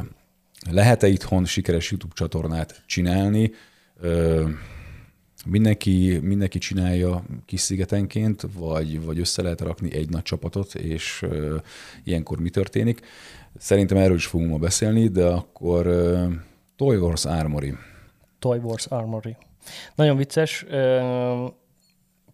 lehet-e 0.71 1.07
itthon 1.07 1.45
sikeres 1.45 1.91
YouTube 1.91 2.15
csatornát 2.15 2.83
csinálni? 2.87 3.51
Mindenki, 5.47 6.19
mindenki 6.23 6.59
csinálja 6.59 7.25
kis 7.47 7.61
szigetenként, 7.61 8.43
vagy, 8.53 9.05
vagy 9.05 9.19
össze 9.19 9.43
lehet 9.43 9.61
rakni 9.61 9.95
egy 9.95 10.09
nagy 10.11 10.23
csapatot, 10.23 10.75
és 10.75 11.27
ilyenkor 12.05 12.41
mi 12.41 12.51
történik? 12.51 13.01
Szerintem 13.59 13.97
erről 13.97 14.17
is 14.17 14.27
fogunk 14.27 14.51
ma 14.51 14.57
beszélni, 14.59 15.09
de 15.09 15.27
akkor 15.27 15.87
Toy 16.77 16.97
Wars 16.97 17.25
Armory. 17.25 17.75
Toy 18.39 18.59
Wars 18.59 18.87
Armory. 18.87 19.37
Nagyon 19.95 20.17
vicces. 20.17 20.67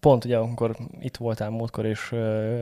Pont 0.00 0.24
ugye, 0.24 0.36
amikor 0.36 0.76
itt 1.00 1.16
voltál 1.16 1.50
múltkor, 1.50 1.86
és 1.86 2.14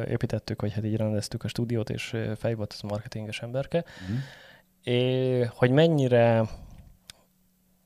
építettük, 0.09 0.61
vagy 0.61 0.73
hát 0.73 0.85
így 0.85 0.97
rendeztük 0.97 1.45
a 1.45 1.49
stúdiót, 1.49 1.91
és 1.91 2.17
fej 2.39 2.55
volt 2.55 2.73
ez 2.73 2.79
a 2.83 2.87
marketinges 2.87 3.43
emberke, 3.43 3.85
Mhm. 4.09 4.19
É, 4.85 5.41
hogy 5.55 5.71
mennyire 5.71 6.45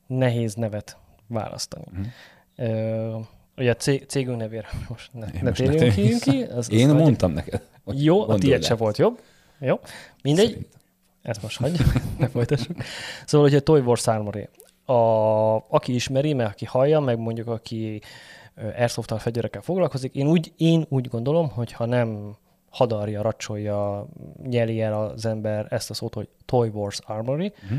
nehéz 0.07 0.55
nevet 0.55 0.97
választani. 1.27 1.85
Mhm. 1.93 2.03
Ö, 2.57 3.19
Ugye 3.59 3.71
a 3.71 3.75
cég, 3.77 4.07
cégünk 4.07 4.37
nevére 4.37 4.69
most 4.89 5.11
ne, 5.13 5.27
Én 5.27 5.41
ne 5.43 5.49
most 5.49 5.63
térjünk 5.63 5.93
ki, 6.23 6.31
ki. 6.31 6.43
Az, 6.43 6.57
az 6.57 6.71
Én 6.71 6.87
hagyjuk. 6.87 7.03
mondtam 7.03 7.33
neked. 7.33 7.63
hogy 7.85 8.05
Jó, 8.05 8.29
a 8.29 8.35
tiéd 8.35 8.65
se 8.65 8.75
volt 8.75 8.97
jobb. 8.99 9.21
Jó, 9.59 9.81
mindegy. 10.23 10.45
Szerintem. 10.47 10.71
Ezt 11.23 11.43
most 11.43 11.59
hagyjuk, 11.59 11.87
ne 12.19 12.29
folytassuk. 12.29 12.77
Szóval, 13.27 13.49
hogy 13.49 13.57
a 13.57 13.61
Toy 13.61 13.81
Wars 13.81 14.07
Armory. 14.07 14.49
A, 14.85 14.93
aki 15.57 15.95
ismeri, 15.95 16.33
meg 16.33 16.47
aki 16.47 16.65
hallja, 16.65 17.01
meg 17.01 17.19
mondjuk 17.19 17.47
aki 17.49 18.01
airsoft 18.77 19.13
fegyverekkel 19.19 19.61
foglalkozik, 19.61 20.15
én 20.15 20.27
úgy, 20.27 20.53
én 20.57 20.87
úgy 20.89 21.09
gondolom, 21.09 21.51
hogy 21.51 21.73
ha 21.73 21.85
nem 21.87 22.37
hadarja, 22.77 23.23
racsolja, 23.23 24.07
nyeli 24.43 24.81
el 24.81 24.95
az 25.03 25.27
ember 25.27 25.67
ezt 25.71 25.91
a 25.91 25.95
szót, 25.95 26.15
hogy 26.15 26.29
Toy 26.45 26.69
Wars 26.69 26.99
Armory, 27.07 27.53
Mhm. 27.69 27.79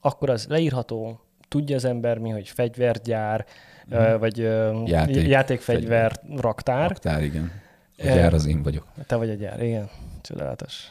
akkor 0.00 0.30
az 0.30 0.46
leírható, 0.48 1.20
tudja 1.48 1.76
az 1.76 1.84
ember 1.84 2.18
mi, 2.18 2.30
hogy 2.30 2.48
fegyvergyár, 2.48 3.44
ö, 3.90 4.18
vagy. 4.18 4.38
Játék- 4.84 5.28
játékfegyver 5.28 6.20
raktár. 6.36 6.88
Raktár, 6.88 7.22
igen. 7.22 7.50
A 7.98 8.02
gyár 8.02 8.34
az 8.34 8.46
én 8.46 8.62
vagyok. 8.62 8.86
Te 9.06 9.16
vagy 9.16 9.30
a 9.30 9.34
gyár, 9.34 9.62
igen. 9.62 9.88
Csodálatos. 10.22 10.90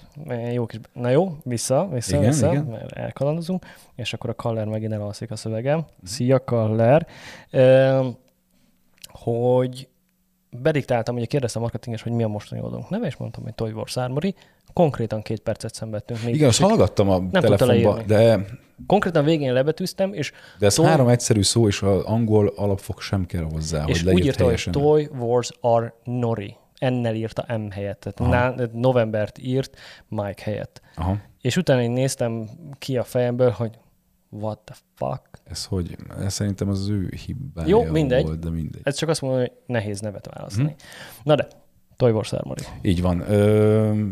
Jó 0.52 0.66
kis... 0.66 0.80
Na 0.94 1.10
jó, 1.10 1.38
vissza, 1.44 1.88
vissza, 1.92 2.16
Igen, 2.18 2.30
vissza, 2.30 2.52
igen. 2.52 2.64
mert 2.64 2.92
elkalandozunk, 2.92 3.66
és 3.96 4.14
akkor 4.14 4.30
a 4.30 4.36
Kaller 4.36 4.68
megint 4.68 4.94
elalszik 4.94 5.32
a 5.32 5.36
szövegem. 5.36 5.78
Mhm. 5.78 5.86
Szia, 6.04 6.44
Kaller! 6.44 7.08
Hogy 9.10 9.89
bediktáltam, 10.52 11.16
ugye 11.16 11.26
kérdeztem 11.26 11.62
a 11.62 11.64
marketinges, 11.64 12.02
hogy 12.02 12.12
mi 12.12 12.24
a 12.24 12.28
mostani 12.28 12.62
oldalunk 12.62 12.90
neve, 12.90 13.08
és 13.08 13.16
mondtam, 13.16 13.44
hogy 13.44 13.54
Toy 13.56 13.72
Wars 13.72 13.98
Armory. 13.98 14.36
Konkrétan 14.74 15.22
két 15.22 15.40
percet 15.40 15.74
szenvedtünk. 15.74 16.24
Még 16.24 16.36
Igen, 16.36 16.48
azt 16.48 16.62
hallgattam 16.62 17.10
a 17.10 17.20
tudta 17.20 17.56
telefonba, 17.56 18.02
de, 18.04 18.46
Konkrétan 18.88 19.24
végén 19.24 19.54
lebetűztem, 19.54 20.14
és, 20.14 20.32
de 20.60 20.66
ez 20.66 20.74
Toy- 20.74 20.86
három 20.86 21.08
egyszerű 21.08 21.42
szó, 21.42 21.68
és 21.68 21.82
az 21.82 22.04
angol 22.04 22.54
alapfok 22.56 23.02
sem 23.02 23.26
kell 23.26 23.44
hozzá, 23.52 23.84
és 23.86 24.04
hogy 24.04 24.14
úgy 24.14 24.26
írta, 24.26 24.38
hogy 24.38 24.46
helyesen. 24.46 24.72
Toy 24.72 25.10
Wars 25.20 25.52
Armory. 25.62 26.56
Ennel 26.78 27.16
írta 27.16 27.58
M 27.58 27.70
helyett. 27.70 28.00
Tehát 28.00 28.32
ná, 28.32 28.66
novembert 28.74 29.38
írt 29.38 29.78
Mike 30.08 30.44
helyett. 30.44 30.82
Aha. 30.96 31.18
És 31.42 31.58
utána 31.58 31.82
én 31.82 31.92
néztem 31.92 32.50
ki 32.78 32.98
a 32.98 33.04
fejemből, 33.04 33.50
hogy 33.50 33.78
what 34.30 34.60
the 34.60 34.76
fuck. 34.96 35.22
Ez 35.44 35.66
hogy, 35.66 35.96
ez 36.20 36.34
szerintem 36.34 36.70
az 36.70 36.90
ő 36.90 37.14
hibája 37.26 37.68
Jó, 37.68 37.84
mindegy. 37.84 38.26
volt, 38.26 38.40
de 38.40 38.50
mindegy. 38.50 38.82
Ez 38.84 38.96
csak 38.96 39.10
azt 39.10 39.22
mondom, 39.22 39.40
hogy 39.40 39.52
nehéz 39.66 40.00
nevet 40.00 40.30
választani. 40.36 40.76
Na 41.24 41.36
de, 41.36 41.48
Toy 41.96 42.12
Wars 42.12 42.34
Armory. 42.34 42.64
Így 42.82 43.02
van. 43.02 43.32
Ö, 43.32 44.04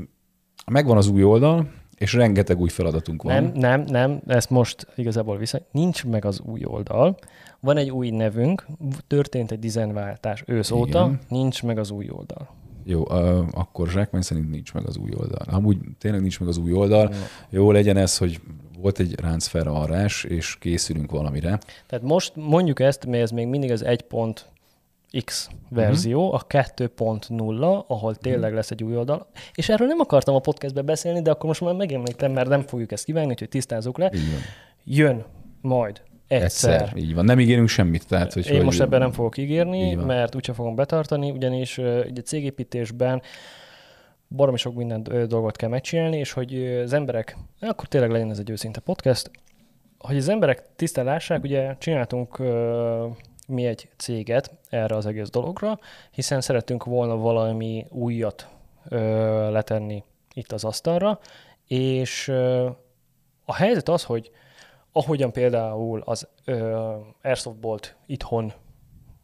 megvan 0.72 0.98
az 0.98 1.08
új 1.08 1.24
oldal, 1.24 1.70
és 1.96 2.14
rengeteg 2.14 2.60
új 2.60 2.70
feladatunk 2.70 3.24
van. 3.24 3.34
Nem, 3.34 3.52
nem, 3.56 3.82
nem, 3.82 4.22
ezt 4.28 4.50
most 4.50 4.88
igazából 4.96 5.38
vissza. 5.38 5.60
Nincs 5.72 6.06
meg 6.06 6.26
az 6.26 6.40
új 6.40 6.66
oldal. 6.66 7.18
Van 7.60 7.78
egy 7.78 7.90
új 7.92 8.10
nevünk, 8.10 8.66
történt 9.08 9.52
egy 9.52 9.60
dizájnváltás 9.60 10.44
ősz 10.46 10.70
Igen. 10.70 10.82
óta, 10.82 11.12
nincs 11.30 11.64
meg 11.64 11.78
az 11.78 11.92
új 11.92 12.10
oldal. 12.10 12.50
Jó, 12.84 13.12
ö, 13.12 13.44
akkor 13.52 13.90
zsákmány 13.90 14.22
szerint 14.22 14.50
nincs 14.50 14.74
meg 14.74 14.88
az 14.88 14.98
új 14.98 15.12
oldal. 15.20 15.46
Amúgy 15.50 15.78
tényleg 15.98 16.22
nincs 16.22 16.40
meg 16.40 16.50
az 16.50 16.58
új 16.58 16.74
oldal. 16.74 17.14
Jó 17.50 17.72
legyen 17.72 17.98
ez, 17.98 18.18
hogy 18.18 18.42
volt 18.82 19.00
egy 19.00 19.20
ránc 19.20 19.48
felrarrás, 19.48 20.24
és 20.24 20.58
készülünk 20.60 21.12
valamire. 21.12 21.60
Tehát 21.88 22.06
most 22.06 22.32
mondjuk 22.36 22.80
ezt, 22.80 23.06
mert 23.06 23.24
ez 23.24 23.32
még 23.32 23.48
mindig 23.48 23.72
az 23.72 23.84
1.x 23.86 25.50
verzió, 25.70 26.34
a 26.34 26.46
2.0, 26.46 27.88
ahol 27.88 28.16
tényleg 28.16 28.54
lesz 28.54 28.72
egy 28.72 28.84
új 28.84 28.96
oldal. 28.98 29.28
És 29.56 29.70
erről 29.70 29.88
nem 29.88 30.00
akartam 30.00 30.36
a 30.36 30.40
podcastben 30.40 30.86
beszélni, 30.86 31.22
de 31.22 31.32
akkor 31.32 31.46
most 31.46 31.62
már 31.62 31.74
megemlítem, 31.74 32.32
mert 32.32 32.50
nem 32.50 32.62
fogjuk 32.62 32.92
ezt 32.92 33.04
kivágni, 33.04 33.32
úgyhogy 33.32 33.50
tisztázzuk 33.50 33.98
le. 33.98 34.12
Jön 34.84 35.24
majd 35.62 36.02
egyszer. 36.28 36.82
Egyszer. 36.82 36.98
Így 36.98 37.14
van. 37.14 37.26
Nem 37.26 37.40
ígérünk 37.40 37.68
semmit. 37.68 38.08
Tehát, 38.08 38.34
hogy 38.34 38.48
Én 38.48 38.56
hogy 38.56 38.66
most 38.66 38.82
ebben 38.82 39.00
nem 39.00 39.12
fogok 39.12 39.38
ígérni, 39.38 39.94
mert 39.96 40.36
úgyse 40.36 40.54
fogom 40.54 40.76
betartani, 40.76 41.32
ugyanis 41.32 41.78
ugye 41.78 42.22
cégépítésben 42.22 43.22
baromi 44.30 44.58
sok 44.58 44.76
minden 44.76 45.04
dolgot 45.04 45.56
kell 45.56 45.70
megcsinálni, 45.70 46.18
és 46.18 46.32
hogy 46.32 46.66
az 46.66 46.94
emberek, 46.94 47.38
akkor 47.60 47.88
tényleg 47.88 48.12
legyen 48.12 48.30
ez 48.30 48.40
egy 48.40 48.50
őszinte 48.50 48.80
podcast, 48.80 49.32
hogy 49.98 50.18
az 50.18 50.28
emberek 50.30 50.64
tisztán 50.76 51.06
lássák, 51.06 51.44
ugye 51.44 51.76
csináltunk 51.78 52.38
mi 53.48 53.66
egy 53.66 53.90
céget 53.98 54.52
erre 54.70 54.96
az 54.96 55.06
egész 55.06 55.30
dologra, 55.30 55.80
hiszen 56.12 56.42
szerettünk 56.42 56.84
volna 56.84 57.16
valami 57.16 57.86
újat 57.90 58.48
ö, 58.90 59.52
letenni 59.52 60.04
itt 60.34 60.52
az 60.52 60.64
asztalra, 60.64 61.20
és 61.68 62.28
ö, 62.28 62.70
a 63.46 63.54
helyzet 63.56 63.90
az, 63.90 64.04
hogy 64.04 64.32
ahogyan 64.92 65.32
például 65.32 66.02
az 66.06 66.28
ö, 66.46 66.96
Airsoft 67.22 67.58
Bolt 67.58 67.96
itthon 68.06 68.54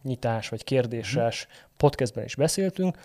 nyitás 0.01 0.49
vagy 0.49 0.64
kérdéses 0.64 1.47
podcastben 1.78 2.24
is 2.24 2.36
beszéltünk, 2.36 2.97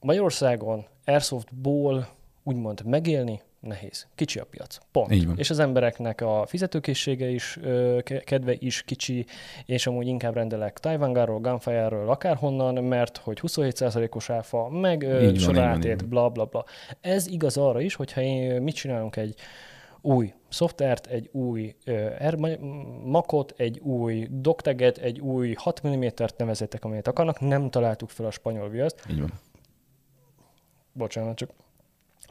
Magyarországon 0.00 0.86
Airsoftból 1.04 2.08
úgymond 2.42 2.84
megélni 2.84 3.40
nehéz. 3.60 4.06
Kicsi 4.14 4.38
a 4.38 4.44
piac. 4.44 4.78
Pont. 4.92 5.12
Így 5.12 5.26
van. 5.26 5.38
És 5.38 5.50
az 5.50 5.58
embereknek 5.58 6.20
a 6.20 6.44
fizetőkészsége 6.46 7.28
is, 7.28 7.58
kedve 8.24 8.54
is 8.58 8.82
kicsi, 8.82 9.26
és 9.66 9.86
amúgy 9.86 10.06
inkább 10.06 10.34
rendelek 10.34 10.78
Taiwangáról, 10.78 11.40
Gunfire-ről, 11.40 12.10
akárhonnan, 12.10 12.84
mert 12.84 13.16
hogy 13.16 13.38
27%-os 13.42 14.30
áfa, 14.30 14.68
meg 14.68 15.06
sorátét, 15.36 16.08
bla 16.08 16.28
bla 16.28 16.44
bla. 16.44 16.64
Ez 17.00 17.26
igaz 17.26 17.56
arra 17.56 17.80
is, 17.80 17.94
hogyha 17.94 18.20
én, 18.20 18.62
mit 18.62 18.74
csinálunk 18.74 19.16
egy 19.16 19.34
új 20.00 20.32
szoftvert, 20.48 21.06
egy 21.06 21.28
új 21.32 21.74
R- 22.28 22.60
makot, 23.04 23.54
egy 23.56 23.78
új 23.78 24.28
dokteget, 24.30 24.98
egy 24.98 25.20
új 25.20 25.54
6 25.58 25.88
mm-t 25.88 26.36
nevezettek, 26.36 26.84
amelyet 26.84 27.08
akarnak, 27.08 27.40
nem 27.40 27.70
találtuk 27.70 28.10
fel 28.10 28.26
a 28.26 28.30
spanyol 28.30 28.68
viaszt. 28.68 29.04
Így 29.10 29.20
van. 29.20 29.32
Bocsánat, 30.92 31.36
csak 31.36 31.50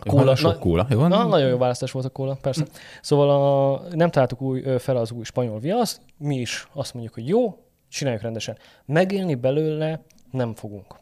Kóla, 0.07 0.35
sok 0.35 0.59
kóla. 0.59 0.87
Jó, 0.89 1.07
na, 1.07 1.23
nagyon 1.23 1.49
jó 1.49 1.57
választás 1.57 1.91
volt 1.91 2.05
a 2.05 2.09
kóla, 2.09 2.37
persze. 2.41 2.65
Szóval 3.01 3.29
a, 3.29 3.81
nem 3.95 4.09
találtuk 4.09 4.41
új, 4.41 4.77
fel 4.77 4.97
az 4.97 5.11
új 5.11 5.23
spanyol 5.23 5.59
viaszt, 5.59 6.01
mi 6.17 6.35
is 6.35 6.67
azt 6.73 6.93
mondjuk, 6.93 7.13
hogy 7.13 7.27
jó, 7.27 7.57
csináljuk 7.89 8.21
rendesen. 8.21 8.57
Megélni 8.85 9.35
belőle 9.35 10.01
nem 10.31 10.55
fogunk. 10.55 10.95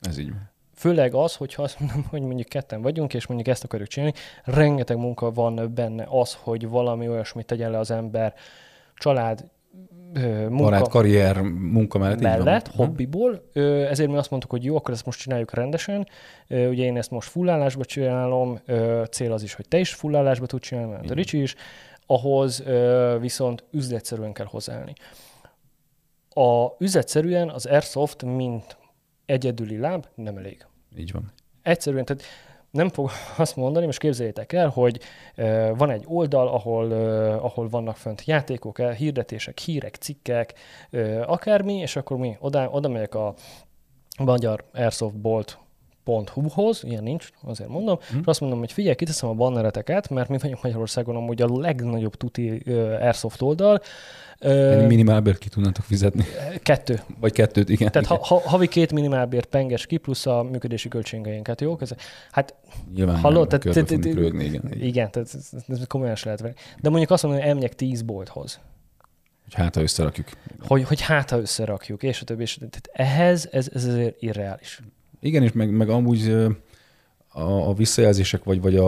Ez 0.00 0.18
így 0.18 0.30
van. 0.30 0.50
Főleg 0.74 1.14
az, 1.14 1.36
hogyha 1.36 1.62
azt 1.62 1.80
mondom, 1.80 2.04
hogy 2.10 2.22
mondjuk 2.22 2.48
ketten 2.48 2.82
vagyunk, 2.82 3.14
és 3.14 3.26
mondjuk 3.26 3.48
ezt 3.48 3.64
akarjuk 3.64 3.88
csinálni, 3.88 4.14
rengeteg 4.44 4.96
munka 4.96 5.30
van 5.30 5.74
benne 5.74 6.06
az, 6.08 6.34
hogy 6.34 6.68
valami 6.68 7.08
olyasmit 7.08 7.46
tegyen 7.46 7.70
le 7.70 7.78
az 7.78 7.90
ember, 7.90 8.34
család, 8.94 9.44
munka 10.48 10.62
Barát, 10.62 10.88
karrier, 10.88 11.40
munka 11.42 11.98
mellett. 11.98 12.20
mellett, 12.20 12.68
Aha. 12.68 12.76
hobbiból. 12.76 13.50
Ezért 13.88 14.10
mi 14.10 14.16
azt 14.16 14.30
mondtuk, 14.30 14.50
hogy 14.50 14.64
jó, 14.64 14.76
akkor 14.76 14.94
ezt 14.94 15.04
most 15.06 15.20
csináljuk 15.20 15.54
rendesen. 15.54 16.08
Ugye 16.48 16.84
én 16.84 16.96
ezt 16.96 17.10
most 17.10 17.28
fullállásba 17.28 17.84
csinálom, 17.84 18.58
cél 19.10 19.32
az 19.32 19.42
is, 19.42 19.54
hogy 19.54 19.68
te 19.68 19.78
is 19.78 19.94
fullállásba 19.94 20.46
tud 20.46 20.60
csinálni, 20.60 20.90
mert 20.90 21.10
a. 21.10 21.14
Ricsi 21.14 21.42
is. 21.42 21.54
Ahhoz 22.06 22.64
viszont 23.20 23.64
üzletszerűen 23.70 24.32
kell 24.32 24.46
hozzáállni. 24.46 24.92
A 26.34 26.66
üzletszerűen 26.78 27.50
az 27.50 27.66
Airsoft, 27.66 28.22
mint 28.22 28.76
egyedüli 29.26 29.78
láb 29.78 30.06
nem 30.14 30.36
elég. 30.36 30.66
Így 30.96 31.12
van. 31.12 31.32
Egyszerűen, 31.62 32.04
tehát 32.04 32.22
nem 32.72 32.88
fog 32.88 33.10
azt 33.36 33.56
mondani, 33.56 33.86
most 33.86 33.98
képzeljétek 33.98 34.52
el, 34.52 34.68
hogy 34.68 35.00
van 35.76 35.90
egy 35.90 36.04
oldal, 36.06 36.48
ahol, 36.48 36.92
ahol 37.32 37.68
vannak 37.68 37.96
fönt 37.96 38.24
játékok, 38.24 38.78
hirdetések, 38.80 39.58
hírek, 39.58 39.94
cikkek, 39.94 40.54
akármi, 41.24 41.74
és 41.74 41.96
akkor 41.96 42.16
mi 42.16 42.36
oda, 42.40 42.68
oda 42.70 42.88
megyek 42.88 43.14
a 43.14 43.34
magyar 44.18 44.64
Airsoft 44.72 45.20
Bolt 45.20 45.61
hu-hoz, 46.04 46.84
ilyen 46.84 47.02
nincs, 47.02 47.28
azért 47.42 47.70
mondom, 47.70 47.98
hmm. 48.08 48.18
és 48.20 48.26
azt 48.26 48.40
mondom, 48.40 48.58
hogy 48.58 48.72
figyelj, 48.72 48.94
kiteszem 48.94 49.28
a 49.28 49.34
bannereteket, 49.34 50.10
mert 50.10 50.28
mi 50.28 50.38
vagyunk 50.38 50.62
Magyarországon 50.62 51.16
amúgy 51.16 51.42
a 51.42 51.48
legnagyobb 51.58 52.14
tuti 52.14 52.62
uh, 52.66 52.98
Airsoft 53.00 53.42
oldal, 53.42 53.80
Uh, 54.44 54.86
minimálbért 54.86 55.38
ki 55.38 55.48
tudnátok 55.48 55.84
fizetni? 55.84 56.24
Kettő. 56.62 57.00
Vagy 57.20 57.32
kettőt, 57.32 57.68
igen. 57.68 57.90
Tehát 57.90 58.08
ha, 58.08 58.18
ha, 58.24 58.40
havi 58.40 58.68
két 58.68 58.92
minimálbért 58.92 59.46
penges 59.46 59.86
ki, 59.86 59.96
plusz 59.96 60.26
a 60.26 60.42
működési 60.42 60.88
költségeinket, 60.88 61.60
jó? 61.60 61.76
Ez, 61.80 61.90
hát 62.30 62.54
Nyilván 62.94 63.16
hallod, 63.16 63.48
tehát, 63.48 63.88
tehát, 63.88 64.04
rögni, 64.14 64.44
igen. 64.44 64.72
Igen, 64.72 65.10
tehát 65.10 65.34
ez, 65.68 65.86
komolyan 65.86 66.14
se 66.14 66.24
lehet 66.24 66.40
venni. 66.40 66.54
De 66.80 66.88
mondjuk 66.88 67.10
azt 67.10 67.22
mondom, 67.22 67.40
hogy 67.40 67.50
emnyek 67.50 67.74
tíz 67.74 68.02
bolthoz. 68.02 68.60
Hogy 69.44 69.54
hát, 69.54 69.74
ha 69.74 69.80
összerakjuk. 69.80 70.28
Hogy, 70.66 70.84
hogy 70.84 71.00
hát, 71.00 71.30
ha 71.30 71.38
összerakjuk, 71.38 72.02
és 72.02 72.20
a 72.20 72.24
többi, 72.24 72.42
és. 72.42 72.54
Tehát 72.54 72.90
ehhez 72.92 73.48
ez, 73.52 73.68
ez 73.72 73.86
azért 73.86 74.22
irreális. 74.22 74.80
Igen, 75.24 75.42
és 75.42 75.52
meg, 75.52 75.70
meg 75.70 75.88
amúgy 75.88 76.28
a, 77.28 77.68
a 77.68 77.74
visszajelzések, 77.74 78.44
vagy, 78.44 78.60
vagy 78.60 78.76
a, 78.76 78.86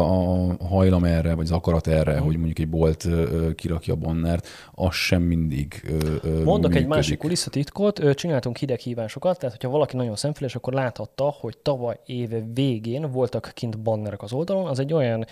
a 0.50 0.56
hajlam 0.64 1.04
erre, 1.04 1.34
vagy 1.34 1.44
az 1.44 1.50
akarat 1.50 1.86
erre, 1.86 2.20
mm. 2.20 2.24
hogy 2.24 2.36
mondjuk 2.36 2.58
egy 2.58 2.68
bolt 2.68 3.04
ö, 3.04 3.54
kirakja 3.54 3.94
a 3.94 3.96
bannert, 3.96 4.48
az 4.72 4.94
sem 4.94 5.22
mindig 5.22 5.82
ö, 5.86 6.18
Mondok 6.28 6.54
működik. 6.54 6.76
egy 6.76 6.86
másik 6.86 7.18
kulisszatitkot, 7.18 8.14
csináltunk 8.14 8.56
hideghívásokat, 8.56 9.38
tehát 9.38 9.54
hogyha 9.54 9.70
valaki 9.70 9.96
nagyon 9.96 10.16
szemfüles, 10.16 10.54
akkor 10.54 10.72
láthatta, 10.72 11.24
hogy 11.40 11.58
tavaly 11.58 11.98
éve 12.06 12.42
végén 12.54 13.10
voltak 13.10 13.50
kint 13.54 13.78
bannerek 13.78 14.22
az 14.22 14.32
oldalon, 14.32 14.66
az 14.66 14.78
egy 14.78 14.92
olyan 14.92 15.26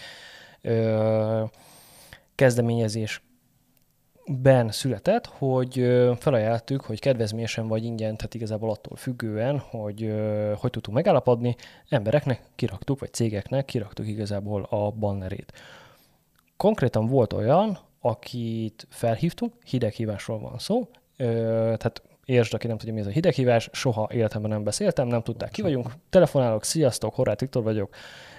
ö, 0.61 1.43
kezdeményezés 2.35 3.23
ben 4.41 4.70
született, 4.70 5.26
hogy 5.26 5.74
felajánlottuk, 6.18 6.80
hogy 6.80 7.01
kedvezményesen 7.01 7.68
vagy 7.68 7.85
ingyen, 7.85 8.16
tehát 8.16 8.35
igazából 8.35 8.70
attól 8.70 8.97
függően, 8.97 9.59
hogy 9.59 10.14
hogy 10.57 10.70
tudtunk 10.70 10.97
megállapodni, 10.97 11.57
embereknek 11.89 12.43
kiraktuk, 12.55 12.99
vagy 12.99 13.12
cégeknek 13.12 13.64
kiraktuk 13.64 14.09
igazából 14.09 14.62
a 14.70 14.91
bannerét. 14.91 15.53
Konkrétan 16.57 17.07
volt 17.07 17.33
olyan, 17.33 17.78
akit 18.01 18.87
felhívtunk, 18.91 19.53
hideghívásról 19.64 20.39
van 20.39 20.59
szó, 20.59 20.89
tehát 21.16 22.03
értsd, 22.24 22.55
aki 22.55 22.66
nem 22.66 22.76
tudja, 22.76 22.95
mi 22.95 23.01
ez 23.01 23.07
a 23.07 23.11
hideghívás, 23.11 23.68
soha 23.72 24.09
életemben 24.12 24.51
nem 24.51 24.64
beszéltem, 24.64 25.07
nem 25.07 25.22
tudták, 25.22 25.51
ki 25.51 25.62
vagyunk, 25.62 25.87
telefonálok, 26.11 26.64
sziasztok, 26.64 27.14
Horváth 27.14 27.41
Viktor 27.41 27.62
vagyok, 27.62 27.95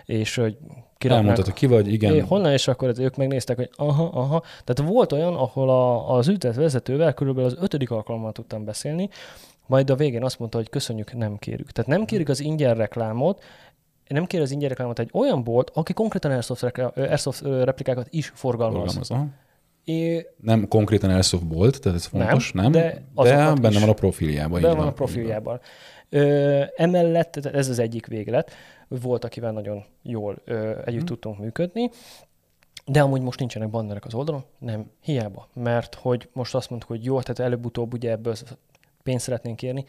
és 0.05 0.35
hogy 0.35 0.57
kiraknák. 0.97 1.27
Elmondtad, 1.27 1.45
hogy 1.45 1.53
ki 1.53 1.65
vagy, 1.65 1.93
igen. 1.93 2.13
É, 2.13 2.19
honnan, 2.19 2.51
és 2.51 2.67
akkor 2.67 2.93
ők 2.99 3.15
megnéztek, 3.15 3.55
hogy 3.55 3.69
aha, 3.75 4.03
aha. 4.03 4.43
Tehát 4.63 4.91
volt 4.91 5.11
olyan, 5.11 5.33
ahol 5.33 5.69
a, 5.69 6.15
az 6.15 6.27
üzlet 6.27 6.55
vezetővel 6.55 7.13
körülbelül 7.13 7.49
az 7.49 7.57
ötödik 7.59 7.91
alkalommal 7.91 8.31
tudtam 8.31 8.65
beszélni, 8.65 9.09
majd 9.67 9.89
a 9.89 9.95
végén 9.95 10.23
azt 10.23 10.39
mondta, 10.39 10.57
hogy 10.57 10.69
köszönjük, 10.69 11.13
nem 11.13 11.37
kérjük. 11.37 11.71
Tehát 11.71 11.89
nem 11.89 12.05
kérjük 12.05 12.29
az 12.29 12.39
ingyen 12.39 12.75
reklámot, 12.75 13.43
nem 14.07 14.25
kér 14.25 14.41
az 14.41 14.51
ingyen 14.51 14.69
reklámot 14.69 14.99
egy 14.99 15.09
olyan 15.13 15.43
bolt, 15.43 15.71
aki 15.73 15.93
konkrétan 15.93 16.31
Airsoft, 16.31 16.63
Airsoft 16.95 17.41
replikákat 17.41 18.07
is 18.09 18.31
forgalmaz. 18.35 18.93
forgalmaz 18.93 19.31
É... 19.85 20.25
Nem 20.41 20.67
konkrétan 20.67 21.09
Airsoft 21.09 21.47
bolt, 21.47 21.81
tehát 21.81 21.97
ez 21.97 22.05
fontos, 22.05 22.51
nem? 22.51 22.63
nem 22.63 22.71
de, 22.71 23.03
de 23.15 23.53
benne 23.61 23.79
van 23.79 23.89
a 23.89 23.93
profiljában. 23.93 24.61
Benne 24.61 24.75
van 24.75 24.87
a 24.87 24.93
profiljában. 24.93 25.59
Ö, 26.09 26.63
emellett, 26.75 27.45
ez 27.45 27.69
az 27.69 27.79
egyik 27.79 28.05
véglet, 28.05 28.51
volt, 28.87 29.23
akivel 29.23 29.51
nagyon 29.51 29.83
jól 30.01 30.41
ö, 30.45 30.69
együtt 30.69 30.97
hmm. 30.97 31.05
tudtunk 31.05 31.39
működni, 31.39 31.89
de 32.85 33.01
amúgy 33.01 33.21
most 33.21 33.39
nincsenek 33.39 33.69
bannerek 33.69 34.05
az 34.05 34.13
oldalon, 34.13 34.43
nem, 34.57 34.91
hiába, 35.01 35.47
mert 35.53 35.95
hogy 35.95 36.29
most 36.33 36.55
azt 36.55 36.69
mondtuk, 36.69 36.91
hogy 36.91 37.05
jó, 37.05 37.21
tehát 37.21 37.39
előbb-utóbb 37.39 37.93
ugye 37.93 38.11
ebből 38.11 38.35
pénzt 39.03 39.23
szeretnénk 39.23 39.57
kérni, 39.57 39.85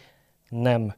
nem 0.49 0.95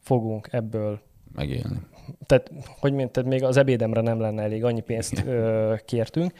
fogunk 0.00 0.48
ebből 0.50 1.00
megélni. 1.34 1.80
Tehát, 2.26 2.50
hogy 2.78 2.92
mint, 2.92 3.10
tehát 3.10 3.28
még 3.28 3.42
az 3.42 3.56
ebédemre 3.56 4.00
nem 4.00 4.20
lenne 4.20 4.42
elég, 4.42 4.64
annyi 4.64 4.80
pénzt 4.80 5.22
ö, 5.26 5.74
kértünk, 5.84 6.32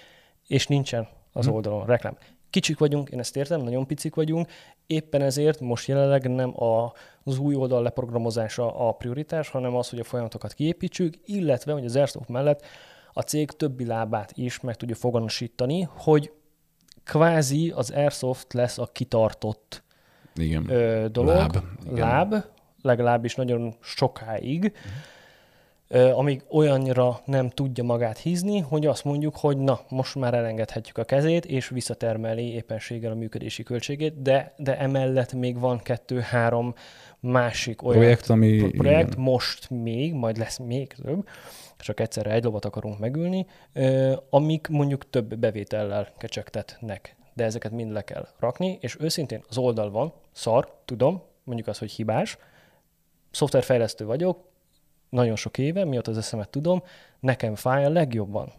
és 0.47 0.67
nincsen 0.67 1.09
az 1.33 1.45
hmm. 1.45 1.55
oldalon 1.55 1.87
reklám. 1.87 2.17
Kicsik 2.51 2.79
vagyunk, 2.79 3.09
én 3.09 3.19
ezt 3.19 3.37
értem, 3.37 3.61
nagyon 3.61 3.87
picik 3.87 4.15
vagyunk, 4.15 4.49
éppen 4.87 5.23
ezért 5.23 5.61
most 5.61 5.89
jelenleg 5.89 6.31
nem 6.31 6.55
az 7.25 7.39
új 7.39 7.55
oldal 7.55 7.83
leprogramozása 7.83 8.89
a 8.89 8.93
prioritás, 8.93 9.49
hanem 9.49 9.77
az, 9.77 9.89
hogy 9.89 9.99
a 9.99 10.05
folyamatokat 10.05 10.53
kiépítsük, 10.53 11.15
illetve, 11.25 11.73
hogy 11.73 11.85
az 11.85 11.97
Airsoft 11.97 12.29
mellett 12.29 12.65
a 13.13 13.21
cég 13.21 13.51
többi 13.51 13.85
lábát 13.85 14.33
is 14.35 14.61
meg 14.61 14.77
tudja 14.77 14.95
foganosítani, 14.95 15.89
hogy 15.97 16.33
kvázi 17.05 17.71
az 17.71 17.91
Airsoft 17.91 18.53
lesz 18.53 18.79
a 18.79 18.87
kitartott 18.93 19.83
Igen. 20.35 20.71
Ö, 20.71 21.09
dolog, 21.09 21.35
láb, 21.35 21.57
Igen. 21.85 22.09
láb, 22.09 22.35
legalábbis 22.83 23.35
nagyon 23.35 23.75
sokáig. 23.81 24.63
Uh-huh 24.63 24.93
amíg 25.93 26.43
olyanra 26.51 27.21
nem 27.25 27.49
tudja 27.49 27.85
magát 27.85 28.19
hízni, 28.19 28.59
hogy 28.59 28.87
azt 28.87 29.05
mondjuk, 29.05 29.37
hogy 29.37 29.59
na, 29.59 29.81
most 29.89 30.15
már 30.15 30.35
elengedhetjük 30.35 30.99
a 30.99 31.05
kezét, 31.05 31.45
és 31.45 31.69
visszatermeli 31.69 32.53
éppenséggel 32.53 33.13
a 33.13 33.15
működési 33.15 33.63
költségét, 33.63 34.23
de, 34.23 34.55
de 34.57 34.79
emellett 34.79 35.33
még 35.33 35.59
van 35.59 35.79
kettő-három 35.79 36.75
másik 37.21 37.83
olyan 37.83 37.99
projekt, 37.99 38.31
ami 38.31 38.71
projekt 38.71 39.17
most 39.17 39.71
még, 39.71 40.15
majd 40.15 40.37
lesz 40.37 40.59
még 40.59 40.95
több, 41.03 41.27
csak 41.79 42.01
egyszerre 42.01 42.31
egy 42.31 42.45
lovat 42.45 42.65
akarunk 42.65 42.99
megülni, 42.99 43.47
amik 44.31 44.69
mondjuk 44.69 45.11
több 45.11 45.37
bevétellel 45.37 46.09
kecsegtetnek, 46.19 47.17
de 47.35 47.45
ezeket 47.45 47.73
mind 47.73 47.93
le 47.93 48.03
kell 48.03 48.29
rakni, 48.39 48.79
és 48.81 48.97
őszintén 49.01 49.45
az 49.49 49.59
oldal 49.59 49.91
van, 49.91 50.13
szar, 50.33 50.73
tudom, 50.85 51.23
mondjuk 51.45 51.69
az, 51.69 51.79
hogy 51.79 51.91
hibás, 51.91 52.39
szoftverfejlesztő 53.31 54.05
vagyok, 54.05 54.51
nagyon 55.13 55.37
sok 55.37 55.59
éve, 55.59 55.85
mióta 55.85 56.11
az 56.11 56.17
eszemet 56.17 56.49
tudom, 56.49 56.83
nekem 57.21 57.55
fáj 57.55 57.85
a 57.85 57.89
legjobban, 57.89 58.53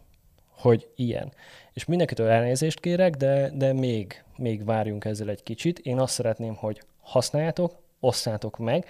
hogy 0.49 0.87
ilyen. 0.95 1.33
És 1.73 1.85
mindenkitől 1.85 2.27
elnézést 2.27 2.79
kérek, 2.79 3.15
de, 3.15 3.49
de 3.53 3.73
még, 3.73 4.23
még 4.35 4.65
várjunk 4.65 5.05
ezzel 5.05 5.29
egy 5.29 5.43
kicsit. 5.43 5.79
Én 5.79 5.99
azt 5.99 6.13
szeretném, 6.13 6.55
hogy 6.55 6.81
használjátok, 7.01 7.75
osszátok 7.99 8.57
meg, 8.57 8.85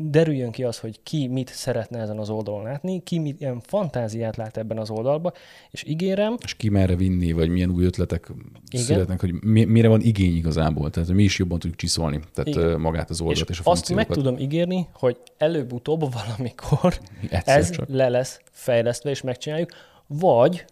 derüljön 0.00 0.50
ki 0.50 0.64
az, 0.64 0.78
hogy 0.78 1.02
ki 1.02 1.26
mit 1.26 1.48
szeretne 1.48 1.98
ezen 1.98 2.18
az 2.18 2.30
oldalon 2.30 2.62
látni, 2.62 3.02
ki 3.02 3.18
milyen 3.18 3.60
fantáziát 3.60 4.36
lát 4.36 4.56
ebben 4.56 4.78
az 4.78 4.90
oldalba, 4.90 5.32
és 5.70 5.84
ígérem... 5.86 6.36
És 6.42 6.54
ki 6.54 6.68
merre 6.68 6.96
vinni, 6.96 7.32
vagy 7.32 7.48
milyen 7.48 7.70
új 7.70 7.84
ötletek 7.84 8.28
Igen. 8.70 8.84
születnek, 8.84 9.20
hogy 9.20 9.42
mi, 9.42 9.64
mire 9.64 9.88
van 9.88 10.00
igény 10.00 10.36
igazából, 10.36 10.90
tehát 10.90 11.08
mi 11.08 11.22
is 11.22 11.38
jobban 11.38 11.58
tudjuk 11.58 11.78
csiszolni, 11.78 12.20
tehát 12.34 12.48
Igen. 12.48 12.80
magát 12.80 13.10
az 13.10 13.20
oldalt 13.20 13.50
és, 13.50 13.58
és 13.58 13.64
a 13.64 13.70
azt 13.70 13.94
meg 13.94 14.06
tudom 14.06 14.36
ígérni, 14.36 14.88
hogy 14.92 15.16
előbb-utóbb 15.36 16.00
valamikor 16.22 16.98
Egyszer 17.30 17.58
ez 17.58 17.70
csak. 17.70 17.88
le 17.88 18.08
lesz 18.08 18.40
fejlesztve, 18.50 19.10
és 19.10 19.22
megcsináljuk, 19.22 19.70
vagy 20.06 20.64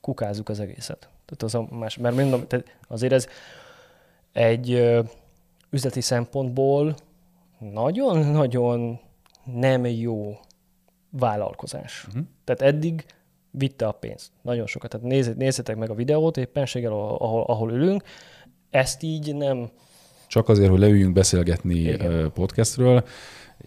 kukázzuk 0.00 0.48
az 0.48 0.60
egészet. 0.60 0.98
Tehát 0.98 1.42
az 1.42 1.54
a 1.54 1.68
más, 1.70 1.96
mert 1.96 2.16
mondom, 2.16 2.46
tehát 2.46 2.76
azért 2.88 3.12
ez 3.12 3.26
egy 4.32 4.88
üzleti 5.70 6.00
szempontból 6.00 6.96
nagyon-nagyon 7.58 8.98
nem 9.44 9.86
jó 9.86 10.38
vállalkozás. 11.10 12.04
Uh-huh. 12.08 12.22
Tehát 12.44 12.74
eddig 12.74 13.04
vitte 13.50 13.86
a 13.86 13.92
pénzt. 13.92 14.30
Nagyon 14.42 14.66
sokat. 14.66 14.90
Tehát 14.90 15.06
nézzet, 15.06 15.36
nézzetek 15.36 15.76
meg 15.76 15.90
a 15.90 15.94
videót 15.94 16.36
éppenséggel, 16.36 16.92
ahol, 16.92 17.42
ahol 17.42 17.72
ülünk. 17.72 18.02
Ezt 18.70 19.02
így 19.02 19.34
nem... 19.34 19.68
Csak 20.26 20.48
azért, 20.48 20.70
hogy 20.70 20.78
leüljünk 20.78 21.12
beszélgetni 21.12 21.74
Igen. 21.74 22.32
podcastről, 22.32 23.04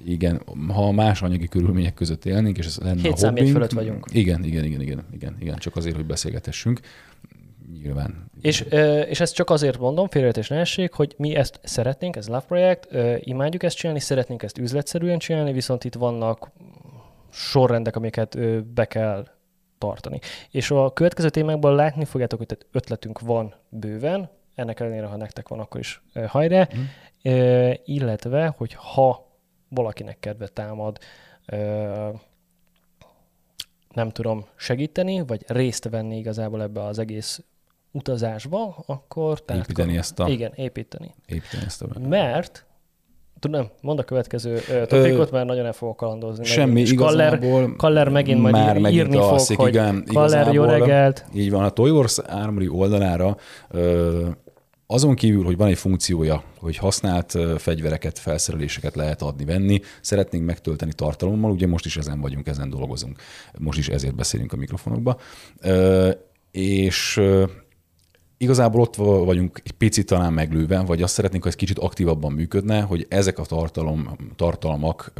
igen, 0.05 0.41
ha 0.67 0.91
más 0.91 1.21
anyagi 1.21 1.47
körülmények 1.47 1.93
között 1.93 2.25
élnénk, 2.25 2.57
és 2.57 2.65
ez 2.65 2.77
lenne 2.77 3.01
Hét 3.01 3.11
a 3.21 3.27
hobbink, 3.27 3.47
fölött 3.47 3.71
vagyunk. 3.71 4.05
Igen, 4.11 4.43
igen, 4.43 4.63
igen, 4.63 4.81
igen, 4.81 5.05
igen, 5.11 5.37
igen, 5.39 5.57
csak 5.57 5.75
azért, 5.75 5.95
hogy 5.95 6.05
beszélgetessünk 6.05 6.79
nyilván. 7.71 8.31
És, 8.41 8.61
és 9.07 9.19
ezt 9.19 9.35
csak 9.35 9.49
azért 9.49 9.77
mondom, 9.77 10.07
félreértés 10.07 10.47
ne 10.47 10.59
essék, 10.59 10.93
hogy 10.93 11.13
mi 11.17 11.35
ezt 11.35 11.59
szeretnénk, 11.63 12.15
ez 12.15 12.27
Love 12.27 12.45
Project, 12.47 12.87
imádjuk 13.19 13.63
ezt 13.63 13.75
csinálni, 13.75 13.99
szeretnénk 13.99 14.43
ezt 14.43 14.57
üzletszerűen 14.57 15.19
csinálni, 15.19 15.51
viszont 15.51 15.83
itt 15.83 15.95
vannak 15.95 16.51
sorrendek, 17.31 17.95
amiket 17.95 18.63
be 18.73 18.85
kell 18.85 19.27
tartani. 19.77 20.19
És 20.49 20.71
a 20.71 20.93
következő 20.93 21.29
témákban 21.29 21.75
látni 21.75 22.05
fogjátok, 22.05 22.37
hogy 22.37 22.47
tehát 22.47 22.65
ötletünk 22.71 23.19
van 23.19 23.55
bőven, 23.69 24.29
ennek 24.55 24.79
ellenére, 24.79 25.05
ha 25.05 25.15
nektek 25.15 25.47
van, 25.47 25.59
akkor 25.59 25.79
is 25.79 26.01
hajrá, 26.27 26.67
mm. 26.77 26.83
illetve, 27.85 28.53
hogy 28.57 28.73
ha 28.73 29.29
valakinek 29.69 30.19
kedve 30.19 30.47
támad, 30.47 30.97
nem 33.93 34.09
tudom 34.09 34.45
segíteni, 34.55 35.21
vagy 35.25 35.43
részt 35.47 35.89
venni 35.89 36.17
igazából 36.17 36.61
ebbe 36.61 36.83
az 36.83 36.99
egész 36.99 37.43
utazásba, 37.91 38.83
akkor... 38.85 39.43
építeni 39.53 39.97
ezt 39.97 40.19
a... 40.19 40.29
Igen, 40.29 40.51
építeni. 40.55 41.15
Építeni 41.25 41.63
ezt 41.65 41.81
a... 41.81 41.87
Mert 41.99 42.65
Tudom, 43.41 43.69
mondd 43.81 43.99
a 43.99 44.03
következő 44.03 44.59
ö, 44.69 44.85
topikot, 44.85 45.31
mert 45.31 45.45
nagyon 45.45 45.65
el 45.65 45.73
fogok 45.73 45.97
kalandozni. 45.97 46.45
Semmi, 46.45 46.71
megint. 46.71 46.87
És 46.87 46.93
Kaller, 46.93 47.39
Kaller 47.77 48.09
megint 48.09 48.41
majd 48.41 48.53
már 48.53 48.75
ír, 48.75 48.81
megint 48.81 49.01
írni 49.01 49.17
alszik, 49.17 49.55
fog, 49.55 49.65
hogy 49.65 49.73
igen, 49.73 50.03
Kaller, 50.13 50.53
jó 50.53 50.63
reggelt. 50.63 51.25
Így 51.33 51.51
van, 51.51 51.63
a 51.63 51.69
Toy 51.69 51.89
Wars 51.89 52.17
Armory 52.17 52.67
oldalára 52.67 53.37
ö, 53.69 54.27
azon 54.87 55.15
kívül, 55.15 55.43
hogy 55.43 55.57
van 55.57 55.67
egy 55.67 55.77
funkciója, 55.77 56.43
hogy 56.59 56.77
használt 56.77 57.37
fegyvereket, 57.57 58.19
felszereléseket 58.19 58.95
lehet 58.95 59.21
adni, 59.21 59.45
venni, 59.45 59.79
szeretnénk 60.01 60.45
megtölteni 60.45 60.93
tartalommal, 60.93 61.51
ugye 61.51 61.67
most 61.67 61.85
is 61.85 61.97
ezen 61.97 62.21
vagyunk, 62.21 62.47
ezen 62.47 62.69
dolgozunk. 62.69 63.19
Most 63.59 63.77
is 63.77 63.87
ezért 63.87 64.15
beszélünk 64.15 64.53
a 64.53 64.55
mikrofonokba. 64.55 65.17
Ö, 65.61 66.09
és 66.51 67.21
igazából 68.41 68.81
ott 68.81 68.95
vagyunk 68.95 69.61
egy 69.63 69.71
picit 69.71 70.05
talán 70.05 70.33
meglőve, 70.33 70.79
vagy 70.79 71.01
azt 71.01 71.13
szeretnénk, 71.13 71.43
hogy 71.43 71.51
ez 71.51 71.57
kicsit 71.57 71.79
aktívabban 71.79 72.31
működne, 72.31 72.81
hogy 72.81 73.05
ezek 73.09 73.39
a 73.39 73.45
tartalom, 73.45 74.15
tartalmak 74.35 75.13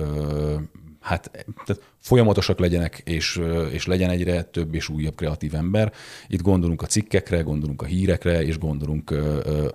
hát 1.02 1.32
tehát 1.66 1.82
folyamatosak 1.98 2.60
legyenek, 2.60 3.02
és, 3.06 3.42
és 3.72 3.86
legyen 3.86 4.10
egyre 4.10 4.42
több 4.42 4.76
és 4.76 4.90
újabb 4.90 5.16
kreatív 5.16 5.56
ember. 5.56 5.94
Itt 6.28 6.42
gondolunk 6.42 6.82
a 6.82 6.86
cikkekre, 6.86 7.42
gondolunk 7.42 7.82
a 7.82 7.86
hírekre, 7.86 8.44
és 8.44 8.58
gondolunk 8.58 9.12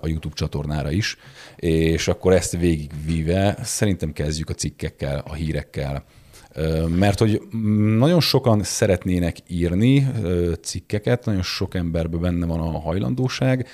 a 0.00 0.06
YouTube 0.06 0.34
csatornára 0.34 0.90
is, 0.90 1.16
és 1.56 2.08
akkor 2.08 2.32
ezt 2.32 2.56
végigvíve 2.56 3.58
szerintem 3.62 4.12
kezdjük 4.12 4.50
a 4.50 4.54
cikkekkel, 4.54 5.22
a 5.26 5.34
hírekkel, 5.34 6.04
mert 6.88 7.18
hogy 7.18 7.42
nagyon 7.98 8.20
sokan 8.20 8.62
szeretnének 8.62 9.36
írni 9.48 10.06
cikkeket, 10.60 11.24
nagyon 11.24 11.42
sok 11.42 11.74
emberben 11.74 12.20
benne 12.20 12.46
van 12.46 12.60
a 12.60 12.80
hajlandóság, 12.80 13.68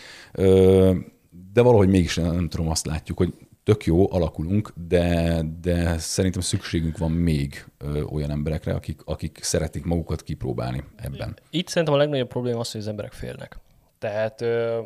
de 1.52 1.62
valahogy 1.62 1.88
mégis 1.88 2.16
nem 2.16 2.48
tudom, 2.48 2.68
azt 2.68 2.86
látjuk, 2.86 3.18
hogy 3.18 3.34
tök 3.64 3.84
jó, 3.84 4.12
alakulunk, 4.12 4.72
de, 4.88 5.40
de 5.60 5.98
szerintem 5.98 6.40
szükségünk 6.40 6.98
van 6.98 7.10
még 7.10 7.64
olyan 8.10 8.30
emberekre, 8.30 8.74
akik, 8.74 9.00
akik 9.04 9.38
szeretik 9.42 9.84
magukat 9.84 10.22
kipróbálni 10.22 10.84
ebben. 10.96 11.36
Itt 11.50 11.68
szerintem 11.68 11.94
a 11.94 11.96
legnagyobb 11.96 12.28
probléma 12.28 12.58
az, 12.58 12.72
hogy 12.72 12.80
az 12.80 12.88
emberek 12.88 13.12
félnek. 13.12 13.58
Tehát 13.98 14.40
ö, 14.40 14.80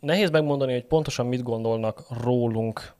nehéz 0.00 0.30
megmondani, 0.30 0.72
hogy 0.72 0.84
pontosan 0.84 1.26
mit 1.26 1.42
gondolnak 1.42 2.04
rólunk 2.22 2.96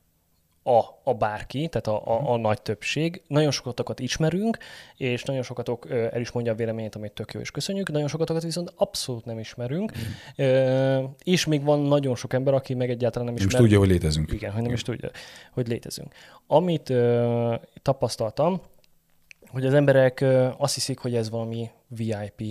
a, 0.68 1.00
a 1.04 1.14
bárki, 1.14 1.68
tehát 1.68 1.86
a, 1.86 2.14
a, 2.14 2.32
a 2.32 2.36
nagy 2.36 2.62
többség. 2.62 3.22
Nagyon 3.26 3.50
sokakat 3.50 4.00
ismerünk, 4.00 4.58
és 4.96 5.22
nagyon 5.22 5.42
sokatok 5.42 5.90
el 5.90 6.20
is 6.20 6.30
mondja 6.30 6.52
a 6.52 6.54
véleményét, 6.54 6.94
amit 6.94 7.12
tök 7.12 7.32
jó, 7.32 7.40
és 7.40 7.50
köszönjük. 7.50 7.90
Nagyon 7.90 8.08
sokakat 8.08 8.42
viszont 8.42 8.72
abszolút 8.76 9.24
nem 9.24 9.38
ismerünk. 9.38 9.92
Ö, 10.36 11.02
és 11.22 11.46
még 11.46 11.62
van 11.64 11.80
nagyon 11.80 12.16
sok 12.16 12.32
ember, 12.32 12.54
aki 12.54 12.74
meg 12.74 12.90
egyáltalán 12.90 13.26
nem 13.26 13.34
Nem 13.34 13.42
is 13.42 13.48
ismer. 13.48 13.62
tudja, 13.62 13.78
hogy 13.78 13.88
létezünk. 13.88 14.32
Igen, 14.32 14.52
hogy 14.52 14.62
nem 14.62 14.72
is 14.72 14.82
tudja, 14.82 15.10
hogy 15.52 15.68
létezünk. 15.68 16.14
Amit 16.46 16.92
tapasztaltam, 17.82 18.60
hogy 19.50 19.66
az 19.66 19.74
emberek 19.74 20.24
azt 20.56 20.74
hiszik, 20.74 20.98
hogy 20.98 21.14
ez 21.14 21.30
valami 21.30 21.70
VIP 21.86 22.42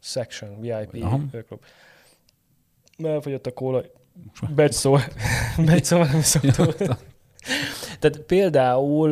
section, 0.00 0.60
VIP 0.60 1.02
Aha. 1.04 1.20
klub. 1.46 1.64
Elfogyott 3.04 3.46
a 3.46 3.52
kóla. 3.52 3.82
Szó, 5.82 5.98
nem 5.98 6.22
szoktuk. 6.22 6.76
Tehát 7.98 8.18
például 8.26 9.10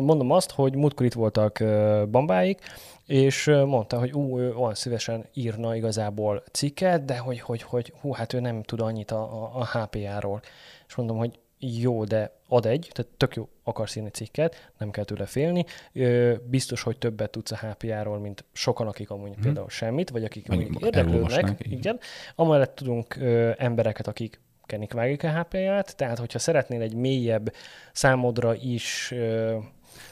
mondom 0.00 0.30
azt, 0.30 0.50
hogy 0.50 0.74
múltkor 0.74 1.06
itt 1.06 1.12
voltak 1.12 1.64
bambáik, 2.10 2.60
és 3.06 3.46
mondta, 3.46 3.98
hogy 3.98 4.12
ú, 4.12 4.38
ő 4.38 4.54
olyan 4.54 4.74
szívesen 4.74 5.24
írna 5.34 5.76
igazából 5.76 6.42
cikket, 6.52 7.04
de 7.04 7.18
hogy, 7.18 7.40
hogy, 7.40 7.62
hogy 7.62 7.92
hú, 8.00 8.12
hát 8.12 8.32
ő 8.32 8.40
nem 8.40 8.62
tud 8.62 8.80
annyit 8.80 9.10
a, 9.10 9.42
a, 9.42 9.50
a 9.54 9.66
HPA-ról. 9.66 10.40
És 10.88 10.94
mondom, 10.94 11.16
hogy 11.16 11.38
jó, 11.58 12.04
de 12.04 12.39
ad 12.52 12.66
egy, 12.66 12.90
tehát 12.92 13.12
tök 13.16 13.34
jó 13.34 13.48
akarsz 13.62 13.96
írni 13.96 14.10
cikket, 14.10 14.72
nem 14.78 14.90
kell 14.90 15.04
tőle 15.04 15.26
félni. 15.26 15.64
Ö, 15.92 16.34
biztos, 16.44 16.82
hogy 16.82 16.98
többet 16.98 17.30
tudsz 17.30 17.52
a 17.52 17.56
HPA-ról, 17.56 18.18
mint 18.18 18.44
sokan, 18.52 18.86
akik 18.86 19.10
amúgy 19.10 19.32
hmm. 19.32 19.42
például 19.42 19.68
semmit, 19.68 20.10
vagy 20.10 20.24
akik 20.24 20.48
mondjuk 20.48 20.82
érdeklődnek. 20.82 21.56
igen. 21.58 21.98
Amellett 22.34 22.74
tudunk 22.74 23.16
ö, 23.16 23.50
embereket, 23.56 24.06
akik 24.06 24.40
kenik 24.66 24.92
vágik 24.92 25.24
a 25.24 25.28
HPA-t, 25.28 25.96
tehát 25.96 26.18
hogyha 26.18 26.38
szeretnél 26.38 26.80
egy 26.80 26.94
mélyebb 26.94 27.52
számodra 27.92 28.54
is 28.54 29.10
ö, 29.10 29.56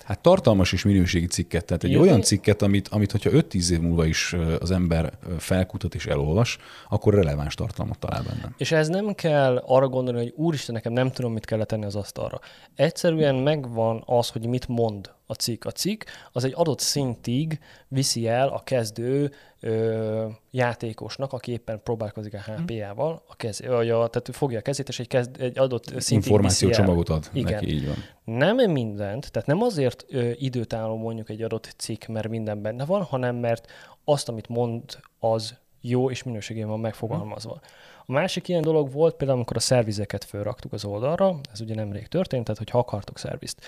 Hát 0.08 0.20
tartalmas 0.20 0.72
és 0.72 0.84
minőségi 0.84 1.26
cikket, 1.26 1.64
tehát 1.64 1.84
egy 1.84 1.90
Igen. 1.90 2.02
olyan 2.02 2.22
cikket, 2.22 2.62
amit, 2.62 2.88
amit 2.88 3.10
hogyha 3.10 3.30
5-10 3.32 3.70
év 3.70 3.80
múlva 3.80 4.04
is 4.04 4.36
az 4.60 4.70
ember 4.70 5.12
felkutat 5.38 5.94
és 5.94 6.06
elolvas, 6.06 6.58
akkor 6.88 7.14
releváns 7.14 7.54
tartalmat 7.54 7.98
talál 7.98 8.22
benne. 8.22 8.52
És 8.56 8.72
ez 8.72 8.88
nem 8.88 9.14
kell 9.14 9.56
arra 9.66 9.88
gondolni, 9.88 10.20
hogy 10.20 10.32
úristen, 10.36 10.74
nekem 10.74 10.92
nem 10.92 11.10
tudom, 11.10 11.32
mit 11.32 11.44
kell 11.44 11.64
tenni 11.64 11.84
az 11.84 11.96
asztalra. 11.96 12.40
Egyszerűen 12.74 13.34
megvan 13.34 14.02
az, 14.06 14.28
hogy 14.28 14.46
mit 14.46 14.68
mond 14.68 15.10
a 15.30 15.34
cikk. 15.34 15.64
A 15.64 15.70
cikk 15.70 16.02
az 16.32 16.44
egy 16.44 16.52
adott 16.56 16.80
szintig 16.80 17.58
viszi 17.88 18.28
el 18.28 18.48
a 18.48 18.60
kezdő 18.64 19.32
ö, 19.60 20.26
játékosnak, 20.50 21.32
aki 21.32 21.52
éppen 21.52 21.80
próbálkozik 21.82 22.34
a 22.34 22.52
HP-ával, 22.52 23.22
a 23.28 23.36
kez, 23.36 23.66
vagy 23.66 23.90
a, 23.90 24.08
tehát 24.08 24.28
fogja 24.32 24.58
a 24.58 24.62
kezét, 24.62 24.88
és 24.88 24.98
egy, 24.98 25.08
kezd, 25.08 25.40
egy 25.40 25.58
adott 25.58 25.84
szintig 25.84 26.30
Információ 26.30 26.68
viszi 26.68 26.80
el. 26.80 26.86
csomagot 26.86 27.08
ad 27.08 27.28
Igen. 27.32 27.52
neki, 27.52 27.74
így 27.74 27.86
van. 27.86 27.96
Nem 28.24 28.70
mindent, 28.70 29.30
tehát 29.30 29.48
nem 29.48 29.62
azért 29.62 29.97
ö, 30.08 30.30
időtálló 30.34 30.96
mondjuk 30.96 31.30
egy 31.30 31.42
adott 31.42 31.74
cikk, 31.76 32.06
mert 32.06 32.28
minden 32.28 32.62
benne 32.62 32.84
van, 32.84 33.02
hanem 33.02 33.36
mert 33.36 33.66
azt, 34.04 34.28
amit 34.28 34.48
mond, 34.48 34.82
az 35.18 35.58
jó 35.80 36.10
és 36.10 36.22
minőségében 36.22 36.68
van 36.68 36.80
megfogalmazva. 36.80 37.60
A 38.06 38.12
másik 38.12 38.48
ilyen 38.48 38.62
dolog 38.62 38.92
volt 38.92 39.14
például, 39.14 39.38
amikor 39.38 39.56
a 39.56 39.60
szervizeket 39.60 40.24
felraktuk 40.24 40.72
az 40.72 40.84
oldalra, 40.84 41.40
ez 41.52 41.60
ugye 41.60 41.74
nemrég 41.74 42.06
történt, 42.06 42.44
tehát 42.44 42.58
hogyha 42.58 42.78
akartok 42.78 43.18
szervizt 43.18 43.60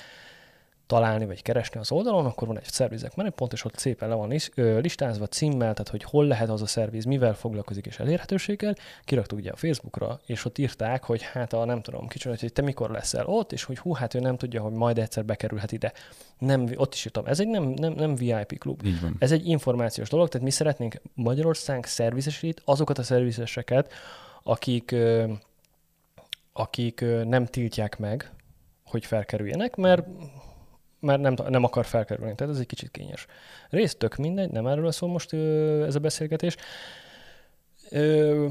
találni 0.91 1.27
vagy 1.27 1.43
keresni 1.43 1.81
az 1.81 1.93
oldalon, 1.93 2.27
akkor 2.27 2.49
van 2.49 2.59
egy 2.59 2.65
szervizek 2.65 3.15
menüpont, 3.15 3.53
és 3.53 3.65
ott 3.65 3.79
szépen 3.79 4.09
le 4.09 4.15
van 4.15 4.33
listázva 4.81 5.27
címmel, 5.27 5.73
tehát 5.73 5.89
hogy 5.89 6.03
hol 6.03 6.27
lehet 6.27 6.49
az 6.49 6.63
a 6.63 6.67
szerviz, 6.67 7.05
mivel 7.05 7.35
foglalkozik 7.35 7.87
és 7.87 7.99
elérhetőséggel. 7.99 8.75
Kiraktuk 9.05 9.39
ugye 9.39 9.51
a 9.51 9.57
Facebookra, 9.57 10.21
és 10.27 10.45
ott 10.45 10.59
írták, 10.59 11.05
hogy 11.05 11.23
hát 11.23 11.53
a 11.53 11.65
nem 11.65 11.83
tudom, 11.83 12.09
kicsit, 12.09 12.41
hogy 12.41 12.53
te 12.53 12.63
mikor 12.63 12.91
leszel 12.91 13.27
ott, 13.27 13.53
és 13.53 13.65
hogy 13.65 13.79
hú, 13.79 13.93
hát 13.93 14.15
ő 14.15 14.21
nem 14.21 14.37
tudja, 14.37 14.63
hogy 14.63 14.73
majd 14.73 14.99
egyszer 14.99 15.25
bekerülhet 15.25 15.73
ide. 15.73 15.93
Nem, 16.39 16.71
ott 16.77 16.95
is 16.95 17.05
írtam, 17.05 17.27
ez 17.27 17.41
egy 17.41 17.49
nem, 17.49 17.65
nem, 17.65 17.93
nem 17.93 18.15
VIP 18.15 18.59
klub. 18.59 18.83
Ez 19.19 19.33
egy 19.33 19.47
információs 19.47 20.09
dolog, 20.09 20.29
tehát 20.29 20.47
mi 20.47 20.53
szeretnénk 20.53 21.01
Magyarország 21.15 21.85
szervizesít 21.85 22.63
azokat 22.65 22.99
a 22.99 23.03
szervizeseket, 23.03 23.93
akik, 24.43 24.95
akik 26.53 27.05
nem 27.25 27.47
tiltják 27.47 27.99
meg, 27.99 28.31
hogy 28.85 29.07
felkerüljenek, 29.07 29.77
mert 29.77 30.07
mert 31.01 31.21
nem, 31.21 31.35
nem 31.49 31.65
akar 31.65 31.85
felkerülni, 31.85 32.35
tehát 32.35 32.53
ez 32.53 32.61
egy 32.61 32.67
kicsit 32.67 32.91
kényes. 32.91 33.27
Részt 33.71 33.99
tök 33.99 34.17
mindegy, 34.17 34.51
nem 34.51 34.67
erről 34.67 34.93
szól 34.93 35.09
most 35.09 35.33
ö, 35.33 35.85
ez 35.87 35.95
a 35.95 35.99
beszélgetés. 35.99 36.57
Ö, 37.91 38.49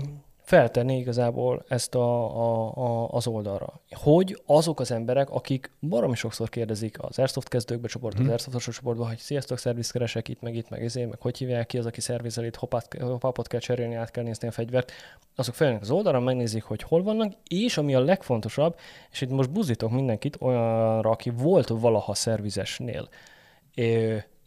feltenni 0.50 0.97
igazából 0.97 1.64
ezt 1.68 1.95
a, 1.95 2.38
a, 2.38 2.72
a, 2.76 3.10
az 3.10 3.28
oldalra. 3.28 3.82
Hogy 3.89 4.41
azok 4.45 4.80
az 4.80 4.91
emberek, 4.91 5.30
akik 5.30 5.72
baromi 5.82 6.16
sokszor 6.16 6.50
kérdezik 6.50 7.04
az 7.04 7.20
Airsoft 7.20 7.47
kezdőkbe 7.47 7.88
csoport, 7.88 8.14
az 8.14 8.20
Mhm. 8.20 8.30
Airsoft 8.30 8.72
csoportban, 8.72 9.08
hogy 9.08 9.18
sziasztok, 9.18 9.58
szervizt 9.58 9.91
keresek 9.91 10.28
itt, 10.28 10.41
meg 10.41 10.56
itt, 10.56 10.70
meg 10.70 10.84
izé, 10.84 11.06
meg 11.06 11.22
hogy 11.22 11.38
hívják 11.38 11.66
ki 11.68 11.78
az, 11.78 11.86
aki 11.86 12.02
szervizel 12.02 12.45
itt, 12.45 12.56
hopát, 12.56 12.97
hopápot 13.00 13.47
kell 13.47 13.60
cserélni, 13.60 13.95
át 13.95 14.12
kell 14.12 14.24
nézni 14.24 14.47
a 14.47 14.52
fegyvert. 14.52 14.91
Azok 15.36 15.56
feljönnek 15.56 15.82
az 15.84 15.91
oldalra, 15.91 16.20
megnézik, 16.20 16.64
hogy 16.64 16.84
hol 16.84 17.04
vannak, 17.04 17.34
és 17.47 17.78
ami 17.78 17.95
a 17.95 18.00
legfontosabb, 18.00 18.76
és 19.12 19.22
itt 19.22 19.30
most 19.30 19.52
buzdítok 19.52 19.91
mindenkit 19.91 20.38
olyanra, 20.39 21.10
aki 21.10 21.30
volt 21.30 21.68
valaha 21.68 22.14
szervizesnél, 22.14 23.10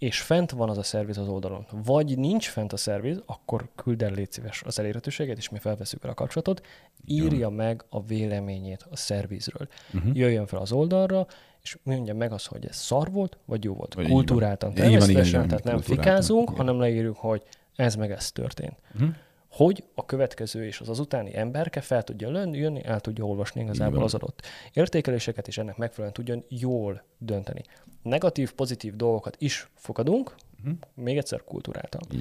és 0.02 0.20
fent 0.20 0.50
van 0.50 0.68
az 0.68 0.78
a 0.78 0.82
szerviz 0.82 1.18
az 1.18 1.28
oldalon, 1.28 1.66
vagy 1.84 2.18
nincs 2.18 2.48
fent 2.48 2.72
a 2.72 2.76
szerviz, 2.76 3.22
akkor 3.26 3.68
küld 3.74 4.02
el 4.02 4.10
légy 4.10 4.32
szíves 4.32 4.62
az 4.62 4.78
elérhetőséget, 4.78 5.36
és 5.36 5.48
mi 5.48 5.58
felveszünk 5.58 6.04
a 6.04 6.14
kapcsolatot, 6.14 6.66
írja 7.04 7.48
meg 7.48 7.84
a 7.88 8.02
véleményét 8.04 8.86
a 8.90 8.96
szervizről. 8.96 9.68
Uh-huh. 9.94 10.16
Jöjjön 10.16 10.46
fel 10.46 10.58
az 10.58 10.72
oldalra, 10.72 11.26
és 11.62 11.78
mondja 11.82 12.14
meg 12.14 12.32
azt, 12.32 12.46
hogy 12.46 12.66
ez 12.66 12.76
szar 12.76 13.10
volt, 13.10 13.38
vagy 13.44 13.64
jó 13.64 13.74
volt. 13.74 13.94
Vagy. 13.94 14.06
Kultúráltan, 14.06 14.74
természetesen, 14.74 15.48
tehát 15.48 15.64
nem 15.64 15.74
kultúráltan, 15.74 16.04
fikázunk, 16.04 16.50
igen. 16.50 16.56
hanem 16.56 16.80
leírjuk, 16.80 17.16
hogy 17.16 17.42
ez 17.76 17.94
meg 17.94 18.10
ez 18.10 18.32
történt. 18.32 18.76
Uh-huh. 18.94 19.14
Hogy 19.52 19.84
a 19.94 20.06
következő 20.06 20.64
és 20.66 20.80
az 20.80 20.88
azutáni 20.88 21.36
emberke 21.36 21.80
fel 21.80 22.02
tudja 22.02 22.30
lönni, 22.30 22.58
jönni, 22.58 22.84
el 22.84 23.00
tudja 23.00 23.24
olvasni 23.24 23.60
igazából 23.60 24.02
az 24.02 24.14
adott 24.14 24.42
értékeléseket, 24.72 25.48
és 25.48 25.58
ennek 25.58 25.76
megfelelően 25.76 26.12
tudjon 26.14 26.44
jól 26.48 27.04
dönteni. 27.18 27.62
Negatív, 28.02 28.52
pozitív 28.52 28.96
dolgokat 28.96 29.36
is 29.38 29.70
fogadunk, 29.74 30.34
Mhm. 30.62 30.72
még 30.94 31.16
egyszer 31.16 31.44
kultúráltan. 31.44 32.00
Van. 32.08 32.18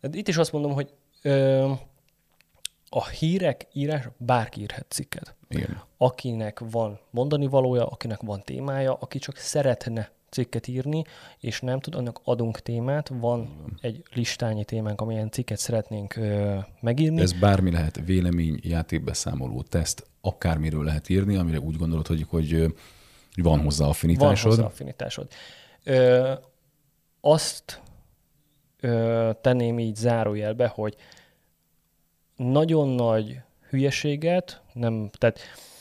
Tehát 0.00 0.16
Itt 0.16 0.28
is 0.28 0.36
azt 0.36 0.52
mondom, 0.52 0.72
hogy 0.72 0.92
ö, 1.22 1.70
a 2.88 3.08
hírek 3.08 3.66
írás, 3.72 4.08
bárki 4.16 4.60
írhat 4.60 4.86
cikket. 4.88 5.34
Igen. 5.48 5.82
Akinek 5.96 6.58
van 6.70 7.00
mondani 7.10 7.46
valója, 7.46 7.86
akinek 7.86 8.20
van 8.20 8.42
témája, 8.42 8.94
aki 8.94 9.18
csak 9.18 9.36
szeretne 9.36 10.10
cikket 10.30 10.68
írni, 10.68 11.04
és 11.38 11.60
nem 11.60 11.80
tud, 11.80 11.94
annak 11.94 12.20
adunk 12.24 12.60
témát. 12.60 13.08
Van 13.08 13.64
egy 13.80 14.02
listányi 14.14 14.64
témánk, 14.64 15.00
amilyen 15.00 15.30
cikket 15.30 15.58
szeretnénk 15.58 16.16
ö, 16.16 16.58
megírni. 16.80 17.20
Ez 17.20 17.32
bármi 17.32 17.70
lehet, 17.70 18.00
vélemény, 18.04 18.58
játékbeszámoló, 18.62 19.62
teszt, 19.62 20.06
akármiről 20.20 20.84
lehet 20.84 21.08
írni, 21.08 21.36
amire 21.36 21.60
úgy 21.60 21.76
gondolod, 21.76 22.06
hogy, 22.06 22.26
hogy 22.28 22.74
van 23.34 23.60
hozzá 23.60 23.86
affinitásod. 23.86 24.42
Van 24.42 24.50
hozzá 24.50 24.64
affinitásod. 24.64 25.28
Ö, 25.84 26.32
azt 27.20 27.80
ö, 28.80 29.30
tenném 29.40 29.78
így 29.78 29.96
zárójelbe, 29.96 30.66
hogy 30.66 30.96
nagyon 32.36 32.88
nagy 32.88 33.40
hülyeséget, 33.68 34.62
nem, 34.72 35.08
tehát 35.18 35.38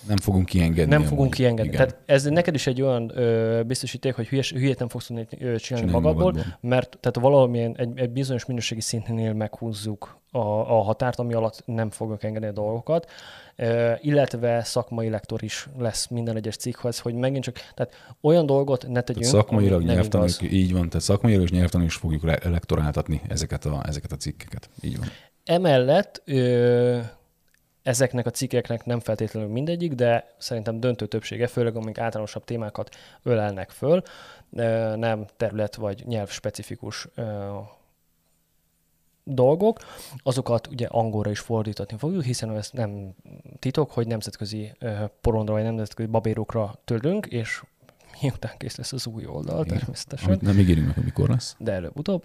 nem 0.08 0.18
fogunk 0.18 0.45
kiengedni. 0.45 0.93
Nem 0.93 1.04
fogunk 1.04 1.34
kiengedni. 1.34 1.72
Igen. 1.74 1.88
Tehát 1.88 2.02
ez 2.06 2.24
neked 2.24 2.54
is 2.54 2.68
egy 2.68 2.82
olyan 2.82 3.12
ö, 3.18 3.62
biztosíték, 3.64 4.16
hogy 4.16 4.28
hülyes, 4.28 4.52
hülyét 4.52 4.80
nem 4.80 4.89
fogsz 4.89 5.06
tudni 5.06 5.28
ö, 5.39 5.56
csinálni 5.56 5.91
magadból, 5.91 6.32
magadból, 6.32 6.58
mert 6.62 6.97
tehát 7.00 7.20
valamilyen 7.20 7.76
egy, 7.78 8.00
egy 8.00 8.10
bizonyos 8.10 8.45
minőségi 8.45 8.82
szintnél 8.82 9.34
meghúzzuk 9.34 10.18
a, 10.32 10.39
a 10.39 10.82
határt, 10.82 11.20
ami 11.20 11.34
alatt 11.34 11.64
nem 11.66 11.89
fogok 11.89 12.24
engedni 12.24 12.47
a 12.47 12.52
dolgokat, 12.52 13.12
ö, 13.56 13.91
illetve 14.02 14.64
szakmai 14.64 15.10
lektor 15.10 15.43
is 15.43 15.70
lesz 15.78 16.08
minden 16.08 16.36
egyes 16.36 16.56
cikkhez, 16.56 17.00
hogy 17.00 17.14
megint 17.14 17.43
csak, 17.43 17.56
tehát 17.76 17.93
olyan 18.22 18.45
dolgot 18.45 18.88
ne 18.88 19.02
tegyünk, 19.02 19.26
tehát 19.26 19.45
szakmailag 19.45 19.84
nyelvtanul, 19.84 20.30
így 20.41 20.74
van, 20.74 20.89
tehát 20.89 21.06
szakmailag 21.06 21.43
és 21.43 21.52
nyelvtanul 21.52 21.88
is 21.88 21.95
fogjuk 21.95 22.24
lektoráltatni 22.43 23.22
ezeket 23.28 23.66
a, 23.66 23.84
ezeket 23.88 24.12
a 24.12 24.16
cikkeket. 24.16 24.70
Így 24.82 24.97
van. 24.97 25.08
Emellett 25.45 26.22
ö, 26.26 27.00
ezeknek 27.89 28.25
a 28.25 28.29
cikkeknek 28.29 28.85
nem 28.85 28.99
feltétlenül 28.99 29.49
mindegyik, 29.49 29.93
de 29.93 30.33
szerintem 30.37 30.79
döntő 30.79 31.05
többsége, 31.05 31.47
főleg 31.47 31.75
amik 31.75 31.97
általánosabb 31.97 32.43
témákat 32.43 32.95
ölelnek 33.23 33.69
föl, 33.69 34.01
nem 34.95 35.25
terület 35.37 35.75
vagy 35.75 36.03
nyelv 36.05 36.29
specifikus 36.29 37.07
dolgok, 39.23 39.79
azokat 40.23 40.67
ugye 40.67 40.87
angolra 40.87 41.29
is 41.29 41.39
fordítani 41.39 41.97
fogjuk, 41.97 42.23
hiszen 42.23 42.55
ez 42.55 42.69
nem 42.73 43.13
titok, 43.59 43.91
hogy 43.91 44.07
nemzetközi 44.07 44.71
porondra 45.21 45.53
vagy 45.53 45.63
nemzetközi 45.63 46.09
babérokra 46.09 46.75
tölünk, 46.85 47.25
és 47.25 47.63
miután 48.21 48.53
kész 48.57 48.77
lesz 48.77 48.93
az 48.93 49.07
új 49.07 49.25
oldal, 49.25 49.65
Igen. 49.65 49.77
természetesen. 49.77 50.27
Amit 50.27 50.41
nem 50.41 50.59
ígérünk 50.59 50.87
meg, 50.87 50.97
amikor 50.97 51.29
lesz. 51.29 51.55
De 51.59 51.71
előbb-utóbb 51.71 52.23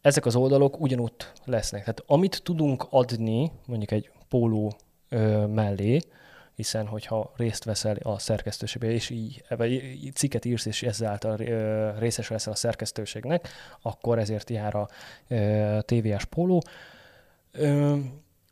ezek 0.00 0.26
az 0.26 0.36
oldalok 0.36 0.80
ugyanúgy 0.80 1.12
lesznek. 1.44 1.80
Tehát 1.80 2.02
amit 2.06 2.40
tudunk 2.42 2.86
adni, 2.90 3.50
mondjuk 3.66 3.90
egy 3.90 4.10
póló 4.28 4.76
ö, 5.08 5.46
mellé, 5.46 6.00
hiszen 6.54 6.86
hogyha 6.86 7.32
részt 7.36 7.64
veszel 7.64 7.96
a 8.02 8.18
szerkesztőségbe, 8.18 8.90
és 8.90 9.10
így, 9.10 9.44
így 10.04 10.14
cikket 10.14 10.44
írsz, 10.44 10.66
és 10.66 10.82
ezáltal 10.82 11.40
ö, 11.40 11.90
részes 11.98 12.28
leszel 12.28 12.52
a 12.52 12.56
szerkesztőségnek, 12.56 13.48
akkor 13.82 14.18
ezért 14.18 14.50
jár 14.50 14.74
a 14.74 14.88
ö, 15.28 15.78
TVS 15.80 16.24
póló. 16.24 16.62
Ö, 17.50 17.96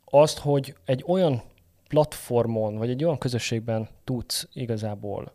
azt, 0.05 0.37
hogy 0.37 0.75
egy 0.85 1.03
olyan 1.07 1.43
platformon, 1.87 2.77
vagy 2.77 2.89
egy 2.89 3.03
olyan 3.03 3.17
közösségben 3.17 3.87
tudsz 4.03 4.47
igazából 4.53 5.33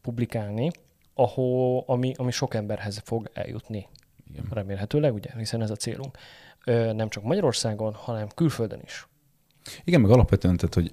publikálni, 0.00 0.70
ahol, 1.14 1.84
ami, 1.86 2.12
ami 2.16 2.30
sok 2.30 2.54
emberhez 2.54 3.02
fog 3.04 3.30
eljutni. 3.32 3.88
Igen. 4.30 4.46
Remélhetőleg, 4.50 5.14
ugye, 5.14 5.30
hiszen 5.36 5.62
ez 5.62 5.70
a 5.70 5.76
célunk. 5.76 6.18
Nem 6.94 7.08
csak 7.08 7.22
Magyarországon, 7.22 7.94
hanem 7.94 8.28
külföldön 8.34 8.80
is. 8.84 9.06
Igen, 9.84 10.00
meg 10.00 10.10
alapvetően, 10.10 10.56
tehát, 10.56 10.74
hogy 10.74 10.92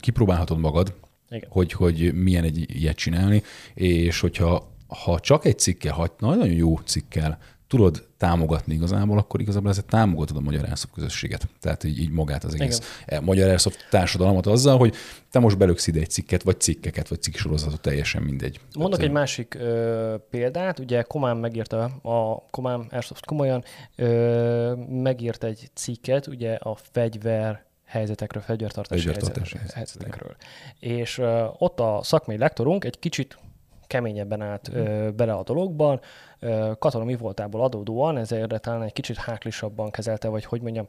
kipróbálhatod 0.00 0.58
magad, 0.58 0.94
Igen. 1.28 1.48
Hogy, 1.50 1.72
hogy 1.72 2.14
milyen 2.14 2.44
egy 2.44 2.76
ilyet 2.76 2.96
csinálni, 2.96 3.42
és 3.74 4.20
hogyha 4.20 4.72
ha 4.88 5.20
csak 5.20 5.44
egy 5.44 5.58
cikkel, 5.58 5.92
ha 5.92 6.14
nagyon 6.18 6.48
jó 6.48 6.76
cikkel 6.76 7.38
tudod 7.74 8.06
támogatni 8.16 8.74
igazából, 8.74 9.18
akkor 9.18 9.40
igazából 9.40 9.70
ezzel 9.70 9.82
támogatod 9.82 10.36
a 10.36 10.40
magyar 10.40 10.64
Airsoft 10.64 10.94
közösséget. 10.94 11.48
Tehát 11.60 11.84
így, 11.84 11.98
így 11.98 12.10
magát 12.10 12.44
az 12.44 12.54
egész 12.54 12.76
Igen. 12.76 13.20
E, 13.20 13.24
magyar 13.24 13.48
Airsoft 13.48 13.86
társadalmat 13.90 14.46
azzal, 14.46 14.78
hogy 14.78 14.94
te 15.30 15.38
most 15.38 15.58
belöksz 15.58 15.86
ide 15.86 16.00
egy 16.00 16.10
cikket, 16.10 16.42
vagy 16.42 16.60
cikkeket, 16.60 17.08
vagy 17.08 17.22
cikksorozatot, 17.22 17.80
teljesen 17.80 18.22
mindegy. 18.22 18.60
Mondok 18.74 18.98
Tehát, 18.98 19.06
egy 19.06 19.12
másik 19.12 19.54
ö, 19.54 20.14
példát, 20.30 20.78
ugye 20.78 21.02
Komám 21.02 21.38
megírta, 21.38 21.82
a 22.02 22.46
Komám 22.50 22.86
Airsoft 22.90 23.24
komolyan 23.26 23.64
ö, 23.96 24.74
megírt 24.88 25.44
egy 25.44 25.70
cikket, 25.74 26.26
ugye 26.26 26.54
a 26.54 26.76
fegyver 26.92 27.64
helyzetekről, 27.84 28.42
fegyvertartási, 28.42 29.02
fegyvertartási 29.02 29.56
helyzetekről. 29.74 30.36
És 30.78 31.18
ö, 31.18 31.44
ott 31.58 31.80
a 31.80 32.00
szakmai 32.02 32.36
lektorunk 32.36 32.84
egy 32.84 32.98
kicsit 32.98 33.38
keményebben 33.86 34.40
állt 34.40 34.70
ö, 34.72 35.10
bele 35.16 35.32
a 35.32 35.42
dologban. 35.42 36.00
Ö, 36.38 36.72
katona 36.78 37.04
mi 37.04 37.16
voltából 37.16 37.62
adódóan, 37.62 38.16
ezért 38.16 38.60
talán 38.60 38.82
egy 38.82 38.92
kicsit 38.92 39.16
háklisabban 39.16 39.90
kezelte, 39.90 40.28
vagy 40.28 40.44
hogy 40.44 40.60
mondjam, 40.60 40.86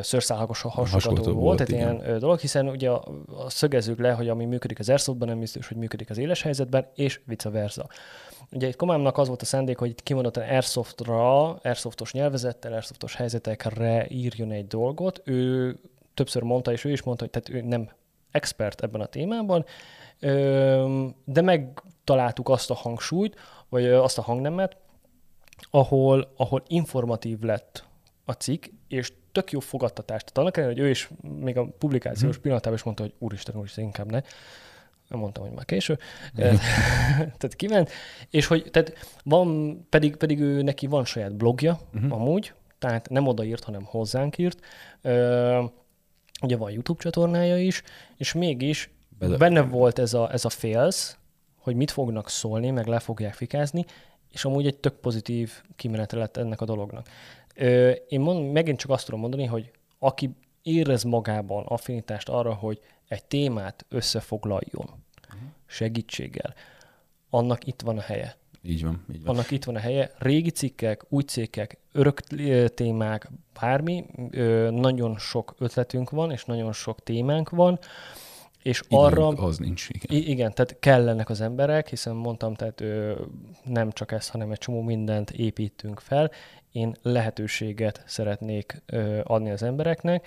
szőrszálhagos 0.00 0.60
hasonlató 0.60 1.32
volt, 1.32 1.36
volt 1.36 1.60
egy 1.60 1.70
ilyen 1.70 2.18
dolog, 2.18 2.38
hiszen 2.38 2.68
ugye 2.68 2.90
a, 2.90 3.04
a 3.44 3.50
szögezzük 3.50 3.98
le, 3.98 4.12
hogy 4.12 4.28
ami 4.28 4.44
működik 4.44 4.78
az 4.78 4.88
airsoftban, 4.88 5.28
nem 5.28 5.38
biztos, 5.38 5.68
hogy 5.68 5.76
működik 5.76 6.10
az 6.10 6.18
éles 6.18 6.42
helyzetben, 6.42 6.86
és 6.94 7.20
vice 7.24 7.50
versa. 7.50 7.86
Ugye 8.52 8.68
itt 8.68 8.76
Komámnak 8.76 9.18
az 9.18 9.26
volt 9.26 9.42
a 9.42 9.44
szándék, 9.44 9.78
hogy 9.78 9.88
itt 9.88 10.02
kimondottan 10.02 10.42
Airsoftra, 10.42 11.54
Airsoftos 11.54 12.12
nyelvezettel, 12.12 12.72
Airsoftos 12.72 13.14
helyzetekre 13.14 14.06
írjon 14.08 14.50
egy 14.50 14.66
dolgot. 14.66 15.22
Ő 15.24 15.76
többször 16.14 16.42
mondta, 16.42 16.72
és 16.72 16.84
ő 16.84 16.90
is 16.90 17.02
mondta, 17.02 17.24
hogy 17.24 17.42
tehát 17.42 17.62
ő 17.62 17.68
nem 17.68 17.88
expert 18.30 18.82
ebben 18.82 19.00
a 19.00 19.06
témában, 19.06 19.64
de 21.24 21.40
megtaláltuk 22.08 22.48
azt 22.48 22.70
a 22.70 22.74
hangsúlyt, 22.74 23.36
vagy 23.68 23.86
azt 23.86 24.18
a 24.18 24.22
hangnemet, 24.22 24.76
ahol, 25.70 26.32
ahol 26.36 26.62
informatív 26.66 27.40
lett 27.40 27.84
a 28.24 28.32
cikk, 28.32 28.64
és 28.88 29.12
tök 29.32 29.50
jó 29.50 29.60
fogadtatást. 29.60 30.24
Tehát 30.24 30.38
annak 30.38 30.56
ellenére, 30.56 30.80
hogy 30.80 30.88
ő 30.88 30.90
is 30.90 31.08
még 31.40 31.56
a 31.56 31.68
publikációs 31.78 32.32
hmm. 32.32 32.42
pillanatában 32.42 32.78
is 32.78 32.84
mondta, 32.84 33.02
hogy 33.02 33.14
úristen, 33.18 33.56
úristen, 33.56 33.84
inkább 33.84 34.10
ne. 34.10 34.20
Nem 35.08 35.18
mondtam, 35.18 35.44
hogy 35.44 35.52
már 35.52 35.64
késő. 35.64 35.98
Mhm. 36.34 36.44
tehát 37.38 37.54
kiment. 37.56 37.90
És 38.30 38.46
hogy 38.46 38.68
tehát 38.70 38.92
van, 39.24 39.78
pedig, 39.88 40.16
pedig 40.16 40.40
ő 40.40 40.62
neki 40.62 40.86
van 40.86 41.04
saját 41.04 41.36
blogja, 41.36 41.80
uh-huh. 41.94 42.12
amúgy, 42.12 42.52
tehát 42.78 43.08
nem 43.08 43.26
odaírt, 43.26 43.64
hanem 43.64 43.84
hozzánk 43.84 44.38
írt. 44.38 44.60
Ö, 45.02 45.64
ugye 46.42 46.56
van 46.56 46.70
YouTube 46.70 47.02
csatornája 47.02 47.58
is, 47.58 47.82
és 48.16 48.32
mégis 48.32 48.90
Bele... 49.18 49.36
benne 49.36 49.60
volt 49.60 49.98
ez 49.98 50.14
a, 50.14 50.32
ez 50.32 50.44
a 50.44 50.48
félsz, 50.48 51.18
hogy 51.68 51.76
mit 51.76 51.90
fognak 51.90 52.28
szólni, 52.28 52.70
meg 52.70 52.86
le 52.86 52.98
fogják 52.98 53.34
fikázni, 53.34 53.84
és 54.32 54.44
amúgy 54.44 54.66
egy 54.66 54.76
tök 54.76 54.94
pozitív 54.94 55.62
kimenete 55.76 56.16
lett 56.16 56.36
ennek 56.36 56.60
a 56.60 56.64
dolognak. 56.64 57.08
Ö, 57.54 57.90
én 57.90 58.20
mond, 58.20 58.52
megint 58.52 58.78
csak 58.78 58.90
azt 58.90 59.04
tudom 59.04 59.20
mondani, 59.20 59.44
hogy 59.44 59.70
aki 59.98 60.30
érez 60.62 61.02
magában 61.02 61.64
affinitást 61.66 62.28
arra, 62.28 62.54
hogy 62.54 62.80
egy 63.08 63.24
témát 63.24 63.84
összefoglaljon 63.88 64.88
uh-huh. 65.26 65.48
segítséggel, 65.66 66.54
annak 67.30 67.66
itt 67.66 67.80
van 67.80 67.98
a 67.98 68.00
helye. 68.00 68.36
Így 68.62 68.82
van, 68.82 69.04
így 69.12 69.24
van. 69.24 69.34
Annak 69.34 69.50
itt 69.50 69.64
van 69.64 69.76
a 69.76 69.78
helye. 69.78 70.10
Régi 70.18 70.50
cikkek, 70.50 71.04
új 71.08 71.22
cikkek, 71.22 71.78
örök 71.92 72.20
témák, 72.74 73.30
bármi, 73.60 74.04
nagyon 74.70 75.18
sok 75.18 75.54
ötletünk 75.58 76.10
van, 76.10 76.30
és 76.30 76.44
nagyon 76.44 76.72
sok 76.72 77.02
témánk 77.02 77.50
van, 77.50 77.78
és 78.62 78.82
Időnk 78.88 79.02
arra... 79.04 79.26
az 79.26 79.58
nincs, 79.58 79.88
igen. 79.88 80.22
Igen, 80.22 80.52
tehát 80.54 80.76
kellenek 80.80 81.30
az 81.30 81.40
emberek, 81.40 81.88
hiszen 81.88 82.14
mondtam, 82.14 82.54
tehát 82.54 82.80
ö, 82.80 83.12
nem 83.64 83.90
csak 83.90 84.12
ez, 84.12 84.28
hanem 84.28 84.50
egy 84.50 84.58
csomó 84.58 84.82
mindent 84.82 85.30
építünk 85.30 86.00
fel. 86.00 86.30
Én 86.72 86.96
lehetőséget 87.02 88.02
szeretnék 88.06 88.82
ö, 88.86 89.20
adni 89.24 89.50
az 89.50 89.62
embereknek, 89.62 90.26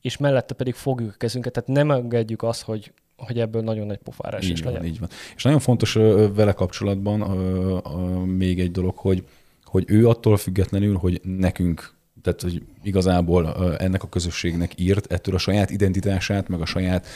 és 0.00 0.16
mellette 0.16 0.54
pedig 0.54 0.74
fogjuk 0.74 1.12
a 1.14 1.16
kezünket, 1.16 1.52
tehát 1.52 1.68
nem 1.68 1.90
engedjük 1.90 2.42
azt, 2.42 2.62
hogy 2.62 2.92
hogy 3.16 3.40
ebből 3.40 3.62
nagyon 3.62 3.86
nagy 3.86 3.98
pofára 3.98 4.38
is 4.38 4.62
legyen. 4.62 4.84
Így 4.84 4.98
van. 4.98 5.08
És 5.36 5.42
nagyon 5.42 5.58
fontos 5.58 5.96
ö, 5.96 6.28
vele 6.34 6.52
kapcsolatban 6.52 7.20
ö, 7.20 7.78
ö, 7.84 7.98
még 8.24 8.60
egy 8.60 8.70
dolog, 8.70 8.96
hogy, 8.96 9.26
hogy 9.64 9.84
ő 9.86 10.08
attól 10.08 10.36
függetlenül, 10.36 10.96
hogy 10.96 11.20
nekünk 11.24 11.94
tehát 12.22 12.40
hogy 12.40 12.62
igazából 12.82 13.76
ennek 13.78 14.02
a 14.02 14.08
közösségnek 14.08 14.72
írt 14.76 15.12
ettől 15.12 15.34
a 15.34 15.38
saját 15.38 15.70
identitását, 15.70 16.48
meg 16.48 16.60
a 16.60 16.66
saját 16.66 17.06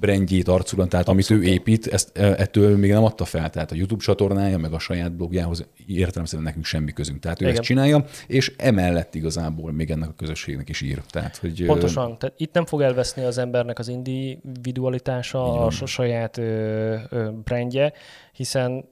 brandjét, 0.00 0.48
arculatát, 0.48 1.08
amit 1.08 1.30
ő 1.30 1.42
épít, 1.42 1.86
ezt 1.86 2.18
ettől 2.18 2.76
még 2.76 2.90
nem 2.90 3.04
adta 3.04 3.24
fel. 3.24 3.50
Tehát 3.50 3.72
a 3.72 3.74
YouTube 3.74 4.02
csatornája, 4.02 4.58
meg 4.58 4.72
a 4.72 4.78
saját 4.78 5.12
blogjához 5.12 5.66
értelemszerűen 5.86 6.48
nekünk 6.48 6.64
semmi 6.64 6.92
közünk. 6.92 7.20
Tehát 7.20 7.40
ő 7.40 7.44
Igen. 7.44 7.56
ezt 7.56 7.66
csinálja, 7.66 8.04
és 8.26 8.52
emellett 8.56 9.14
igazából 9.14 9.72
még 9.72 9.90
ennek 9.90 10.08
a 10.08 10.14
közösségnek 10.16 10.68
is 10.68 10.80
ír. 10.80 11.02
Tehát, 11.10 11.36
hogy, 11.36 11.64
Pontosan. 11.66 12.18
Tehát 12.18 12.34
itt 12.40 12.54
nem 12.54 12.66
fog 12.66 12.80
elveszni 12.80 13.24
az 13.24 13.38
embernek 13.38 13.78
az 13.78 13.88
individualitása, 13.88 15.66
a 15.66 15.70
saját 15.70 16.38
ö, 16.38 16.96
ö, 17.08 17.30
brandje, 17.44 17.92
hiszen 18.32 18.84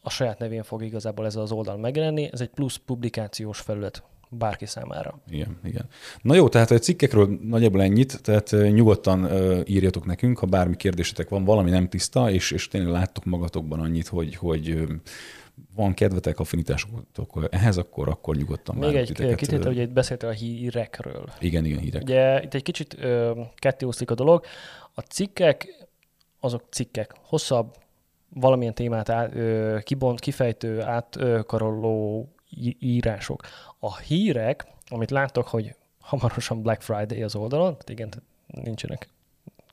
a 0.00 0.10
saját 0.10 0.38
nevén 0.38 0.62
fog 0.62 0.82
igazából 0.82 1.26
ez 1.26 1.36
az 1.36 1.52
oldal 1.52 1.76
megjelenni. 1.76 2.28
Ez 2.32 2.40
egy 2.40 2.48
plusz 2.48 2.76
publikációs 2.76 3.60
felület 3.60 4.02
bárki 4.38 4.66
számára. 4.66 5.20
Igen, 5.30 5.58
igen. 5.64 5.88
Na 6.22 6.34
jó, 6.34 6.48
tehát 6.48 6.70
a 6.70 6.78
cikkekről 6.78 7.38
nagyjából 7.42 7.82
ennyit, 7.82 8.22
tehát 8.22 8.50
nyugodtan 8.50 9.28
írjatok 9.66 10.06
nekünk, 10.06 10.38
ha 10.38 10.46
bármi 10.46 10.76
kérdésetek 10.76 11.28
van, 11.28 11.44
valami 11.44 11.70
nem 11.70 11.88
tiszta, 11.88 12.30
és, 12.30 12.50
és 12.50 12.68
tényleg 12.68 12.92
láttok 12.92 13.24
magatokban 13.24 13.80
annyit, 13.80 14.08
hogy, 14.08 14.36
hogy 14.36 14.86
van 15.74 15.94
kedvetek, 15.94 16.38
affinitásotok 16.38 17.48
ehhez, 17.50 17.76
akkor, 17.76 18.08
akkor 18.08 18.36
nyugodtan 18.36 18.76
Még 18.76 18.94
egy 18.94 19.34
kitétel, 19.34 19.66
hogy 19.66 19.78
itt 19.78 19.92
beszéltél 19.92 20.28
a 20.28 20.32
hírekről. 20.32 21.24
Igen, 21.40 21.64
igen, 21.64 21.78
hírek. 21.78 22.02
Ugye 22.02 22.42
itt 22.42 22.54
egy 22.54 22.62
kicsit 22.62 22.96
ö, 22.98 23.40
ketté 23.54 23.86
a 24.04 24.14
dolog. 24.14 24.44
A 24.94 25.00
cikkek, 25.00 25.86
azok 26.40 26.64
cikkek, 26.70 27.14
hosszabb, 27.22 27.74
valamilyen 28.28 28.74
témát 28.74 29.08
á, 29.08 29.28
ö, 29.32 29.78
kibont, 29.82 30.20
kifejtő, 30.20 30.80
átkaroló 30.80 32.28
írások. 32.78 33.42
A 33.78 33.96
hírek, 33.96 34.66
amit 34.88 35.10
láttok, 35.10 35.48
hogy 35.48 35.74
hamarosan 36.00 36.62
Black 36.62 36.82
Friday 36.82 37.22
az 37.22 37.34
oldalon, 37.34 37.76
igen, 37.86 38.08
nincsenek 38.46 39.08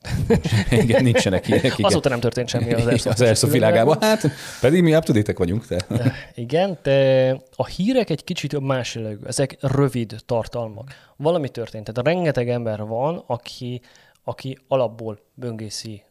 igen, 0.72 1.04
nincsenek 1.04 1.46
hírek. 1.46 1.64
Igen. 1.64 1.86
Azóta 1.86 2.10
nem 2.10 2.20
történt 2.20 2.50
semmi 2.50 2.74
az 2.74 2.86
Airsoft, 2.86 3.20
az 3.20 3.22
Airsoft 3.22 3.54
világában. 3.54 3.98
Hát, 4.02 4.22
pedig 4.62 4.84
mi 4.84 4.96
up 4.96 5.38
vagyunk. 5.38 5.66
Te. 5.68 5.86
Igen, 6.34 6.78
de 6.84 7.30
a 7.56 7.66
hírek 7.66 8.10
egy 8.10 8.24
kicsit 8.24 8.60
más 8.60 8.96
jellegű. 8.96 9.26
Ezek 9.26 9.58
rövid 9.62 10.16
tartalmak. 10.26 10.94
Valami 11.16 11.50
történt. 11.50 11.84
Tehát 11.84 12.14
rengeteg 12.16 12.50
ember 12.50 12.86
van, 12.86 13.24
aki, 13.28 13.82
aki 14.24 14.58
alapból 14.68 15.20
böngészi 15.34 16.04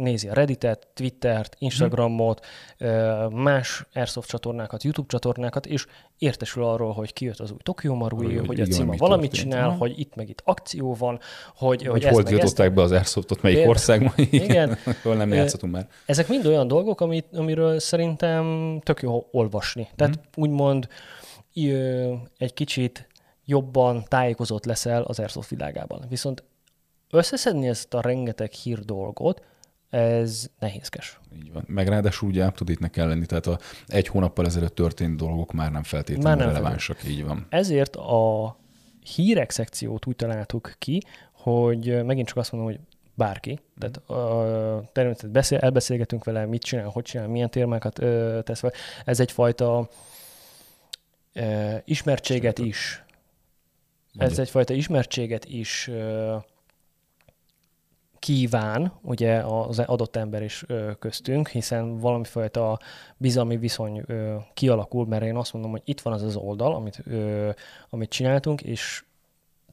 nézi 0.00 0.28
a 0.28 0.32
Redditet, 0.32 0.86
Twittert, 0.94 1.56
Instagramot, 1.58 2.46
más 3.30 3.86
Airsoft 3.94 4.28
csatornákat, 4.28 4.82
YouTube 4.82 5.08
csatornákat, 5.08 5.66
és 5.66 5.86
értesül 6.18 6.64
arról, 6.64 6.92
hogy 6.92 7.12
kijött 7.12 7.38
az 7.38 7.50
új 7.50 7.56
Tokyo 7.62 7.94
Marui, 7.94 8.36
hogy, 8.36 8.46
hogy 8.46 8.60
a 8.60 8.66
cima 8.66 8.94
valamit 8.96 9.30
történt. 9.30 9.52
csinál, 9.52 9.68
ha? 9.68 9.76
hogy 9.76 9.98
itt 9.98 10.14
meg 10.14 10.28
itt 10.28 10.42
akció 10.44 10.94
van, 10.94 11.20
hogy, 11.56 11.86
hogy, 11.86 12.04
hogy 12.04 12.12
hol 12.12 12.22
tiltották 12.22 12.74
be 12.74 12.82
az 12.82 12.92
Airsoftot, 12.92 13.42
melyik 13.42 13.56
Például, 13.56 13.76
országban, 13.76 14.12
igen, 14.30 14.78
hol 15.02 15.16
nem 15.16 15.32
játszhatunk 15.32 15.72
már. 15.72 15.88
Ezek 16.06 16.28
mind 16.28 16.46
olyan 16.46 16.68
dolgok, 16.68 17.00
amit, 17.00 17.26
amiről 17.32 17.78
szerintem 17.78 18.78
tök 18.82 19.02
jó 19.02 19.28
olvasni. 19.30 19.88
Tehát 19.96 20.16
mm. 20.16 20.42
úgymond 20.42 20.88
egy 22.38 22.54
kicsit 22.54 23.08
jobban 23.44 24.04
tájékozott 24.08 24.64
leszel 24.64 25.02
az 25.02 25.18
Airsoft 25.18 25.48
világában. 25.48 26.04
Viszont 26.08 26.44
összeszedni 27.10 27.68
ezt 27.68 27.94
a 27.94 28.00
rengeteg 28.00 28.52
hír 28.52 28.78
dolgot, 28.78 29.42
ez 29.90 30.50
nehézkes. 30.58 31.20
Így 31.36 31.52
van. 31.52 31.64
Meg 31.66 31.88
ráadásul 31.88 32.28
ugye 32.28 32.46
up 32.46 32.90
kell 32.90 33.08
lenni, 33.08 33.26
tehát 33.26 33.46
a 33.46 33.58
egy 33.86 34.06
hónappal 34.06 34.46
ezelőtt 34.46 34.74
történt 34.74 35.16
dolgok 35.16 35.52
már 35.52 35.70
nem 35.70 35.82
feltétlenül 35.82 36.28
már 36.28 36.36
nem 36.36 36.46
relevánsak, 36.46 37.08
így 37.08 37.24
van. 37.24 37.46
Ezért 37.48 37.96
a 37.96 38.56
hírek 39.14 39.50
szekciót 39.50 40.06
úgy 40.06 40.16
találtuk 40.16 40.74
ki, 40.78 41.02
hogy 41.32 42.04
megint 42.04 42.28
csak 42.28 42.36
azt 42.36 42.52
mondom, 42.52 42.70
hogy 42.70 42.80
bárki, 43.14 43.60
tehát 43.78 44.00
uh, 44.06 44.88
természetesen 44.92 45.32
beszél, 45.32 45.58
elbeszélgetünk 45.58 46.24
vele, 46.24 46.46
mit 46.46 46.62
csinál, 46.62 46.88
hogy 46.88 47.04
csinál, 47.04 47.28
milyen 47.28 47.50
témákat 47.50 47.98
uh, 47.98 48.42
tesz 48.42 48.60
fel. 48.60 48.72
Ez 49.04 49.20
egyfajta 49.20 49.88
uh, 51.34 51.76
ismertséget 51.84 52.58
Sőt, 52.58 52.66
is, 52.66 53.04
ez 54.16 54.38
egyfajta 54.38 54.74
ismertséget 54.74 55.44
is 55.44 55.88
uh, 55.88 56.42
kíván 58.20 58.92
ugye 59.02 59.36
az 59.38 59.78
adott 59.78 60.16
ember 60.16 60.42
is 60.42 60.64
köztünk, 60.98 61.48
hiszen 61.48 61.98
valamifajta 61.98 62.78
bizalmi 63.16 63.56
viszony 63.56 64.04
kialakul, 64.54 65.06
mert 65.06 65.22
én 65.24 65.36
azt 65.36 65.52
mondom, 65.52 65.70
hogy 65.70 65.82
itt 65.84 66.00
van 66.00 66.12
az 66.12 66.22
az 66.22 66.36
oldal, 66.36 66.74
amit, 66.74 67.02
amit 67.90 68.10
csináltunk, 68.10 68.62
és 68.62 69.04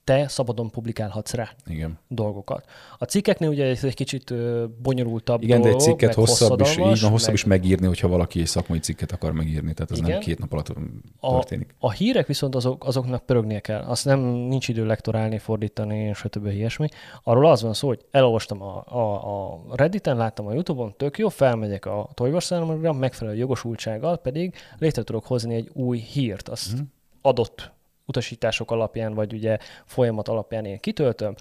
te 0.07 0.27
szabadon 0.27 0.69
publikálhatsz 0.69 1.33
rá 1.33 1.49
Igen. 1.65 1.99
dolgokat. 2.07 2.65
A 2.97 3.03
cikkeknél 3.03 3.49
ugye 3.49 3.65
ez 3.65 3.83
egy 3.83 3.93
kicsit 3.93 4.33
bonyolultabb 4.81 5.43
Igen, 5.43 5.61
dolog, 5.61 5.77
de 5.77 5.83
egy 5.83 5.89
cikket 5.89 6.13
hosszabb 6.13 6.61
is, 6.61 6.71
így 6.71 6.77
van, 6.77 7.11
hosszabb 7.11 7.25
meg... 7.25 7.33
is 7.33 7.43
megírni, 7.43 7.87
hogyha 7.87 8.07
valaki 8.07 8.45
szakmai 8.45 8.79
cikket 8.79 9.11
akar 9.11 9.31
megírni, 9.31 9.73
tehát 9.73 9.91
ez 9.91 9.97
Igen. 9.97 10.09
nem 10.09 10.19
két 10.19 10.39
nap 10.39 10.53
alatt 10.53 10.73
történik. 11.19 11.75
A, 11.79 11.85
a 11.87 11.91
hírek 11.91 12.27
viszont 12.27 12.55
azok, 12.55 12.85
azoknak 12.85 13.25
pörögnie 13.25 13.59
kell. 13.59 13.81
Azt 13.81 14.05
nem 14.05 14.19
nincs 14.19 14.67
idő 14.67 14.85
lektorálni, 14.85 15.37
fordítani, 15.37 16.13
stb. 16.13 16.45
ilyesmi. 16.45 16.87
Arról 17.23 17.45
az 17.45 17.61
van 17.61 17.73
szó, 17.73 17.87
hogy 17.87 18.05
elolvastam 18.11 18.61
a, 18.61 18.83
a, 18.87 19.51
a 19.51 19.61
Redditen, 19.75 20.17
láttam 20.17 20.47
a 20.47 20.53
Youtube-on, 20.53 20.93
tök 20.97 21.17
jó, 21.17 21.29
felmegyek 21.29 21.85
a 21.85 22.09
Toivorszámra, 22.13 22.93
megfelelő 22.93 23.37
jogosultsággal 23.37 24.17
pedig 24.17 24.55
létre 24.77 25.03
tudok 25.03 25.25
hozni 25.25 25.55
egy 25.55 25.69
új 25.73 25.97
hírt. 25.97 26.49
Azt 26.49 26.75
mm. 26.75 26.83
adott 27.21 27.75
utasítások 28.07 28.71
alapján, 28.71 29.13
vagy 29.13 29.33
ugye 29.33 29.57
folyamat 29.85 30.27
alapján 30.27 30.65
én 30.65 30.79
kitöltöm, 30.79 31.35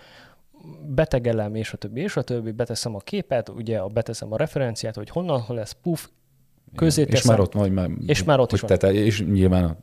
betegelem, 0.87 1.55
és 1.55 1.73
a 1.73 1.77
többi, 1.77 2.01
és 2.01 2.17
a 2.17 2.23
többi, 2.23 2.51
beteszem 2.51 2.95
a 2.95 2.99
képet, 2.99 3.49
ugye 3.49 3.81
beteszem 3.83 4.33
a 4.33 4.37
referenciát, 4.37 4.95
hogy 4.95 5.09
honnan, 5.09 5.41
hol 5.41 5.57
lesz, 5.57 5.77
puf, 5.83 6.09
közé 6.75 7.07
És 7.09 7.23
már 7.23 7.41
ott 7.41 7.53
vagy, 7.53 7.73
már, 7.73 7.91
és 8.07 8.25
már 8.25 8.41
ott 8.41 8.53
is 8.53 8.61
van. 8.61 8.79
Te, 8.79 8.93
és 8.93 9.25
nyilván 9.25 9.77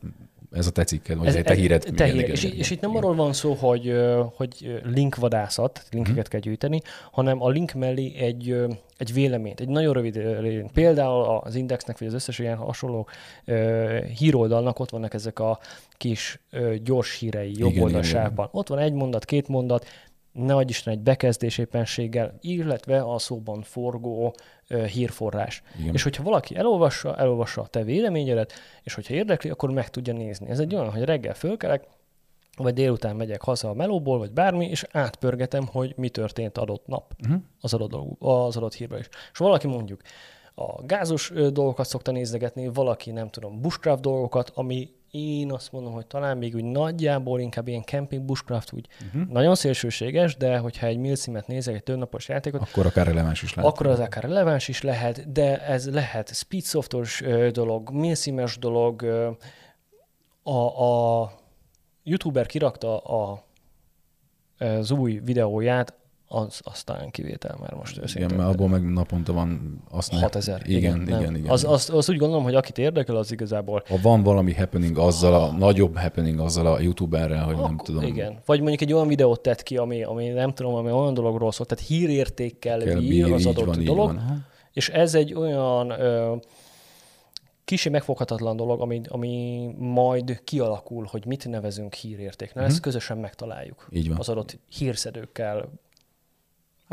ez 0.54 0.66
a 0.66 0.70
te 0.70 0.84
cikked, 0.84 1.18
vagy 1.18 1.26
ez, 1.26 1.38
te 1.44 1.54
híred. 1.54 1.84
Te 1.96 2.04
híred. 2.04 2.28
És, 2.28 2.44
és 2.44 2.70
itt 2.70 2.80
nem 2.80 2.96
arról 2.96 3.14
van 3.14 3.32
szó, 3.32 3.52
hogy, 3.52 3.94
hogy 4.36 4.80
linkvadászat, 4.84 5.82
linkeket 5.90 6.16
hmm. 6.16 6.30
kell 6.30 6.40
gyűjteni, 6.40 6.80
hanem 7.10 7.42
a 7.42 7.48
link 7.48 7.72
mellé 7.72 8.14
egy, 8.16 8.56
egy 8.98 9.12
véleményt, 9.12 9.60
egy 9.60 9.68
nagyon 9.68 9.92
rövid 9.92 10.14
véleményt. 10.14 10.72
Például 10.72 11.40
az 11.44 11.54
Indexnek, 11.54 11.98
vagy 11.98 12.08
az 12.08 12.14
összes 12.14 12.38
ilyen 12.38 12.56
hasonló 12.56 13.08
híroldalnak 14.18 14.78
ott 14.78 14.90
vannak 14.90 15.14
ezek 15.14 15.38
a 15.38 15.58
kis 15.96 16.40
gyors 16.84 17.18
hírei 17.18 17.52
jobb 17.58 17.78
oldalsávban. 17.78 18.48
Ott 18.50 18.68
van 18.68 18.78
egy 18.78 18.92
mondat, 18.92 19.24
két 19.24 19.48
mondat, 19.48 19.86
ne 20.34 20.54
adj 20.54 20.70
Isten 20.70 20.92
egy 20.92 21.00
bekezdés 21.00 21.58
éppenséggel, 21.58 22.34
illetve 22.40 23.02
a 23.02 23.18
szóban 23.18 23.62
forgó 23.62 24.34
hírforrás. 24.68 25.62
Igen. 25.80 25.94
És 25.94 26.02
hogyha 26.02 26.22
valaki 26.22 26.56
elolvassa, 26.56 27.16
elolvassa 27.16 27.60
a 27.60 27.66
te 27.66 27.82
véleményedet, 27.82 28.52
és 28.82 28.94
hogyha 28.94 29.14
érdekli, 29.14 29.50
akkor 29.50 29.70
meg 29.70 29.90
tudja 29.90 30.12
nézni. 30.12 30.48
Ez 30.48 30.58
egy 30.58 30.74
olyan, 30.74 30.90
hogy 30.90 31.02
reggel 31.02 31.34
fölkelek, 31.34 31.84
vagy 32.56 32.74
délután 32.74 33.16
megyek 33.16 33.42
haza 33.42 33.68
a 33.68 33.74
melóból, 33.74 34.18
vagy 34.18 34.32
bármi, 34.32 34.66
és 34.66 34.86
átpörgetem, 34.92 35.66
hogy 35.66 35.92
mi 35.96 36.08
történt 36.08 36.58
adott 36.58 36.86
nap 36.86 37.14
uh-huh. 37.22 37.42
az, 37.60 37.74
adott, 37.74 38.16
az 38.18 38.56
adott 38.56 38.74
hírben 38.74 38.98
is. 38.98 39.08
És 39.32 39.38
valaki 39.38 39.66
mondjuk 39.66 40.00
a 40.54 40.82
gázos 40.84 41.30
dolgokat 41.30 41.86
szokta 41.86 42.12
nézegetni, 42.12 42.68
valaki 42.68 43.10
nem 43.10 43.28
tudom, 43.28 43.60
bushcraft 43.60 44.02
dolgokat, 44.02 44.50
ami 44.54 44.90
én 45.14 45.52
azt 45.52 45.72
mondom, 45.72 45.92
hogy 45.92 46.06
talán 46.06 46.38
még 46.38 46.54
úgy 46.54 46.64
nagyjából 46.64 47.40
inkább 47.40 47.68
ilyen 47.68 47.82
camping 47.82 48.22
bushcraft 48.22 48.72
úgy 48.72 48.86
uh-huh. 49.06 49.30
nagyon 49.30 49.54
szélsőséges, 49.54 50.36
de 50.36 50.58
hogyha 50.58 50.86
egy 50.86 50.96
milsimet 50.96 51.46
nézek, 51.46 51.74
egy 51.74 51.82
többnapos 51.82 52.28
játékot, 52.28 52.60
akkor 52.60 52.86
akár 52.86 53.06
releváns 53.06 53.42
is 53.42 53.54
lehet. 53.54 53.70
Akkor 53.70 53.86
az 53.86 54.00
akár 54.00 54.22
releváns 54.22 54.68
is 54.68 54.82
lehet, 54.82 55.32
de 55.32 55.66
ez 55.66 55.90
lehet 55.90 56.34
speedsoftos 56.34 57.22
dolog, 57.50 57.90
milsimes 57.90 58.58
dolog. 58.58 59.02
A, 60.42 60.84
a 60.84 61.32
youtuber 62.02 62.46
kirakta 62.46 62.98
a, 62.98 63.44
az 64.58 64.90
új 64.90 65.20
videóját, 65.24 65.94
az 66.34 66.60
aztán 66.62 67.10
kivétel 67.10 67.56
már 67.60 67.74
most 67.74 67.98
őszintén. 67.98 68.26
Igen, 68.26 68.36
mert 68.36 68.54
abból 68.54 68.68
meg 68.68 68.92
naponta 68.92 69.32
van... 69.32 69.80
Azt 69.90 70.12
6000. 70.12 70.62
Igen, 70.66 71.02
igen, 71.02 71.20
igen, 71.20 71.36
igen. 71.36 71.50
Az, 71.50 71.64
az, 71.64 71.90
az, 71.90 72.10
úgy 72.10 72.16
gondolom, 72.16 72.44
hogy 72.44 72.54
akit 72.54 72.78
érdekel, 72.78 73.16
az 73.16 73.32
igazából... 73.32 73.82
Ha 73.88 73.98
van 74.02 74.22
valami 74.22 74.54
happening 74.54 74.98
azzal, 74.98 75.34
a 75.34 75.52
nagyobb 75.52 75.98
happening 75.98 76.38
azzal 76.38 76.66
a 76.66 76.80
youtuberrel, 76.80 77.44
hogy 77.44 77.56
nem 77.56 77.76
tudom... 77.76 78.02
Igen. 78.02 78.38
Vagy 78.46 78.60
mondjuk 78.60 78.80
egy 78.80 78.92
olyan 78.92 79.08
videót 79.08 79.40
tett 79.40 79.62
ki, 79.62 79.76
ami, 79.76 80.02
ami 80.02 80.28
nem 80.28 80.52
tudom, 80.52 80.74
ami 80.74 80.90
olyan 80.90 81.14
dologról 81.14 81.52
szól, 81.52 81.66
tehát 81.66 81.86
hírértékkel 81.86 82.78
Kell 82.78 82.98
bír 82.98 83.32
az 83.32 83.46
adott 83.46 83.64
van, 83.64 83.84
dolog. 83.84 84.06
Van. 84.06 84.46
És 84.72 84.88
ez 84.88 85.14
egy 85.14 85.34
olyan... 85.34 85.90
Ö, 85.90 86.36
kicsi 87.64 87.88
megfoghatatlan 87.88 88.56
dolog, 88.56 88.80
ami, 88.80 89.00
ami 89.08 89.66
majd 89.78 90.40
kialakul, 90.44 91.06
hogy 91.10 91.26
mit 91.26 91.48
nevezünk 91.48 91.94
hírértéknek. 91.94 92.56
Uh-huh. 92.56 92.70
Ezt 92.70 92.80
közösen 92.80 93.18
megtaláljuk. 93.18 93.88
Így 93.90 94.08
van. 94.08 94.18
Az 94.18 94.28
adott 94.28 94.58
hírszedőkkel, 94.68 95.68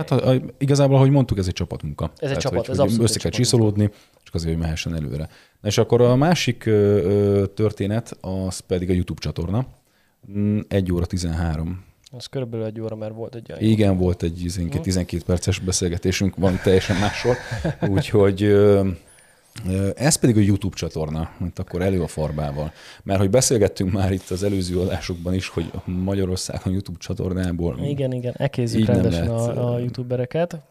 Hát 0.09 0.21
a, 0.21 0.29
a, 0.29 0.35
igazából, 0.57 0.95
ahogy 0.95 1.09
mondtuk, 1.09 1.37
ez 1.37 1.47
egy 1.47 1.53
csapatmunka. 1.53 2.03
Ez 2.03 2.11
egy 2.15 2.27
Tehát, 2.27 2.41
csapat, 2.41 2.65
hogy, 2.65 2.79
ez 2.79 2.95
hogy 2.95 3.03
Össze 3.03 3.19
kell 3.19 3.31
csiszolódni, 3.31 3.89
csak 4.23 4.33
azért, 4.33 4.53
hogy 4.53 4.61
mehessen 4.61 4.95
előre. 4.95 5.29
Na 5.61 5.67
és 5.67 5.77
akkor 5.77 6.01
a 6.01 6.15
másik 6.15 6.65
ö, 6.65 7.43
történet, 7.53 8.17
az 8.21 8.59
pedig 8.59 8.89
a 8.89 8.93
YouTube 8.93 9.21
csatorna. 9.21 9.65
1 10.67 10.91
mm, 10.91 10.95
óra 10.95 11.05
13. 11.05 11.83
Az 12.11 12.25
körülbelül 12.25 12.65
egy 12.65 12.81
óra, 12.81 12.95
mert 12.95 13.13
volt 13.13 13.35
egy 13.35 13.53
Igen, 13.59 13.97
volt 13.97 14.23
egy 14.23 14.33
12, 14.37 14.83
12 14.83 15.23
perces 15.25 15.59
beszélgetésünk, 15.59 16.35
van 16.35 16.59
teljesen 16.63 16.97
másról. 16.97 17.35
Úgyhogy 17.95 18.53
ez 19.95 20.15
pedig 20.15 20.37
a 20.37 20.39
YouTube 20.39 20.75
csatorna, 20.75 21.31
mint 21.37 21.59
akkor 21.59 21.81
elő 21.81 22.01
a 22.01 22.07
farbával. 22.07 22.71
Mert 23.03 23.19
hogy 23.19 23.29
beszélgettünk 23.29 23.91
már 23.91 24.11
itt 24.11 24.29
az 24.29 24.43
előző 24.43 24.79
adásokban 24.79 25.33
is, 25.33 25.47
hogy 25.47 25.71
Magyarországon 25.85 26.73
YouTube 26.73 26.97
csatornából... 26.99 27.79
Igen, 27.83 28.11
igen, 28.11 28.33
ekézzük 28.37 28.85
rendesen 28.85 29.33
lehet, 29.33 29.57
a, 29.57 29.73
a 29.73 29.79
youtubereket. 29.79 30.61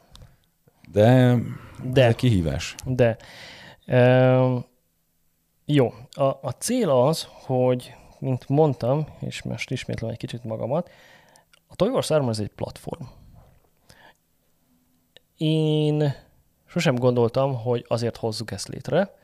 De, 0.92 1.36
de 1.92 2.04
ez 2.04 2.14
kihívás. 2.14 2.74
De. 2.86 3.16
E, 3.86 4.38
jó, 5.64 5.94
a, 6.12 6.24
a 6.24 6.54
cél 6.58 6.90
az, 6.90 7.26
hogy, 7.30 7.94
mint 8.18 8.48
mondtam, 8.48 9.06
és 9.20 9.42
most 9.42 9.70
ismétlem 9.70 10.10
egy 10.10 10.16
kicsit 10.16 10.44
magamat, 10.44 10.90
a 11.76 11.84
Armor 12.08 12.30
ez 12.30 12.38
egy 12.38 12.50
platform. 12.54 13.04
Én 15.36 16.14
sosem 16.70 16.94
gondoltam, 16.94 17.54
hogy 17.54 17.84
azért 17.88 18.16
hozzuk 18.16 18.50
ezt 18.50 18.68
létre, 18.68 19.14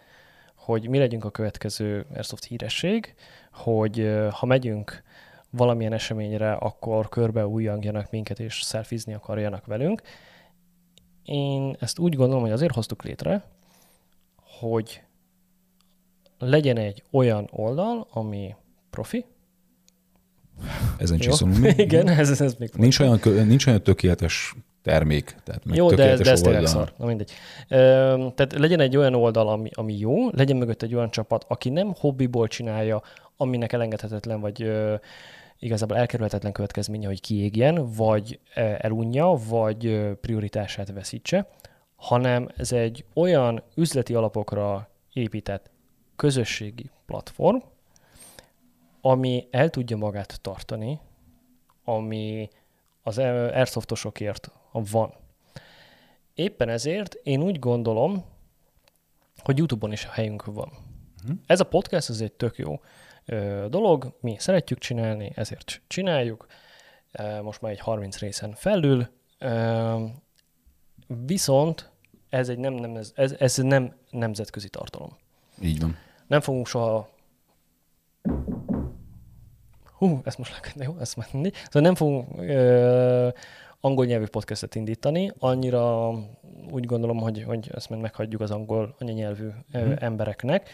hogy 0.55 0.89
mi 0.89 0.99
legyünk 0.99 1.25
a 1.25 1.31
következő 1.31 2.07
Airsoft 2.15 2.45
híresség, 2.45 3.15
hogy 3.53 4.19
ha 4.31 4.47
megyünk 4.47 5.03
valamilyen 5.51 5.93
eseményre, 5.93 6.53
akkor 6.53 7.09
körbe 7.09 7.47
újjangjanak 7.47 8.11
minket, 8.11 8.41
és 8.41 8.63
szelfizni 8.63 9.15
akarjanak 9.15 9.67
velünk. 9.67 10.03
Én 11.23 11.77
ezt 11.81 11.99
úgy 11.99 12.15
gondolom, 12.15 12.43
hogy 12.43 12.53
azért 12.53 12.75
hoztuk 12.75 13.03
létre, 13.03 13.45
hogy 14.59 15.03
legyen 16.39 16.77
egy 16.77 17.03
olyan 17.11 17.49
oldal, 17.53 18.07
ami 18.11 18.55
profi. 18.91 19.25
Ezen 20.99 21.19
csiszolunk. 21.19 21.67
Igen, 21.77 22.09
ez, 22.09 22.41
ez 22.41 22.55
még 22.55 22.71
Nincs 22.77 22.99
olyan, 22.99 23.21
nincs 23.25 23.67
olyan 23.67 23.83
tökéletes 23.83 24.55
termék, 24.87 25.37
tehát 25.45 25.65
meg 25.65 25.77
Jó, 25.77 25.89
de, 25.89 26.17
de 26.17 26.31
ez 26.31 26.41
tényleg 26.41 26.67
szar. 26.67 26.93
Na 26.97 27.07
mindegy. 27.07 27.31
Ö, 27.69 27.77
tehát 28.35 28.53
legyen 28.59 28.81
egy 28.81 28.97
olyan 28.97 29.15
oldal, 29.15 29.49
ami, 29.49 29.71
ami 29.75 29.99
jó, 29.99 30.31
legyen 30.31 30.57
mögött 30.57 30.83
egy 30.83 30.95
olyan 30.95 31.11
csapat, 31.11 31.45
aki 31.49 31.69
nem 31.69 31.95
hobbiból 31.99 32.49
csinálja, 32.49 33.03
aminek 33.37 33.73
elengedhetetlen, 33.73 34.41
vagy 34.41 34.63
ö, 34.63 34.95
igazából 35.59 35.97
elkerülhetetlen 35.97 36.53
következménye, 36.53 37.07
hogy 37.07 37.21
kiégjen, 37.21 37.93
vagy 37.97 38.41
elunja, 38.79 39.39
vagy 39.49 40.11
prioritását 40.21 40.93
veszítse, 40.93 41.49
hanem 41.97 42.49
ez 42.57 42.73
egy 42.73 43.05
olyan 43.15 43.63
üzleti 43.75 44.15
alapokra 44.15 44.89
épített 45.13 45.71
közösségi 46.17 46.91
platform, 47.07 47.59
ami 49.01 49.47
el 49.51 49.71
tudja 49.71 49.97
magát 49.97 50.39
tartani, 50.43 51.01
ami 51.85 52.49
az 53.03 53.19
airsoftosokért 53.19 54.51
van. 54.91 55.13
Éppen 56.35 56.69
ezért 56.69 57.15
én 57.15 57.43
úgy 57.43 57.59
gondolom, 57.59 58.25
hogy 59.37 59.59
YouTube-on 59.59 59.93
is 59.93 60.05
a 60.05 60.11
helyünk 60.11 60.45
van. 60.45 60.73
Uh-huh. 61.23 61.39
Ez 61.47 61.61
a 61.61 61.65
podcast 61.65 62.21
egy 62.21 62.33
tök 62.33 62.59
jó 62.59 62.81
ö, 63.25 63.67
dolog, 63.71 64.17
mi 64.21 64.37
szeretjük 64.39 64.79
csinálni, 64.79 65.33
ezért 65.35 65.81
csináljuk. 65.87 66.47
Most 67.43 67.61
már 67.61 67.73
egy 67.73 67.81
30 67.81 68.19
részen 68.19 68.53
felül. 68.55 69.09
Ö, 69.39 70.05
viszont 71.07 71.91
ez 72.29 72.49
egy 72.49 72.59
nem, 72.59 72.75
nem, 72.75 72.97
ez, 73.15 73.35
ez, 73.39 73.57
nem 73.57 73.95
nemzetközi 74.11 74.69
tartalom. 74.69 75.17
Így 75.61 75.81
van. 75.81 75.97
Nem 76.27 76.41
fogunk 76.41 76.67
soha 76.67 77.15
Hú, 79.99 80.21
ezt 80.25 80.39
most 80.39 80.51
lehetne, 80.51 80.85
jó, 80.85 80.97
ezt 80.99 81.17
már 81.17 81.29
mindig. 81.33 81.55
Szóval 81.55 81.83
nem 81.83 81.95
fogunk 81.95 82.29
ö, 82.39 83.29
angol 83.81 84.05
nyelvű 84.05 84.25
podcastet 84.27 84.75
indítani, 84.75 85.33
annyira 85.39 86.11
úgy 86.71 86.85
gondolom, 86.87 87.17
hogy, 87.19 87.43
hogy 87.43 87.71
ezt 87.75 87.91
meg 87.91 87.99
meghagyjuk 88.01 88.41
az 88.41 88.51
angol 88.51 88.95
anyanyelvű 88.99 89.49
ö, 89.73 89.79
Mhm. 89.85 89.93
embereknek. 89.99 90.71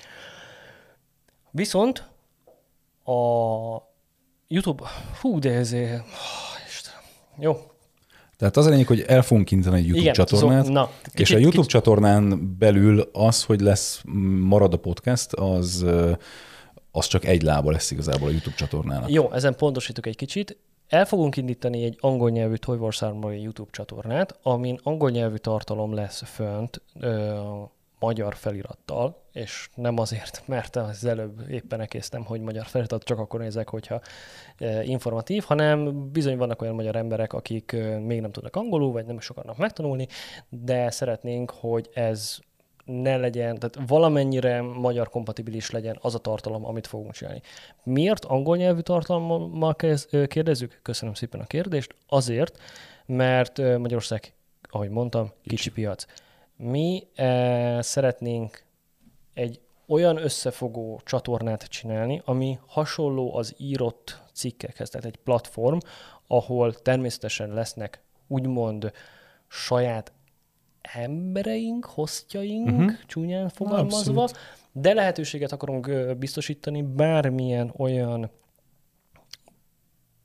Viszont 1.51 1.99
a 3.05 3.17
YouTube, 4.49 4.85
hú, 5.21 5.39
de 5.39 5.51
ez... 5.53 5.73
oh, 5.73 5.81
Istenem. 6.67 7.01
Jó, 7.39 7.57
Tehát 8.37 8.57
az 8.57 8.67
a 8.67 8.71
lényeg, 8.71 8.87
hogy 8.87 9.01
el 9.01 9.23
fogunk 9.23 9.51
indítani 9.51 9.77
egy 9.77 9.83
YouTube 9.87 10.01
igen, 10.03 10.15
csatornát, 10.15 10.65
Szó, 10.65 10.73
na, 10.73 10.91
és 11.15 11.31
a 11.31 11.39
YouTube 11.39 11.67
csatornán 11.67 12.57
belül 12.59 13.01
az, 13.13 13.45
hogy 13.45 13.61
lesz, 13.61 14.01
marad 14.41 14.73
a 14.75 14.77
podcast, 14.79 15.33
az, 15.33 15.87
az 16.91 17.07
csak 17.07 17.25
egy 17.25 17.43
lába 17.43 17.71
lesz 17.71 17.91
igazából 17.91 18.29
a 18.29 18.31
YouTube 18.31 18.57
csatornának. 18.57 19.11
Jó, 19.11 19.33
ezen 19.33 19.57
pontosítok 19.57 20.07
egy 20.07 20.17
kicsit. 20.17 20.57
El 20.93 21.05
fogunk 21.05 21.37
indítani 21.37 21.85
egy 21.85 21.97
angol 22.01 22.31
nyelvű 22.31 22.55
Toy 22.55 22.79
YouTube 23.43 23.71
csatornát, 23.71 24.39
amin 24.43 24.79
angol 24.83 25.11
nyelvű 25.11 25.37
tartalom 25.37 25.95
lesz 25.95 26.23
fönt 26.23 26.83
ö, 27.01 27.41
magyar 27.99 28.35
felirattal, 28.35 29.23
és 29.33 29.69
nem 29.75 29.99
azért, 29.99 30.43
mert 30.47 30.77
az 30.77 31.05
előbb 31.05 31.51
éppen 31.51 31.81
elkésztem, 31.81 32.25
hogy 32.25 32.41
magyar 32.41 32.67
felirat 32.67 33.05
csak 33.05 33.19
akkor 33.19 33.41
nézek, 33.41 33.69
hogyha 33.69 34.01
ö, 34.59 34.83
informatív, 34.83 35.45
hanem 35.45 36.11
bizony 36.11 36.37
vannak 36.37 36.63
olyan 36.63 36.75
magyar 36.75 36.97
emberek, 36.97 37.33
akik 37.33 37.73
ö, 37.73 37.99
még 37.99 38.21
nem 38.21 38.33
tudnak 38.33 38.57
angolul, 38.57 38.93
vagy 38.93 39.07
nem 39.07 39.17
is 39.17 39.29
akarnak 39.29 39.57
megtanulni, 39.57 40.07
de 40.49 40.91
szeretnénk, 40.91 41.51
hogy 41.51 41.91
ez 41.95 42.39
ne 42.85 43.17
legyen, 43.17 43.59
tehát 43.59 43.89
valamennyire 43.89 44.63
magyar 44.63 45.09
kompatibilis 45.09 45.71
legyen 45.71 45.99
az 46.01 46.15
a 46.15 46.19
tartalom, 46.19 46.65
amit 46.65 46.87
fogunk 46.87 47.13
csinálni. 47.13 47.41
Miért 47.83 48.25
angol 48.25 48.57
nyelvű 48.57 48.81
tartalommal 48.81 49.77
kérdezzük? 50.27 50.81
Köszönöm 50.83 51.15
szépen 51.15 51.41
a 51.41 51.47
kérdést. 51.47 51.95
Azért, 52.09 52.59
mert 53.07 53.59
Magyarország, 53.59 54.35
ahogy 54.63 54.91
mondtam, 54.91 55.33
kicsi 55.45 55.71
piac. 55.71 56.05
Mi 56.57 57.07
e, 57.15 57.83
szeretnénk 57.83 58.65
egy 59.35 59.61
olyan 59.87 60.17
összefogó 60.17 61.01
csatornát 61.05 61.65
csinálni, 61.65 62.23
ami 62.25 62.59
hasonló 62.67 63.37
az 63.37 63.55
írott 63.57 64.23
cikkekhez, 64.33 64.91
tehát 64.91 65.07
egy 65.07 65.17
platform, 65.17 65.79
ahol 66.27 66.75
természetesen 66.75 67.49
lesznek 67.49 68.03
úgymond 68.27 68.93
saját 69.49 70.13
embereink, 70.83 71.85
hostjaink, 71.85 72.67
Mhm. 72.71 72.75
uh-huh. 72.81 72.93
csúnyán 73.07 73.49
fogalmazva, 73.49 74.23
Abszolút. 74.23 74.39
de 74.73 74.93
lehetőséget 74.93 75.53
akarunk 75.53 76.17
biztosítani 76.19 76.83
bármilyen 76.83 77.73
olyan 77.77 78.31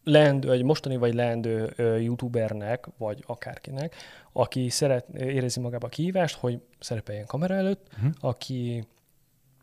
leendő, 0.04 0.52
egy 0.52 0.64
mostani 0.64 0.98
vagy 0.98 1.14
leendő 1.14 1.74
youtubernek, 2.02 2.88
vagy 2.98 3.24
akárkinek, 3.28 3.96
aki 4.34 4.70
szeret, 4.70 5.08
érezi 5.14 5.60
magába 5.60 5.86
a 5.86 5.90
kihívást, 5.90 6.36
hogy 6.36 6.60
szerepeljen 6.80 7.26
kamera 7.26 7.56
előtt, 7.56 7.88
Mhm. 7.98 8.06
uh-huh. 8.06 8.30
aki 8.30 8.88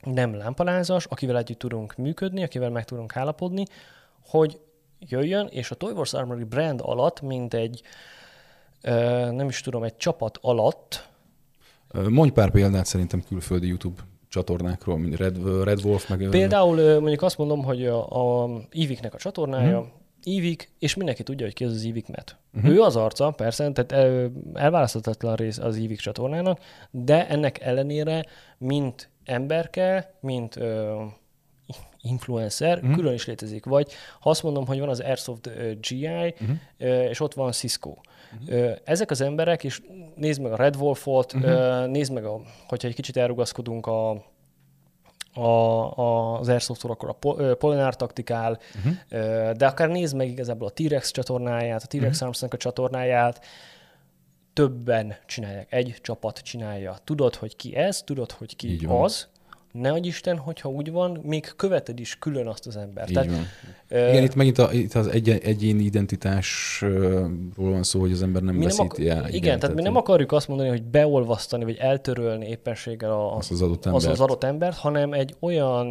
nem 0.02 0.34
lámpalázas, 0.34 1.04
akivel 1.06 1.36
együtt 1.38 1.58
tudunk 1.58 1.96
működni, 1.96 2.42
akivel 2.42 2.70
meg 2.70 2.84
tudunk 2.84 3.16
állapodni, 3.16 3.64
hogy 4.26 4.60
jöjjön, 4.98 5.46
és 5.46 5.70
a 5.70 5.74
Toy 5.74 5.92
Wars 5.92 6.12
Armory 6.12 6.44
brand 6.44 6.80
alatt, 6.82 7.20
mint 7.20 7.54
egy, 7.54 7.82
ö, 7.82 7.88
nem 9.32 9.48
is 9.48 9.60
tudom, 9.60 9.82
egy 9.82 9.96
csapat 9.96 10.38
alatt, 10.42 11.12
Mondj 12.08 12.32
pár 12.32 12.50
példát 12.50 12.86
szerintem 12.86 13.22
külföldi 13.28 13.66
YouTube 13.66 14.02
csatornákról, 14.28 14.98
mint 14.98 15.16
Red, 15.16 15.62
Red 15.64 15.84
Wolf, 15.84 16.08
meg... 16.08 16.26
Például 16.30 17.00
mondjuk 17.00 17.22
azt 17.22 17.38
mondom, 17.38 17.64
hogy 17.64 17.86
a, 17.86 18.42
a 18.42 18.50
Ivik-nek 18.70 19.14
a 19.14 19.18
csatornája, 19.18 19.78
Mhm. 19.78 19.88
Ivik, 20.26 20.70
és 20.78 20.94
mindenki 20.94 21.22
tudja, 21.22 21.44
hogy 21.44 21.54
ki 21.54 21.64
az 21.64 21.72
az 21.72 21.82
Ivik 21.82 22.08
Met. 22.08 22.36
Uh-huh. 22.54 22.70
Ő 22.70 22.80
az 22.80 22.96
arca, 22.96 23.30
persze, 23.30 23.72
tehát 23.72 24.10
elválaszthatatlan 24.54 25.36
rész 25.36 25.58
az 25.58 25.76
Ivik 25.76 25.98
csatornának, 25.98 26.58
de 26.90 27.28
ennek 27.28 27.60
ellenére, 27.60 28.24
mint 28.58 29.10
emberke, 29.24 30.14
mint 30.20 30.56
ö, 30.56 31.02
influencer, 32.04 32.76
Mhm. 32.76 32.84
uh-huh. 32.84 32.96
külön 32.96 33.14
is 33.14 33.26
létezik. 33.26 33.64
Vagy 33.64 33.92
ha 34.20 34.30
azt 34.30 34.42
mondom, 34.42 34.66
hogy 34.66 34.78
van 34.78 34.88
az 34.88 35.00
Airsoft 35.00 35.50
GI, 35.80 36.34
ö, 36.78 37.02
és 37.02 37.20
ott 37.20 37.34
van 37.34 37.52
Cisco. 37.52 37.94
Uh-huh. 38.48 38.72
Ezek 38.84 39.10
az 39.10 39.20
emberek, 39.20 39.64
és 39.64 39.82
nézd 40.16 40.40
meg 40.40 40.52
a 40.52 40.56
Red 40.56 40.76
Wolfot, 40.76 41.32
uh-huh. 41.32 41.86
nézd 41.86 42.12
meg, 42.12 42.24
a, 42.24 42.40
hogyha 42.68 42.88
egy 42.88 42.94
kicsit 42.94 43.16
elrugaszkodunk 43.16 43.86
a, 43.86 44.10
a, 45.34 45.40
a, 45.98 46.38
az 46.38 46.48
Airsoftról, 46.48 46.92
akkor 46.92 47.08
a 47.08 47.54
Polinár 47.54 47.96
taktikál, 47.96 48.58
uh-huh. 48.76 49.50
de 49.52 49.66
akár 49.66 49.88
nézd 49.88 50.16
meg 50.16 50.28
igazából 50.28 50.68
a 50.68 50.70
T-Rex 50.70 51.10
csatornáját, 51.10 51.82
a 51.82 51.86
T-Rex 51.86 52.04
uh-huh. 52.04 52.22
Armstrong 52.22 52.54
a 52.54 52.56
csatornáját, 52.56 53.44
többen 54.52 55.14
csinálják, 55.26 55.72
egy 55.72 55.96
csapat 56.02 56.38
csinálja. 56.38 56.96
Tudod, 57.04 57.34
hogy 57.34 57.56
ki 57.56 57.76
ez, 57.76 58.02
tudod, 58.02 58.32
hogy 58.32 58.56
ki 58.56 58.70
Így 58.70 58.86
az, 58.88 59.28
ne 59.80 59.90
adj 59.92 60.06
Isten, 60.08 60.38
hogyha 60.38 60.68
úgy 60.68 60.90
van, 60.90 61.20
még 61.22 61.52
követed 61.56 62.00
is 62.00 62.18
külön 62.18 62.46
azt 62.46 62.66
az 62.66 62.76
embert. 62.76 63.10
Így 63.10 63.14
van. 63.14 63.46
ö, 63.88 64.08
Igen, 64.08 64.22
itt 64.22 64.34
megint 64.34 64.58
a, 64.58 64.72
itt 64.72 64.94
az 64.94 65.06
egy, 65.06 65.28
egyéni 65.28 65.82
identitásról 65.82 67.30
van 67.56 67.82
szó, 67.82 68.00
hogy 68.00 68.12
az 68.12 68.22
ember 68.22 68.42
nem 68.42 68.54
mi 68.54 68.64
nem 68.64 68.68
veszíti 68.68 69.08
ak- 69.08 69.24
el. 69.24 69.28
igen, 69.30 69.58
tehát 69.58 69.76
mi 69.76 69.82
nem 69.82 69.96
akarjuk 69.96 70.32
azt 70.32 70.48
mondani, 70.48 70.68
hogy 70.68 70.82
beolvasztani, 70.82 71.64
vagy 71.64 71.76
eltörölni 71.76 72.46
éppenséggel 72.46 73.10
a, 73.10 73.36
Azt 73.36 73.50
az 73.50 73.62
adott 73.62 73.86
az, 73.86 73.94
az 73.94 74.04
embert. 74.04 74.20
adott 74.20 74.44
embert, 74.44 74.76
hanem 74.76 75.12
egy 75.12 75.34
olyan, 75.40 75.86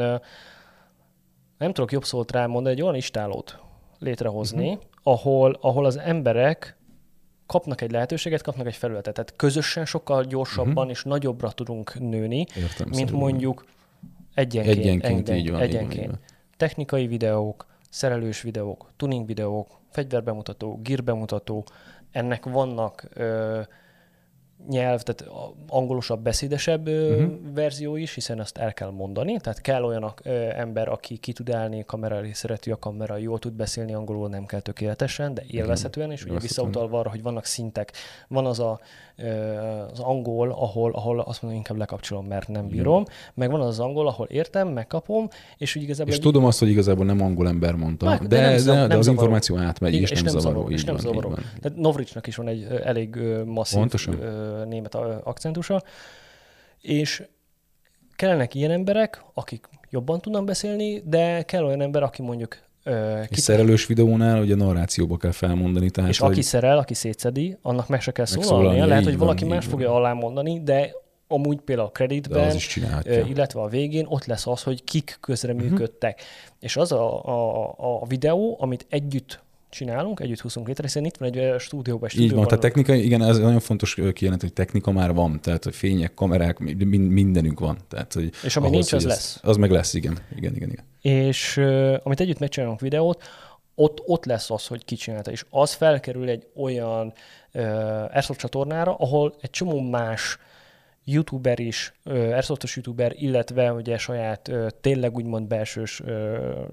nem 1.58 1.74
tudok 1.74 1.92
jobb 1.92 2.04
szót 2.06 2.32
rámondani, 2.32 2.76
egy 2.76 2.82
olyan 2.82 2.96
istálót 2.96 3.60
létrehozni, 4.00 4.68
uh-huh. 4.70 4.84
ahol, 5.04 5.58
ahol 5.62 5.86
az 5.86 5.98
emberek 5.98 6.78
kapnak 7.46 7.82
egy 7.82 7.92
lehetőséget, 7.92 8.42
kapnak 8.42 8.68
egy 8.68 8.76
felületet. 8.76 9.14
Tehát 9.14 9.34
közösen 9.36 9.86
sokkal 9.86 10.24
gyorsabban 10.24 10.76
uh-huh. 10.76 10.90
és 10.90 11.04
nagyobbra 11.04 11.52
tudunk 11.52 12.00
nőni, 12.00 12.46
Értem, 12.56 12.88
mint 12.90 13.12
mondjuk 13.12 13.66
egyenként. 14.34 14.78
Egyenként, 14.78 15.30
így 15.30 15.34
van, 15.34 15.38
így 15.38 15.52
van, 15.52 15.62
egyenként. 15.62 16.02
így 16.04 16.08
van. 16.08 16.20
Technikai 16.58 17.08
videók, 17.08 17.66
szerelős 17.90 18.42
videók, 18.42 18.92
tuning 18.98 19.26
videók, 19.26 19.68
fegyverbemutató, 19.90 20.80
gear 20.84 21.04
bemutató, 21.04 21.66
ennek 22.12 22.46
vannak 22.46 23.08
ö, 23.14 23.62
nyelv, 24.70 25.02
tehát 25.02 25.34
angolosabb, 25.68 26.22
beszédesebb 26.24 26.88
uh-huh. 26.88 27.32
verzió 27.54 27.96
is, 27.96 28.14
hiszen 28.14 28.40
azt 28.40 28.58
el 28.58 28.74
kell 28.74 28.90
mondani. 28.90 29.40
Tehát 29.40 29.62
kell 29.62 29.84
olyan 29.84 30.14
ö, 30.24 30.30
ember, 30.56 30.88
aki 30.90 31.18
ki 31.18 31.32
tud 31.34 31.50
állni 31.50 31.84
kamera 31.86 32.16
elé, 32.16 32.32
szereti 32.32 32.72
a 32.72 32.78
kamera, 32.80 33.18
jól 33.18 33.40
tud 33.40 33.54
beszélni 33.54 33.94
angolul, 33.94 34.30
nem 34.30 34.46
kell 34.46 34.60
tökéletesen, 34.60 35.34
de 35.34 35.44
élvezhetően, 35.48 36.12
és 36.12 36.26
ugye 36.26 36.40
visszautalva 36.40 37.00
arra, 37.00 37.10
hogy 37.10 37.22
vannak 37.22 37.46
szintek. 37.46 37.92
Van 38.28 38.46
az 38.46 38.60
a, 38.60 38.80
ö, 39.16 39.28
az 39.92 40.00
angol, 40.00 40.52
ahol, 40.52 40.92
ahol 40.92 41.20
azt 41.20 41.42
mondom, 41.42 41.60
inkább 41.60 41.78
lekapcsolom, 41.78 42.26
mert 42.26 42.48
nem 42.48 42.68
bírom, 42.68 43.04
meg 43.34 43.52
van 43.52 43.62
az 43.62 43.68
az 43.68 43.80
angol, 43.80 44.08
ahol 44.08 44.28
értem, 44.30 44.68
megkapom, 44.68 45.28
és 45.58 45.76
úgy 45.76 45.84
igazából 45.84 46.12
És 46.12 46.18
egy- 46.18 46.24
tudom 46.24 46.46
azt, 46.46 46.60
hogy 46.60 46.70
igazából 46.70 47.06
nem 47.06 47.22
angol 47.22 47.48
ember 47.48 47.76
mondta, 47.76 48.06
Meg- 48.06 48.22
de, 48.22 48.28
de 48.28 48.42
nem 48.42 48.52
de, 48.52 48.58
zav- 48.58 48.78
de, 48.78 48.88
nem 48.88 48.98
az 48.98 49.06
zavaró. 49.06 49.22
információ 49.22 49.58
átmegy, 49.58 49.94
Igen, 49.94 50.10
és, 50.12 50.22
nem 50.22 50.40
zavaró. 50.40 50.70
és 50.70 50.84
nem 50.84 50.98
zavaró. 50.98 51.34
Tehát 51.62 51.78
Novricsnak 51.78 52.28
is 52.28 52.36
van 52.36 52.48
egy 52.48 52.68
elég 52.84 53.16
masszív 53.46 53.80
Pontosan. 53.80 54.16
Német 54.66 54.96
akcentusa, 55.24 55.84
és 56.82 57.24
kellenek 58.16 58.56
ilyen 58.56 58.72
emberek, 58.72 59.24
akik 59.34 59.70
jobban 59.90 60.22
tudnak 60.22 60.46
beszélni, 60.46 61.02
de 61.06 61.42
kell 61.42 61.64
olyan 61.64 61.82
ember, 61.82 62.04
aki 62.04 62.22
mondjuk 62.22 62.58
ö, 62.84 63.18
Egy 63.18 63.38
szerelős 63.38 63.86
videónál 63.86 64.42
ugye 64.42 64.56
narrációba 64.56 65.18
kell 65.18 65.32
felmondani, 65.32 65.90
tehát 65.90 66.10
és 66.10 66.18
hogy 66.18 66.32
aki 66.32 66.42
szerel, 66.42 66.78
aki 66.78 66.94
szétszedi, 66.94 67.58
annak 67.62 67.88
meg 67.88 68.02
se 68.02 68.12
kell 68.12 68.26
szólalnia. 68.26 68.86
Lehet, 68.86 69.04
hogy 69.04 69.18
van, 69.18 69.26
valaki 69.26 69.44
így 69.44 69.50
más 69.50 69.64
van. 69.64 69.72
fogja 69.74 69.94
alá 69.94 70.14
mondani, 70.14 70.64
de 70.64 70.92
amúgy 71.28 71.60
például 71.60 71.88
a 71.88 71.92
kreditben, 71.92 72.56
illetve 73.06 73.62
a 73.62 73.68
végén 73.68 74.06
ott 74.06 74.26
lesz 74.26 74.48
az, 74.48 74.64
hogy 74.64 74.84
kik 74.84 75.18
közreműködtek. 75.20 76.16
Mhm. 76.16 76.26
Uh-huh. 76.26 76.58
És 76.60 76.78
az 76.78 76.92
a, 76.92 77.26
a, 77.26 78.02
a 78.02 78.06
videó, 78.06 78.58
amit 78.60 78.86
együtt 78.90 79.43
csinálunk, 79.74 80.20
együtt 80.20 80.40
húzunk 80.40 80.68
létre, 80.68 80.84
hiszen 80.84 81.06
itt 81.06 81.18
van 81.18 81.34
egy 81.34 81.60
stúdióban, 81.60 82.10
egy 82.14 82.20
Így 82.20 82.32
van, 82.32 82.46
tehát 82.48 82.60
technikai, 82.60 83.06
igen, 83.06 83.22
ez 83.22 83.40
nagyon 83.40 83.60
fontos 83.60 83.94
kijelenteni, 83.94 84.38
hogy 84.38 84.54
technika 84.54 84.92
már 84.92 85.14
van, 85.14 85.40
tehát 85.42 85.64
hogy 85.64 85.76
fények, 85.76 86.14
kamerák, 86.14 86.60
mind- 86.60 87.12
mindenünk 87.12 87.60
van. 87.60 87.78
Tehát, 87.90 88.14
hogy 88.14 88.32
És 88.44 88.56
ami 88.56 88.66
ahhoz, 88.66 88.78
nincs, 88.78 88.94
az 88.94 89.06
lesz. 89.06 89.40
Az 89.44 89.58
meg 89.58 89.72
lesz, 89.72 89.94
igen. 89.94 90.18
Igen, 90.36 90.56
igen, 90.56 90.70
igen. 90.70 90.86
és 91.02 91.58
uh, 91.58 91.96
amit 92.04 92.20
együtt 92.20 92.40
megcsinálunk 92.40 92.80
videót, 92.80 93.24
ott, 93.76 94.02
ott 94.06 94.26
lesz 94.26 94.52
az, 94.52 94.68
hogy 94.68 94.86
ki 94.86 94.96
csinálta, 94.96 95.32
és 95.32 95.46
az 95.50 95.74
felkerül 95.74 96.30
egy 96.30 96.48
olyan 96.56 97.14
uh, 97.54 97.64
Airsoft 98.14 98.40
csatornára, 98.40 98.96
ahol 98.96 99.36
egy 99.42 99.50
csomó 99.50 99.80
más 99.82 100.38
youtuber 101.04 101.60
is, 101.60 101.94
Airsoftos 102.04 102.76
youtuber, 102.76 103.14
illetve 103.16 103.74
ugye 103.74 103.98
saját 103.98 104.52
tényleg 104.82 105.16
úgymond 105.16 105.48
belsős 105.48 106.02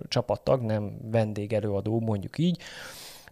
csapattag, 0.09 0.63
nem 0.63 0.99
vendégelőadó, 1.11 2.01
mondjuk 2.01 2.39
így, 2.39 2.63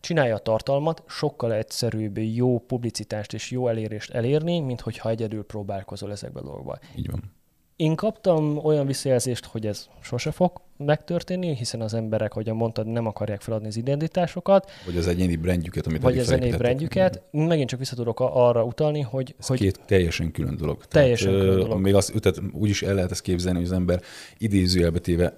csinálja 0.00 0.34
a 0.34 0.38
tartalmat, 0.38 1.02
sokkal 1.08 1.52
egyszerűbb 1.52 2.18
jó 2.18 2.58
publicitást 2.58 3.32
és 3.32 3.50
jó 3.50 3.68
elérést 3.68 4.10
elérni, 4.10 4.60
mint 4.60 4.80
hogyha 4.80 5.08
egyedül 5.08 5.44
próbálkozol 5.44 6.10
ezekbe 6.10 6.40
a 6.40 6.42
dolgokba. 6.42 6.78
Így 6.96 7.10
van. 7.10 7.36
Én 7.78 7.94
kaptam 7.94 8.58
olyan 8.64 8.86
visszajelzést, 8.86 9.44
hogy 9.44 9.66
ez 9.66 9.86
sose 10.02 10.30
fog 10.30 10.52
megtörténni, 10.76 11.54
hiszen 11.54 11.80
az 11.80 11.94
emberek, 11.94 12.32
ahogy 12.32 12.46
mondtad, 12.52 12.86
nem 12.86 13.06
akarják 13.06 13.40
feladni 13.40 13.66
az 13.66 13.76
identitásokat, 13.76 14.70
Vagy 14.86 14.96
az 14.96 15.06
egyéni 15.06 15.36
brandjüket, 15.36 15.86
amit 15.86 16.02
vagy 16.02 16.18
az 16.18 16.26
felépítettek. 16.26 16.60
brandjüket. 16.60 17.22
Megint 17.30 17.68
csak 17.68 17.78
vissza 17.78 17.94
tudok 17.96 18.20
a- 18.20 18.48
arra 18.48 18.64
utalni, 18.64 19.00
hogy, 19.00 19.34
Ez 19.38 19.46
hogy 19.46 19.58
két 19.58 19.80
teljesen 19.86 20.30
külön 20.32 20.56
dolog. 20.56 20.84
Teljesen 20.84 21.30
tehát, 21.30 21.44
külön 21.44 21.58
dolog. 21.60 21.80
Még 21.80 21.94
azt, 21.94 22.12
tehát 22.20 22.40
úgy 22.52 22.68
is 22.68 22.82
el 22.82 22.94
lehet 22.94 23.10
ezt 23.10 23.20
képzelni, 23.22 23.58
hogy 23.58 23.66
az 23.66 23.72
ember 23.72 24.00
idézőjelbe 24.38 24.98
téve, 24.98 25.30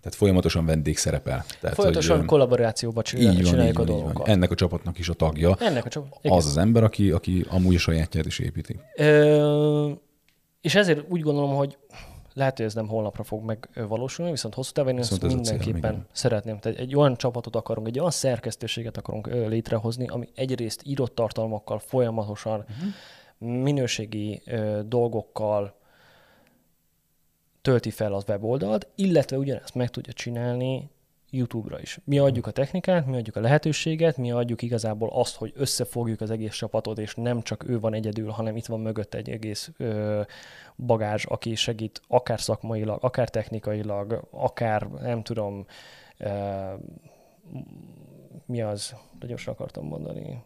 tehát 0.00 0.14
folyamatosan 0.18 0.66
vendég 0.66 0.96
szerepel. 0.96 1.44
Tehát, 1.60 1.76
folyamatosan 1.76 2.16
hogy, 2.16 2.26
kollaborációba 2.26 3.02
így 3.06 3.12
van, 3.12 3.20
csináljuk, 3.20 3.40
így 3.44 3.50
csináljuk 3.50 3.76
van, 3.78 3.86
a 3.86 3.88
így 3.90 3.94
van. 3.96 4.04
dolgokat. 4.04 4.28
Ennek 4.28 4.50
a 4.50 4.54
csapatnak 4.54 4.98
is 4.98 5.08
a 5.08 5.14
tagja. 5.14 5.56
Ennek 5.60 5.84
a 5.84 5.88
csak. 5.88 6.04
Az 6.22 6.46
az 6.46 6.56
ember, 6.56 6.82
aki, 6.84 7.10
aki 7.10 7.44
amúgy 7.48 7.74
a 7.74 7.78
sajátját 7.78 8.26
is 8.26 8.38
építi. 8.38 8.76
Ö, 8.96 9.90
és 10.64 10.74
ezért 10.74 11.04
úgy 11.08 11.20
gondolom, 11.20 11.54
hogy 11.54 11.78
lehet, 12.34 12.56
hogy 12.56 12.66
ez 12.66 12.74
nem 12.74 12.88
holnapra 12.88 13.22
fog 13.22 13.44
megvalósulni, 13.44 14.30
viszont 14.30 14.54
hosszú 14.54 14.72
távon 14.72 14.92
én 14.92 14.98
ezt 14.98 15.22
mindenképpen 15.22 15.92
igen. 15.92 16.06
szeretném. 16.12 16.58
Tehát 16.58 16.78
egy 16.78 16.96
olyan 16.96 17.16
csapatot 17.16 17.56
akarunk, 17.56 17.86
egy 17.86 17.98
olyan 17.98 18.10
szerkesztőséget 18.10 18.96
akarunk 18.96 19.26
létrehozni, 19.26 20.06
ami 20.06 20.28
egyrészt 20.34 20.82
írott 20.84 21.14
tartalmakkal 21.14 21.78
folyamatosan, 21.78 22.64
uh-huh. 22.68 23.62
minőségi 23.62 24.42
ö, 24.46 24.80
dolgokkal 24.86 25.74
tölti 27.62 27.90
fel 27.90 28.12
az 28.12 28.24
weboldalt, 28.28 28.88
illetve 28.94 29.38
ugyanezt 29.38 29.74
meg 29.74 29.90
tudja 29.90 30.12
csinálni 30.12 30.90
YouTube-ra 31.34 31.80
is. 31.80 31.98
Mi 32.04 32.18
adjuk 32.18 32.46
a 32.46 32.50
technikát, 32.50 33.06
mi 33.06 33.16
adjuk 33.16 33.36
a 33.36 33.40
lehetőséget, 33.40 34.16
mi 34.16 34.30
adjuk 34.30 34.62
igazából 34.62 35.08
azt, 35.12 35.36
hogy 35.36 35.52
összefogjuk 35.56 36.20
az 36.20 36.30
egész 36.30 36.54
csapatot, 36.54 36.98
és 36.98 37.14
nem 37.14 37.42
csak 37.42 37.68
ő 37.68 37.80
van 37.80 37.94
egyedül, 37.94 38.30
hanem 38.30 38.56
itt 38.56 38.66
van 38.66 38.80
mögött 38.80 39.14
egy 39.14 39.30
egész 39.30 39.70
ö, 39.76 40.20
bagázs, 40.76 41.24
aki 41.28 41.54
segít 41.54 42.00
akár 42.08 42.40
szakmailag, 42.40 43.04
akár 43.04 43.28
technikailag, 43.28 44.28
akár 44.30 44.82
nem 44.88 45.22
tudom, 45.22 45.66
ö, 46.18 46.30
mi 48.46 48.62
az, 48.62 48.94
de 49.18 49.26
gyorsan 49.26 49.52
akartam 49.52 49.86
mondani, 49.86 50.42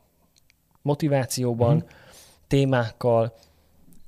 motivációban, 0.82 1.76
Mhm. 1.76 1.84
témákkal. 2.47 3.32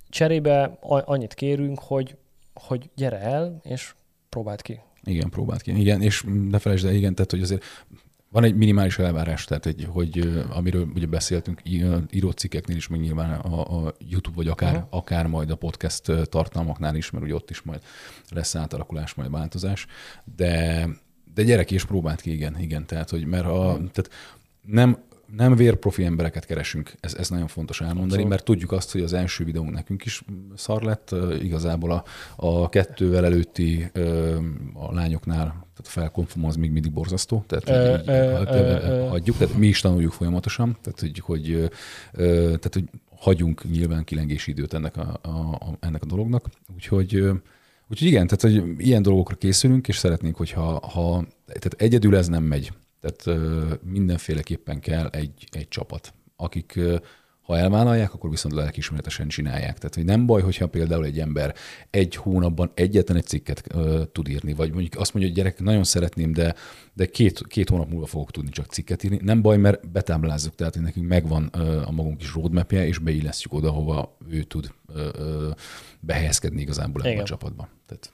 Cserébe 0.08 0.76
annyit 0.80 1.34
kérünk, 1.34 1.78
hogy, 1.78 2.16
hogy 2.54 2.90
gyere 2.94 3.18
el, 3.18 3.60
és 3.62 3.94
próbáld 4.28 4.62
ki. 4.62 4.80
Igen, 5.04 5.28
próbált 5.28 5.62
ki. 5.62 5.80
Igen, 5.80 6.02
és 6.02 6.24
ne 6.50 6.58
felejtsd 6.58 6.86
el, 6.86 6.94
igen, 6.94 7.14
tehát 7.14 7.30
hogy 7.30 7.42
azért 7.42 7.64
van 8.30 8.44
egy 8.44 8.54
minimális 8.54 8.98
elvárás, 8.98 9.44
tehát 9.44 9.66
egy, 9.66 9.86
hogy 9.90 10.42
amiről 10.50 10.88
ugye 10.94 11.06
beszéltünk 11.06 11.60
írott 12.10 12.38
cikkeknél 12.38 12.76
is, 12.76 12.88
meg 12.88 13.00
nyilván 13.00 13.40
a, 13.40 13.86
a 13.86 13.94
YouTube, 13.98 14.36
vagy 14.36 14.48
akár, 14.48 14.74
uh-huh. 14.74 14.88
akár 14.90 15.26
majd 15.26 15.50
a 15.50 15.56
podcast 15.56 16.12
tartalmaknál 16.24 16.96
is, 16.96 17.10
mert 17.10 17.24
ugye 17.24 17.34
ott 17.34 17.50
is 17.50 17.62
majd 17.62 17.80
lesz 18.28 18.54
átalakulás, 18.54 19.14
majd 19.14 19.30
változás, 19.30 19.86
de, 20.36 20.88
de 21.34 21.42
gyerek 21.42 21.70
és 21.70 21.84
próbált 21.84 22.20
ki, 22.20 22.32
igen, 22.32 22.60
igen, 22.60 22.86
tehát 22.86 23.10
hogy 23.10 23.26
mert 23.26 23.46
a, 23.46 23.76
tehát 23.76 24.10
nem, 24.62 24.98
nem 25.36 25.56
vérprofi 25.56 26.04
embereket 26.04 26.46
keresünk, 26.46 26.92
ez, 27.00 27.14
ez 27.14 27.28
nagyon 27.28 27.46
fontos 27.46 27.80
elmondani, 27.80 28.06
Abszolút. 28.06 28.28
mert 28.28 28.44
tudjuk 28.44 28.72
azt, 28.72 28.92
hogy 28.92 29.00
az 29.00 29.12
első 29.12 29.44
videónk 29.44 29.70
nekünk 29.70 30.04
is 30.04 30.22
szar 30.54 30.82
lett, 30.82 31.14
igazából 31.42 31.90
a, 31.90 32.04
a 32.36 32.68
kettővel 32.68 33.24
előtti 33.24 33.90
a 34.74 34.94
lányoknál, 34.94 35.46
tehát 35.46 35.86
a 35.86 36.00
felkonfom 36.00 36.44
az 36.44 36.56
még 36.56 36.70
mindig 36.70 36.92
borzasztó, 36.92 37.44
tehát 37.46 38.00
így, 38.00 39.08
hagyjuk, 39.08 39.36
tehát 39.36 39.56
mi 39.56 39.66
is 39.66 39.80
tanuljuk 39.80 40.12
folyamatosan, 40.12 40.78
tehát 40.82 41.00
hogy, 41.00 41.18
hogy, 41.18 41.70
tehát, 42.16 42.74
hogy 42.74 42.84
hagyunk 43.16 43.70
nyilván 43.70 44.04
kilengési 44.04 44.50
időt 44.50 44.74
ennek 44.74 44.96
a, 44.96 45.18
a, 45.22 45.28
a, 45.28 45.76
ennek 45.80 46.02
a 46.02 46.06
dolognak, 46.06 46.46
úgyhogy 46.74 47.30
Úgyhogy 47.90 48.08
igen, 48.08 48.26
tehát 48.26 48.58
hogy 48.58 48.74
ilyen 48.86 49.02
dolgokra 49.02 49.34
készülünk, 49.34 49.88
és 49.88 49.96
szeretnénk, 49.96 50.36
hogyha 50.36 50.86
ha, 50.86 51.24
tehát 51.46 51.74
egyedül 51.76 52.16
ez 52.16 52.28
nem 52.28 52.42
megy. 52.42 52.72
Tehát 53.00 53.40
mindenféleképpen 53.82 54.80
kell 54.80 55.06
egy, 55.06 55.48
egy 55.50 55.68
csapat, 55.68 56.14
akik 56.36 56.78
ha 57.50 57.58
elvállalják, 57.58 58.14
akkor 58.14 58.30
viszont 58.30 58.54
lelkismeretesen 58.54 59.28
csinálják. 59.28 59.78
Tehát, 59.78 59.94
hogy 59.94 60.04
nem 60.04 60.26
baj, 60.26 60.42
hogyha 60.42 60.66
például 60.66 61.04
egy 61.04 61.20
ember 61.20 61.54
egy 61.90 62.16
hónapban 62.16 62.70
egyetlen 62.74 63.16
egy 63.16 63.26
cikket 63.26 63.62
ö, 63.74 64.02
tud 64.12 64.28
írni, 64.28 64.52
vagy 64.52 64.72
mondjuk 64.72 64.96
azt 64.96 65.14
mondja, 65.14 65.32
hogy 65.32 65.42
gyerek, 65.42 65.60
nagyon 65.60 65.84
szeretném, 65.84 66.32
de, 66.32 66.54
de 66.92 67.06
két, 67.06 67.46
két 67.46 67.68
hónap 67.68 67.90
múlva 67.90 68.06
fogok 68.06 68.30
tudni 68.30 68.50
csak 68.50 68.66
cikket 68.66 69.04
írni. 69.04 69.18
Nem 69.22 69.42
baj, 69.42 69.56
mert 69.56 69.90
betáblázzuk, 69.90 70.54
tehát 70.54 70.74
hogy 70.74 70.82
nekünk 70.82 71.08
megvan 71.08 71.50
ö, 71.52 71.82
a 71.82 71.90
magunk 71.90 72.22
is 72.22 72.34
roadmapje, 72.34 72.86
és 72.86 72.98
beillesztjük 72.98 73.52
oda, 73.52 73.70
hova 73.70 74.16
ő 74.28 74.42
tud 74.42 74.72
ö, 74.86 75.08
ö, 75.12 75.50
behelyezkedni 76.00 76.60
igazából 76.60 77.02
ebben 77.02 77.22
a 77.22 77.24
csapatban. 77.24 77.68
Tehát 77.86 78.12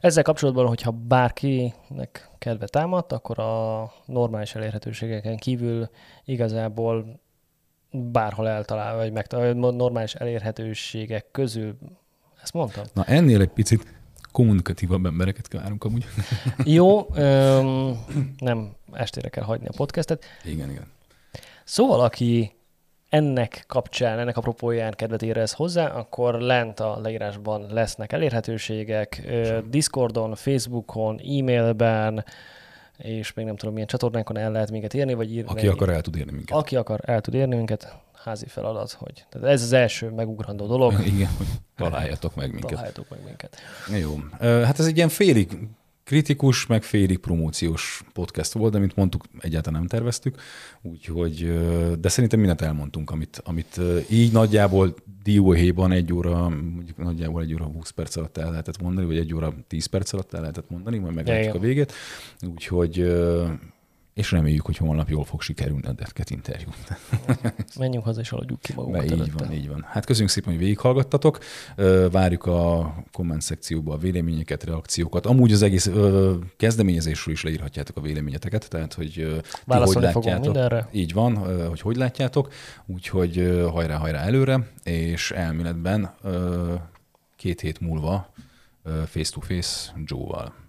Ezzel 0.00 0.22
kapcsolatban, 0.22 0.66
hogyha 0.66 0.90
bárkinek 0.90 2.30
kedve 2.38 2.66
támadt, 2.66 3.12
akkor 3.12 3.38
a 3.38 3.92
normális 4.06 4.54
elérhetőségeken 4.54 5.36
kívül 5.36 5.90
igazából 6.24 7.20
bárhol 7.90 8.48
eltalál, 8.48 8.96
vagy 8.96 9.12
megtalál, 9.12 9.52
normális 9.52 10.14
elérhetőségek 10.14 11.30
közül, 11.30 11.76
ezt 12.42 12.52
mondtam? 12.52 12.84
Na 12.92 13.04
ennél 13.04 13.40
egy 13.40 13.48
picit 13.48 13.86
kommunikatívabb 14.32 15.06
embereket 15.06 15.52
várunk 15.52 15.84
amúgy. 15.84 16.04
Jó, 16.64 17.06
öm, 17.14 18.04
nem 18.38 18.72
estére 18.92 19.28
kell 19.28 19.44
hagyni 19.44 19.66
a 19.66 19.72
podcastet. 19.76 20.24
Igen, 20.44 20.70
igen. 20.70 20.86
Szóval, 21.64 22.00
aki 22.00 22.52
ennek 23.12 23.64
kapcsán, 23.66 24.18
ennek 24.18 24.36
apropóján 24.36 24.92
kedvet 24.92 25.22
érez 25.22 25.52
hozzá, 25.52 25.86
akkor 25.86 26.40
lent 26.40 26.80
a 26.80 27.00
leírásban 27.02 27.66
lesznek 27.70 28.12
elérhetőségek, 28.12 29.32
Discordon, 29.68 30.34
Facebookon, 30.34 31.18
e-mailben, 31.18 32.24
és 32.96 33.32
még 33.32 33.44
nem 33.44 33.56
tudom, 33.56 33.72
milyen 33.72 33.88
csatornákon 33.88 34.36
el 34.36 34.50
lehet 34.52 34.70
minket 34.70 34.94
írni, 34.94 35.14
vagy 35.14 35.32
írni. 35.32 35.50
Aki 35.50 35.66
akar, 35.68 35.88
el 35.88 36.00
tud 36.00 36.16
érni 36.16 36.32
minket. 36.32 36.56
Aki 36.56 36.76
akar, 36.76 37.00
el 37.04 37.20
tud 37.20 37.34
érni 37.34 37.56
minket, 37.56 37.96
házi 38.24 38.46
feladat, 38.46 38.92
hogy. 38.92 39.24
Tehát 39.28 39.48
ez 39.48 39.62
az 39.62 39.72
első 39.72 40.10
megugrandó 40.10 40.66
dolog. 40.66 40.92
Igen, 41.06 41.30
hogy 41.36 41.46
találjatok 41.76 42.34
meg 42.34 42.50
minket. 42.50 42.70
Találjátok 42.70 43.08
meg 43.10 43.18
minket. 43.24 43.56
Jó. 44.00 44.16
Hát 44.40 44.78
ez 44.78 44.86
egy 44.86 44.96
ilyen 44.96 45.08
félig 45.08 45.58
kritikus, 46.12 46.66
meg 46.66 46.82
félig 46.82 47.18
promóciós 47.18 48.02
podcast 48.12 48.52
volt, 48.52 48.72
de 48.72 48.78
mint 48.78 48.96
mondtuk, 48.96 49.24
egyáltalán 49.40 49.78
nem 49.78 49.88
terveztük, 49.88 50.40
úgyhogy, 50.82 51.52
de 52.00 52.08
szerintem 52.08 52.38
mindent 52.38 52.60
elmondtunk, 52.60 53.10
amit, 53.10 53.42
amit 53.44 53.80
így 54.10 54.32
nagyjából 54.32 54.94
dióhéjban 55.22 55.92
egy 55.92 56.12
óra, 56.12 56.48
mondjuk 56.48 56.96
nagyjából 56.96 57.42
egy 57.42 57.54
óra 57.54 57.64
20 57.64 57.90
perc 57.90 58.16
alatt 58.16 58.36
el 58.36 58.50
lehetett 58.50 58.82
mondani, 58.82 59.06
vagy 59.06 59.16
egy 59.16 59.34
óra 59.34 59.54
10 59.68 59.86
perc 59.86 60.12
alatt 60.12 60.34
el 60.34 60.40
lehetett 60.40 60.70
mondani, 60.70 60.98
majd 60.98 61.14
meglátjuk 61.14 61.54
a 61.54 61.58
végét. 61.58 61.92
Úgyhogy 62.40 62.98
és 64.14 64.30
reméljük, 64.30 64.66
hogy 64.66 64.76
holnap 64.76 65.08
jól 65.08 65.24
fog 65.24 65.42
sikerülni 65.42 65.86
a 65.86 65.92
Defket 65.92 66.30
interjú. 66.30 66.68
Menjünk 67.78 68.04
haza 68.04 68.20
és 68.20 68.32
aludjuk 68.32 68.60
ki 68.60 68.72
magunkat 68.74 69.06
Be, 69.06 69.14
így 69.14 69.32
van, 69.32 69.52
így 69.52 69.68
van. 69.68 69.84
Hát 69.88 70.04
köszönjük 70.04 70.30
szépen, 70.30 70.52
hogy 70.52 70.62
végighallgattatok. 70.62 71.38
Várjuk 72.10 72.46
a 72.46 72.94
komment 73.12 73.42
szekcióba 73.42 73.92
a 73.92 73.96
véleményeket, 73.96 74.64
reakciókat. 74.64 75.26
Amúgy 75.26 75.52
az 75.52 75.62
egész 75.62 75.90
kezdeményezésről 76.56 77.34
is 77.34 77.42
leírhatjátok 77.42 77.96
a 77.96 78.00
véleményeteket, 78.00 78.68
tehát 78.68 78.94
hogy 78.94 79.12
ti 79.12 79.40
Válaszolni 79.66 80.06
hogy 80.06 80.14
látjátok. 80.14 80.44
mindenre. 80.44 80.88
Így 80.92 81.12
van, 81.12 81.36
hogy 81.68 81.80
hogy 81.80 81.96
látjátok. 81.96 82.52
Úgyhogy 82.86 83.64
hajrá, 83.72 83.96
hajrá 83.96 84.20
előre, 84.20 84.70
és 84.82 85.30
elméletben 85.30 86.14
két 87.36 87.60
hét 87.60 87.80
múlva 87.80 88.32
face-to-face 89.06 89.92
Joe-val. 90.04 90.61